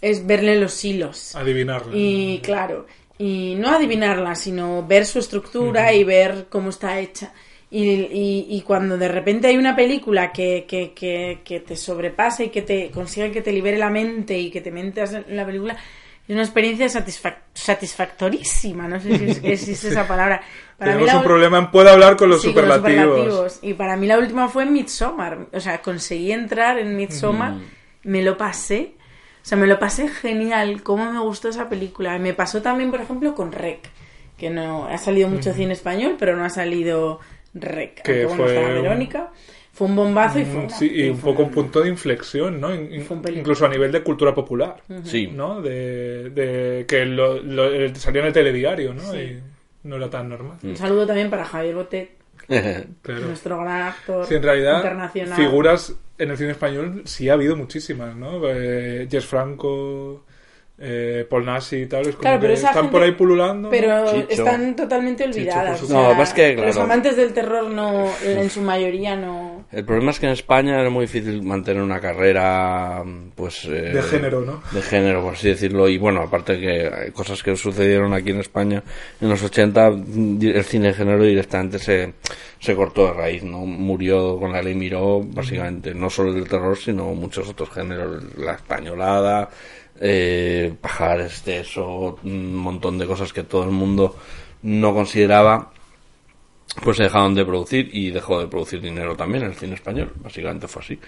[0.00, 1.34] es verle los hilos.
[1.36, 1.92] Adivinarla.
[1.94, 2.86] Y claro,
[3.18, 7.32] y no adivinarla, sino ver su estructura y ver cómo está hecha.
[7.70, 12.44] Y, y- y cuando de repente hay una película que, que, que, que te sobrepasa
[12.44, 15.44] y que te consiga que te libere la mente y que te metas en la
[15.44, 15.76] película,
[16.28, 18.88] es una experiencia satisfac- satisfactorísima.
[18.88, 20.40] No sé si es- existe esa palabra.
[20.78, 23.58] Para mí Tenemos la un problema en puedo hablar con los Sí, con los superlativos.
[23.62, 25.46] Y para mí la última fue en Midsommar.
[25.52, 27.54] O sea, conseguí entrar en Midsommar,
[28.02, 28.94] me lo pasé.
[29.42, 30.82] O sea, me lo pasé genial.
[30.82, 32.18] Cómo me gustó esa película.
[32.18, 33.88] Me pasó también, por ejemplo, con Rec.
[34.36, 37.20] Que no ha salido mucho cine español, pero no ha salido
[37.54, 38.02] Rec.
[38.02, 39.30] Que fue un- Verónica.
[39.76, 40.54] Fue un bombazo y fue.
[40.54, 42.68] Mm, una- Sí, y un fue poco un punto de inflexión, ¿no?
[43.06, 43.32] Fue.
[43.32, 45.26] Incluso a nivel de cultura popular, Sí.
[45.28, 45.60] ¿no?
[45.60, 49.02] De, de que lo, lo- eh, salía en el telediario, ¿no?
[49.12, 49.18] Sí.
[49.18, 50.56] Y no era tan normal.
[50.62, 52.10] Un saludo también para Javier Botet,
[53.02, 53.20] Claro.
[53.26, 55.36] nuestro gran actor Sí, en realidad, internacional.
[55.36, 58.40] figuras en el cine español sí ha habido muchísimas, ¿no?
[58.48, 60.24] Eh, Jess Franco,
[60.78, 63.12] eh, Paul Nassi y tal, es como Claro, pero que esa están gente- por ahí
[63.12, 63.70] pululando.
[63.70, 64.26] Pero Chicho.
[64.28, 65.80] están totalmente olvidadas.
[65.80, 66.06] Chicho, por o supuesto.
[66.08, 66.68] sea, No, es que, claro.
[66.68, 69.64] Los amantes del terror no, en su mayoría no.
[69.72, 73.02] El problema es que en España era muy difícil mantener una carrera,
[73.34, 73.64] pues...
[73.64, 74.62] eh, De género, ¿no?
[74.72, 75.88] De género, por así decirlo.
[75.88, 78.82] Y bueno, aparte que hay cosas que sucedieron aquí en España
[79.20, 82.14] en los 80, el cine de género directamente se,
[82.60, 83.58] se cortó de raíz, ¿no?
[83.60, 88.22] Murió con la ley Miró, básicamente, no solo el terror, sino muchos otros géneros.
[88.36, 89.48] La españolada,
[90.00, 94.16] eh, pajares, de eso, un montón de cosas que todo el mundo
[94.62, 95.72] no consideraba
[96.82, 100.12] pues se dejaron de producir y dejó de producir dinero también el cine español.
[100.16, 100.98] Básicamente fue así.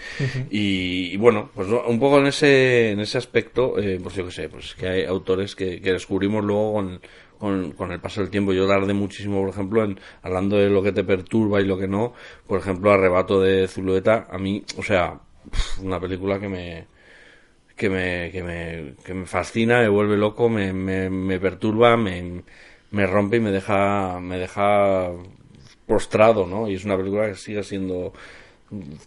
[0.50, 4.30] Y, y bueno pues un poco en ese en ese aspecto eh, pues yo qué
[4.30, 7.00] sé pues que hay autores que, que descubrimos luego con,
[7.38, 8.52] con, con el paso del tiempo.
[8.52, 11.88] Yo tardé muchísimo por ejemplo en hablando de lo que te perturba y lo que
[11.88, 12.14] no
[12.46, 15.20] por ejemplo arrebato de Zulueta a mí o sea
[15.82, 16.97] una película que me
[17.78, 22.42] que me, que me, que me fascina, me vuelve loco, me, me, me perturba, me,
[22.90, 25.10] me rompe y me deja, me deja
[25.86, 26.68] postrado, ¿no?
[26.68, 28.12] Y es una película que sigue siendo,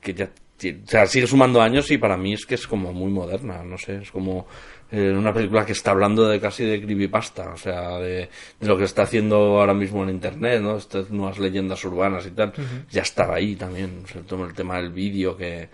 [0.01, 3.11] que ya, o sea, sigue sumando años y para mí es que es como muy
[3.11, 4.47] moderna, no sé, es como
[4.89, 8.29] eh, una película que está hablando de casi de creepypasta, o sea, de,
[8.59, 10.77] de lo que está haciendo ahora mismo en internet, ¿no?
[10.77, 12.53] Estas nuevas leyendas urbanas y tal,
[12.89, 15.67] ya estaba ahí también, o sea, todo el tema del vídeo que,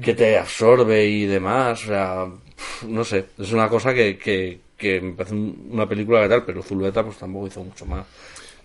[0.00, 2.26] que te absorbe y demás, o sea,
[2.88, 6.44] no sé, es una cosa que, que, que me parece un- una película que tal,
[6.44, 8.06] pero Zulueta pues tampoco hizo mucho más.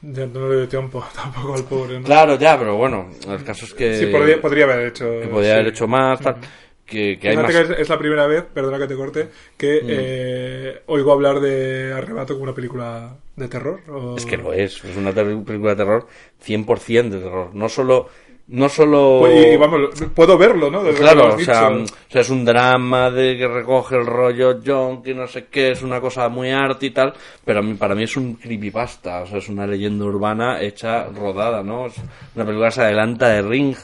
[0.02, 2.06] Ya no le dio tiempo tampoco al pobre, ¿no?
[2.06, 5.06] Claro, ya, pero bueno, el caso es que, Sí, podría, podría haber hecho.
[5.22, 5.60] que podía sí.
[5.60, 6.38] haber hecho más, tal,
[6.86, 7.46] que, que hay más...
[7.54, 9.88] que es, es la primera vez, perdona que te corte, que Mm.
[9.88, 13.82] eh, oigo hablar de Arrebato como una película de terror.
[13.90, 16.08] o- Es que lo es, es una película de terror
[16.40, 18.10] 100% de terror, no solo...
[18.46, 19.20] No solo...
[19.22, 19.80] Pues, y, vamos,
[20.14, 20.84] puedo verlo, ¿no?
[20.84, 21.94] Desde que Claro, o sea, dicho.
[21.94, 25.82] o sea, es un drama de que recoge el rollo junkie, no sé qué, es
[25.82, 27.14] una cosa muy arte y tal,
[27.46, 31.06] pero a mí, para mí es un creepypasta, o sea, es una leyenda urbana hecha,
[31.06, 31.86] rodada, ¿no?
[31.86, 31.96] Es
[32.36, 33.76] una película que se adelanta de Ring,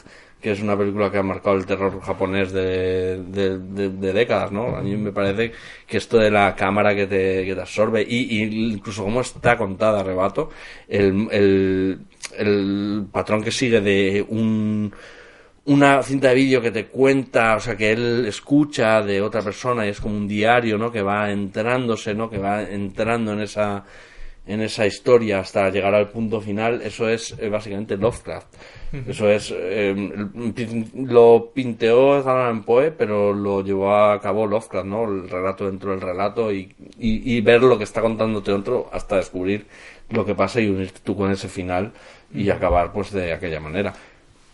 [0.42, 4.52] que es una película que ha marcado el terror japonés de, de, de- de décadas,
[4.52, 4.76] ¿no?
[4.76, 5.52] A mí me parece
[5.86, 9.56] que esto de la cámara que te, que te absorbe y, y incluso cómo está
[9.58, 10.48] contada Arrebato,
[10.88, 11.98] el, el,
[12.38, 14.92] el patrón que sigue de un
[15.66, 19.86] una cinta de vídeo que te cuenta, o sea, que él escucha de otra persona
[19.86, 20.90] y es como un diario, ¿no?
[20.90, 22.30] Que va entrándose, ¿no?
[22.30, 23.84] Que va entrando en esa
[24.46, 28.48] en esa historia hasta llegar al punto final, eso es eh, básicamente Lovecraft.
[29.06, 29.94] Eso es eh,
[30.96, 35.04] lo pinteó Allan Poe, pero lo llevó a cabo Lovecraft, ¿no?
[35.04, 39.16] El relato dentro del relato y, y, y ver lo que está contándote otro hasta
[39.16, 39.66] descubrir
[40.08, 41.92] lo que pasa y unirte tú con ese final
[42.34, 43.92] y acabar pues de aquella manera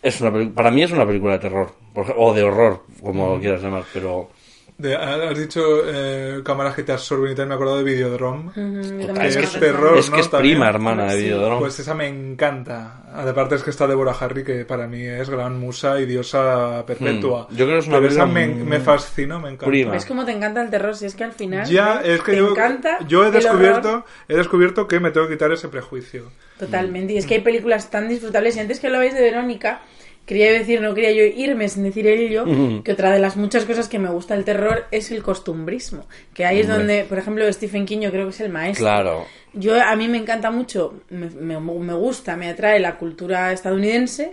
[0.02, 1.72] es una para mí es una película de terror
[2.16, 4.30] o de horror como quieras llamar pero
[4.78, 8.50] De- has dicho eh, cámaras que te absorben y tal, me he acordado de Videodrome.
[8.54, 10.22] Yo Que también es terror, es que ¿no?
[10.22, 10.54] es También.
[10.56, 11.24] prima hermana de Sí.
[11.24, 13.02] Videodrome Pues esa me encanta.
[13.14, 17.46] Aparte es que está Deborah Harry, que para mí es gran musa y diosa perpetua.
[17.50, 17.56] Mm.
[17.56, 19.64] Yo creo que es una Pero esa película me, me fascina, me encanta.
[19.66, 19.92] prima.
[19.92, 20.94] ¿Ves cómo te encanta el terror?
[20.94, 21.66] Si es que al final.
[21.66, 24.04] Ya, es que te yo, encanta yo he descubierto, horror.
[24.28, 26.24] he descubierto que me tengo que quitar ese prejuicio.
[26.58, 27.12] Totalmente.
[27.12, 28.56] Y es que hay películas tan disfrutables.
[28.56, 29.82] Y antes que lo veis de Verónica,
[30.24, 32.44] quería decir, no quería yo irme sin decir ello,
[32.82, 36.06] que otra de las muchas cosas que me gusta del terror es el costumbrismo.
[36.34, 38.84] Que ahí es donde, por ejemplo, Stephen King yo creo que es el maestro.
[38.86, 43.52] claro Yo, a mí me encanta mucho, me, me- me gusta, me atrae la cultura
[43.52, 44.32] estadounidense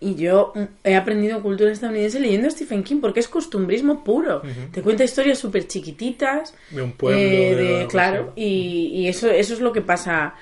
[0.00, 4.42] y yo mm, he aprendido cultura estadounidense leyendo Stephen King porque es costumbrismo puro.
[4.72, 6.54] Te cuenta historias súper chiquititas.
[6.70, 9.80] De un pueblo, eh, de de- algo claro, y, y eso, eso es lo que
[9.82, 10.34] pasa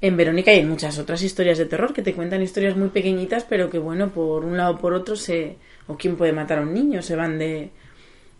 [0.00, 3.44] en Verónica y en muchas otras historias de terror que te cuentan historias muy pequeñitas
[3.44, 5.56] pero que bueno, por un lado o por otro se...
[5.86, 7.70] o quién puede matar a un niño, se van de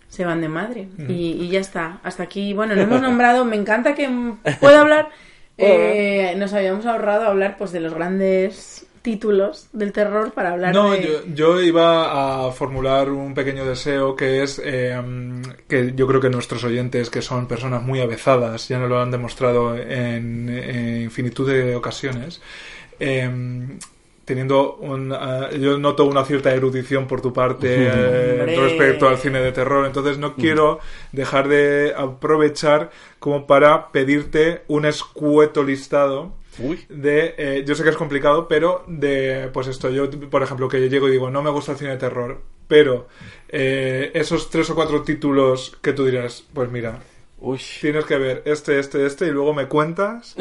[0.09, 2.01] se van de madre y, y ya está.
[2.03, 5.11] Hasta aquí, bueno, no hemos nombrado, me encanta que mm, pueda hablar.
[5.59, 10.91] eh, nos habíamos ahorrado hablar pues de los grandes títulos del terror para hablar No,
[10.91, 11.01] de...
[11.01, 15.01] yo, yo iba a formular un pequeño deseo que es eh,
[15.69, 19.13] que yo creo que nuestros oyentes, que son personas muy avezadas, ya nos lo han
[19.13, 22.43] demostrado en, en infinitud de ocasiones,
[22.99, 23.31] eh,
[24.25, 29.41] teniendo un, ah, yo noto una cierta erudición por tu parte eh, respecto al cine
[29.41, 30.81] de terror, entonces no quiero
[31.13, 36.85] dejar de aprovechar como para pedirte un escueto listado uy.
[36.89, 40.81] De eh, yo sé que es complicado pero de pues esto yo por ejemplo que
[40.81, 43.09] yo llego y digo no me gusta el cine de terror pero
[43.49, 47.01] eh, esos tres o cuatro títulos que tú dirás pues mira
[47.47, 47.61] Uy.
[47.81, 50.35] Tienes que ver este, este, este y luego me cuentas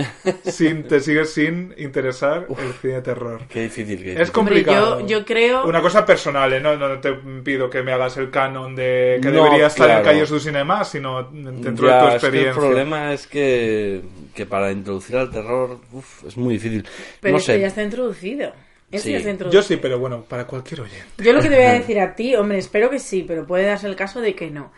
[0.44, 3.41] si te sigues sin interesar el cine de terror.
[3.48, 3.98] Qué difícil.
[4.03, 4.40] Qué Es difícil.
[4.40, 4.99] Hombre, complicado.
[5.02, 5.65] yo, yo creo...
[5.68, 6.60] Una cosa personal, ¿eh?
[6.60, 7.14] no, no te
[7.44, 10.06] pido que me hagas el canon de que No, debería estar en claro.
[10.06, 12.49] calles du cinema, sino dentro Ya, de tu es que experiencia.
[12.52, 14.02] el problema es que,
[14.34, 16.86] que para introducir al terror uf, es muy difícil.
[17.22, 17.60] Pero no este sé.
[17.60, 18.52] ya está introducido.
[18.91, 19.11] Este Sí.
[19.11, 19.61] ya está introducido.
[19.61, 21.06] Yo sí, pero bueno, para cualquier oyente.
[21.18, 23.65] Yo lo que te voy a decir a ti, hombre, espero que sí, pero puede
[23.65, 24.72] darse el caso de que no.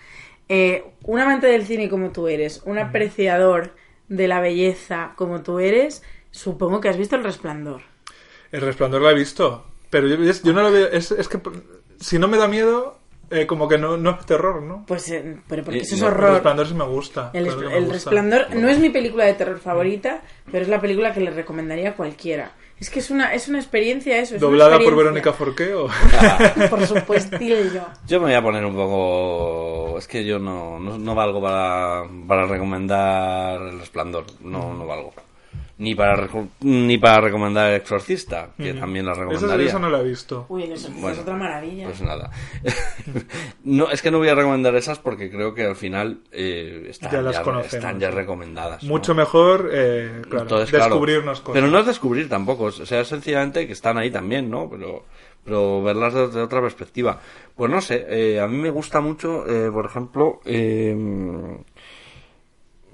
[0.49, 3.74] Eh, un amante del cine como tú eres, un apreciador
[4.07, 7.82] de la belleza como tú eres, supongo que has visto El Resplandor.
[8.52, 10.88] El resplandor lo he visto, pero yo, yo no lo veo.
[10.88, 11.40] Es, es que
[11.99, 12.98] si no me da miedo,
[13.30, 14.86] eh, como que no, no es terror, ¿no?
[14.88, 16.32] Pues, eh, pero porque Y- eso es no, El horror.
[16.32, 17.32] resplandor sí me gusta.
[17.34, 17.94] El, claro que me el gusta.
[17.95, 21.90] Resplandor no es mi película de terror favorita, pero es la película que le recomendaría
[21.90, 22.52] a cualquiera.
[22.80, 24.36] Es que es una, es una experiencia eso.
[24.36, 24.95] Es ¿Doblada por.
[24.95, 25.88] Verónica Forqué o...?
[26.70, 27.86] por supuestillo.
[28.08, 29.98] Yo me voy a poner un poco.
[29.98, 34.26] Es que yo no, no, no valgo para, para recomendar El Resplandor.
[34.41, 35.14] No, no valgo.
[35.80, 36.28] Ni para,
[36.62, 39.68] ni para recomendar El Exorcista, que también la Esa, recomendaría.
[39.68, 40.45] esa no la he visto.
[40.49, 41.86] Uy, eso Bueno, es otra maravilla.
[41.86, 42.32] Pues nada.
[43.64, 47.12] no, es que no voy a recomendar esas porque creo que al final eh, están,
[47.12, 48.16] Ya las ya, conocemos, están ya ¿no?
[48.16, 48.82] recomendadas.
[48.84, 48.90] ¿no?
[48.90, 51.54] Mucho mejor, eh, claro, Entonces, claro, descubrirnos cosas.
[51.54, 54.68] Pero no es descubrir tampoco, o sea, es sencillamente que están ahí también, ¿no?
[54.70, 55.06] Pero,
[55.45, 57.20] pero verlas desde otra perspectiva.
[57.56, 60.95] Pues no sé, eh, a mí me gusta mucho, eh, por ejemplo, eh,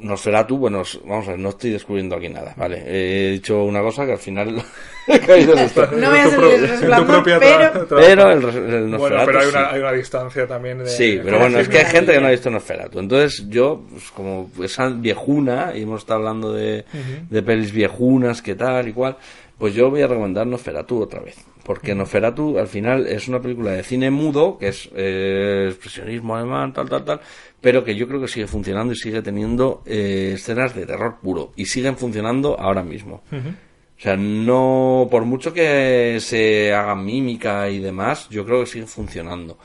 [0.04, 2.84] Nosferatu, bueno, vamos a ver, no estoy descubriendo aquí nada, ¿vale?
[2.86, 4.62] He dicho una cosa que al final
[5.08, 5.88] he caído esto.
[5.96, 7.88] No voy a el Resplandor, propia pero-.
[7.88, 9.52] Pero el, el Nosferatu Bueno, pero hay sí.
[9.52, 10.80] una, hay una distancia también.
[10.80, 13.00] De, Sí, pero bueno, es que hay gente que no ha visto Nosferatu.
[13.00, 16.86] Entonces yo, pues, como esa viejuna, y hemos estado hablando de,
[17.30, 19.18] de pelis viejunas, que tal y cual,
[19.64, 21.38] pues yo voy a recomendar Nosferatu otra vez.
[21.64, 26.74] Porque Nosferatu al final es una película de cine mudo, que es eh, expresionismo alemán,
[26.74, 27.22] tal, tal, tal,
[27.62, 31.54] pero que yo creo que sigue funcionando y sigue teniendo eh, escenas de terror puro.
[31.56, 33.24] Y siguen funcionando ahora mismo.
[33.32, 38.86] O sea, no, por mucho que se haga mímica y demás, yo creo que sigue
[38.86, 39.60] funcionando.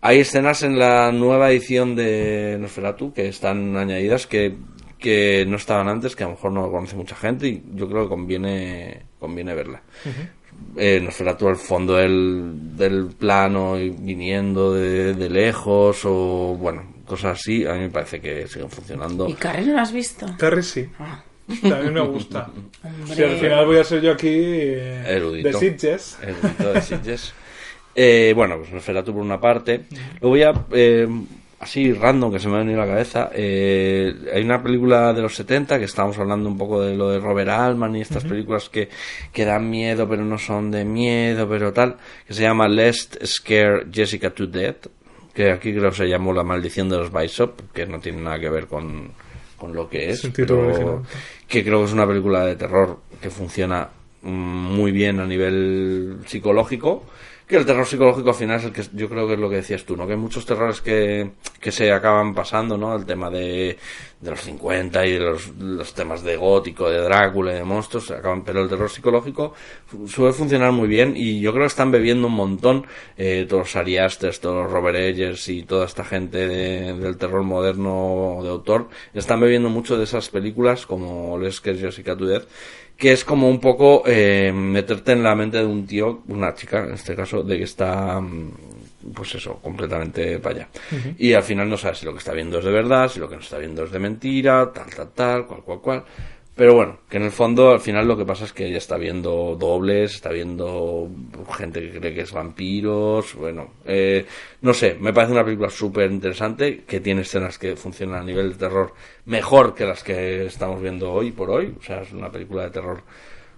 [0.00, 4.56] Hay escenas en la nueva edición de Nosferatu que están añadidas que,
[4.98, 7.88] que no estaban antes, que a lo mejor no lo conoce mucha gente y yo
[7.88, 9.82] creo que conviene, conviene verla.
[10.76, 17.38] Eh, Nosferatu al fondo del, del plano y viniendo de, de lejos o bueno, cosas
[17.38, 19.28] así, a mí me parece que siguen funcionando.
[19.28, 20.26] ¿Y Carrie no la has visto?
[20.36, 20.88] Carrie sí.
[20.98, 21.22] Ah,
[21.62, 22.50] También me gusta.
[23.14, 25.48] Si al final voy a ser yo aquí eh, Erudito.
[25.48, 26.18] de Sitges.
[26.22, 27.32] El grito de Sitges.
[27.94, 29.82] Eh, bueno, pues Nosferatu por una parte.
[30.20, 31.08] Luego ya, eh,
[31.60, 35.22] así random que se me ha venido a la cabeza, eh, hay una película de
[35.22, 38.68] los 70 que estábamos hablando un poco de lo de Robert Altman y estas películas
[38.68, 38.88] que,
[39.32, 43.86] que dan miedo pero no son de miedo, pero tal, que se llama Lest Scare
[43.92, 44.86] Jessica to Death,
[45.34, 48.38] que aquí creo que se llamó La maldición de los Bishop, que no tiene nada
[48.38, 49.12] que ver con,
[49.56, 51.02] con lo que es, pero
[51.48, 53.88] que creo que es una película de terror que funciona
[54.22, 57.04] muy bien a nivel psicológico
[57.48, 59.56] que el terror psicológico al final es el que yo creo que es lo que
[59.56, 60.06] decías tú, ¿no?
[60.06, 61.30] Que hay muchos terrores que,
[61.60, 62.94] que se acaban pasando, ¿no?
[62.94, 63.78] El tema de,
[64.20, 68.06] de los 50 y de los, los temas de gótico, de Drácula y de monstruos,
[68.06, 69.54] se acaban, pero el terror psicológico
[70.06, 73.76] suele funcionar muy bien y yo creo que están bebiendo un montón eh, todos los
[73.76, 78.50] Ari Asters, todos los Robert Eggers y toda esta gente de- del terror moderno de
[78.50, 82.44] autor, están bebiendo mucho de esas películas como Les Jessica Death
[82.98, 86.82] que es como un poco eh, meterte en la mente de un tío, una chica
[86.82, 90.68] en este caso, de que está, mm, pues eso, completamente para allá.
[91.16, 93.28] Y al final no sabes si lo que está viendo es de verdad, si lo
[93.28, 96.04] que no está viendo es de mentira, tal, tal, tal, cual, cual, cual.
[96.58, 98.96] Pero bueno, que en el fondo al final lo que pasa es que ella está
[98.96, 101.08] viendo dobles, está viendo
[101.56, 104.26] gente que cree que es vampiros, bueno, eh,
[104.62, 108.50] no sé, me parece una película súper interesante que tiene escenas que funcionan a nivel
[108.50, 108.92] de terror
[109.26, 112.70] mejor que las que estamos viendo hoy por hoy, o sea, es una película de
[112.70, 113.04] terror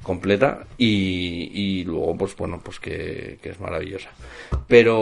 [0.02, 4.10] completa y, y luego pues bueno pues que, que es maravillosa.
[4.68, 4.98] Pero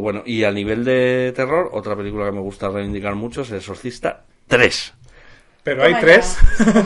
[0.00, 3.58] bueno y a nivel de terror otra película que me gusta reivindicar mucho es El
[3.58, 5.03] Exorcista 3
[5.64, 6.36] Pero hay tres.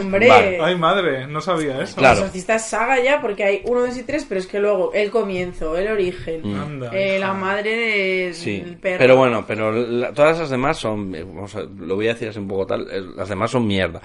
[0.00, 0.28] Hombre.
[0.28, 0.58] Vale.
[0.62, 1.96] Ay, madre, no sabía eso.
[1.96, 2.18] Claro.
[2.18, 4.92] El exorcista es saga ya porque hay uno, dos y tres, pero es que luego
[4.94, 8.98] el comienzo, el origen, Anda, eh, la madre del Sí, perro.
[8.98, 12.28] pero bueno, pero la- todas esas demás son, eh, vamos a- lo voy a decir
[12.28, 14.00] así un poco tal, eh, las demás son mierda.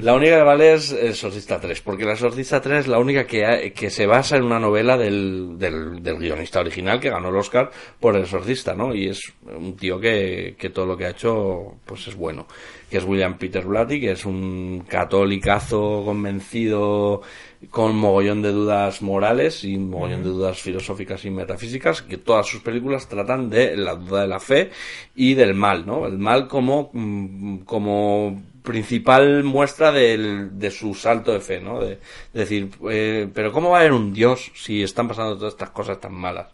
[0.00, 3.26] La única que vale es El Exorcista 3, porque La Exorcista 3 es la única
[3.26, 7.28] que, ha- que se basa en una novela del, del, del guionista original que ganó
[7.28, 7.70] el Oscar
[8.00, 8.94] por El Exorcista, ¿no?
[8.94, 12.46] Y es un tío que, que todo lo que ha hecho, pues es bueno.
[12.94, 17.22] Que es William Peter Blatty, que es un catolicazo convencido
[17.68, 22.60] con mogollón de dudas morales y mogollón de dudas filosóficas y metafísicas, que todas sus
[22.62, 24.70] películas tratan de la duda de la fe
[25.16, 26.06] y del mal, ¿no?
[26.06, 31.80] El mal como, mm, como principal muestra del- de su salto de fe, ¿no?
[31.80, 31.98] De,
[32.32, 36.00] decir, eh, pero ¿cómo va a haber un Dios si están pasando todas estas cosas
[36.00, 36.46] tan malas?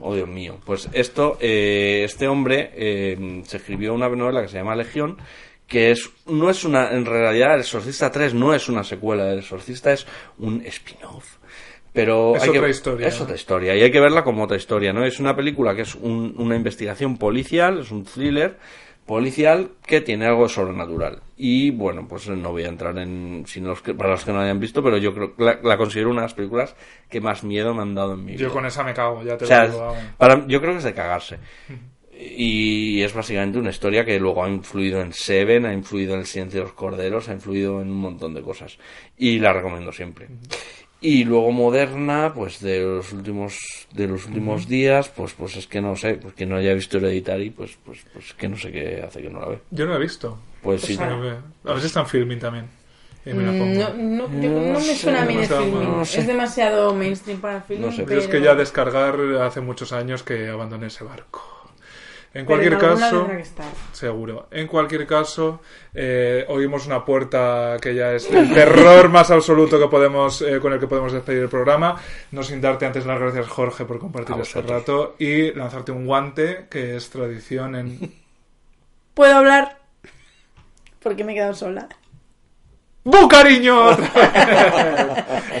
[0.00, 0.56] Oh, Dios mío.
[0.64, 5.18] Pues esto, eh, este hombre eh, se escribió una novela que se llama Legión,
[5.66, 9.40] que es, no es una, en realidad El Exorcista 3 no es una secuela, El
[9.40, 10.06] Exorcista es
[10.38, 11.36] un spin-off.
[11.92, 13.24] Pero Es hay que- otra historia, Es ¿no?
[13.24, 15.04] otra historia y hay que verla como otra historia, ¿no?
[15.04, 18.58] Es una película que es un- una investigación policial, es un thriller
[19.06, 21.22] policial que tiene algo sobrenatural.
[21.36, 24.44] Y bueno, pues no voy a entrar en, si no para los que no la
[24.44, 26.74] hayan visto, pero yo creo que la, la considero una de las películas
[27.08, 28.42] que más miedo me han dado en mi vida.
[28.42, 29.96] Yo con esa me cago, ya te O sea, lo digo.
[30.18, 31.38] para, yo creo que es de cagarse.
[32.18, 36.26] Y es básicamente una historia que luego ha influido en Seven, ha influido en El
[36.26, 38.78] Silencio de los Corderos, ha influido en un montón de cosas.
[39.18, 40.28] Y la recomiendo siempre.
[41.00, 43.58] Y luego moderna, pues de los últimos
[43.92, 46.96] de los últimos días, pues pues es que no sé, pues que no haya visto
[46.96, 49.58] Hereditary, pues pues pues que no sé qué hace que no la ve.
[49.70, 50.38] Yo no la he visto.
[50.62, 50.96] Pues sí.
[50.98, 51.36] A ver,
[51.66, 52.64] a si está en filming también.
[53.26, 53.74] Y me la Mm, pongo.
[53.74, 53.94] No,
[54.28, 55.82] no, yo- no me sé, suena a mí de filming.
[55.82, 56.20] no sé.
[56.20, 57.86] Es demasiado mainstream para filming.
[57.86, 58.20] No sé, Yo pero...
[58.20, 61.42] es que ya descargar hace muchos años que abandoné ese barco.
[62.34, 63.66] En pero cualquier en caso, tendrá que estar.
[63.92, 64.46] seguro.
[64.50, 65.60] En cualquier caso,
[65.94, 70.72] eh, oímos una puerta que ya es el terror más absoluto que podemos, eh, con
[70.74, 71.96] el que podemos despedir el programa.
[72.32, 76.04] No sin darte antes las gracias, Jorge, por compartir A este rato y lanzarte un
[76.06, 78.12] guante, que es tradición en.
[79.14, 79.78] ¿Puedo hablar?
[81.02, 81.88] Porque me he quedado sola.
[83.04, 83.96] ¡Bu, cariño!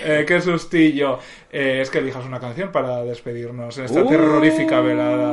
[0.08, 1.18] Eh, ¡Qué sustillo!
[1.50, 4.08] Eh, es que elijas una canción para despedirnos en esta Uh.
[4.08, 5.32] terrorífica velada,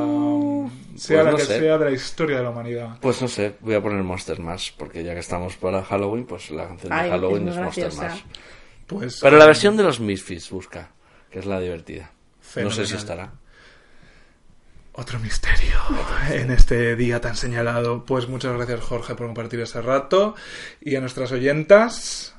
[0.98, 1.60] sea Pues la no que sé.
[1.60, 2.98] sea de la historia de la humanidad.
[3.02, 6.50] Pues no sé, voy a poner Monster Mash, porque ya que estamos para Halloween, pues
[6.52, 7.94] la canción de Ay, Halloween es Monster.
[7.94, 8.22] Mash.
[8.88, 10.92] Pues, Pero la versión de los Misfits busca,
[11.32, 12.12] que es la divertida.
[12.58, 13.32] No sé si estará.
[14.96, 15.80] Otro misterio
[16.30, 18.06] en este día tan señalado.
[18.06, 20.36] Pues muchas gracias, Jorge, por compartir ese rato.
[20.82, 22.36] Y a nuestras oyentas.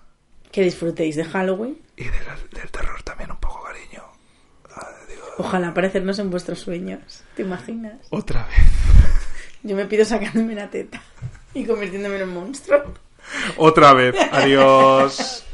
[0.52, 1.78] Que disfrutéis de Halloween.
[1.96, 2.12] Y del,
[2.52, 3.38] del terror también un.
[5.38, 7.24] Ojalá aparecernos en vuestros sueños.
[7.34, 7.94] ¿Te imaginas?
[8.10, 8.58] Otra vez.
[9.62, 11.00] Yo me pido sacándome la teta
[11.54, 12.82] y convirtiéndome en un monstruo.
[13.56, 14.14] Otra vez.
[14.32, 15.44] Adiós.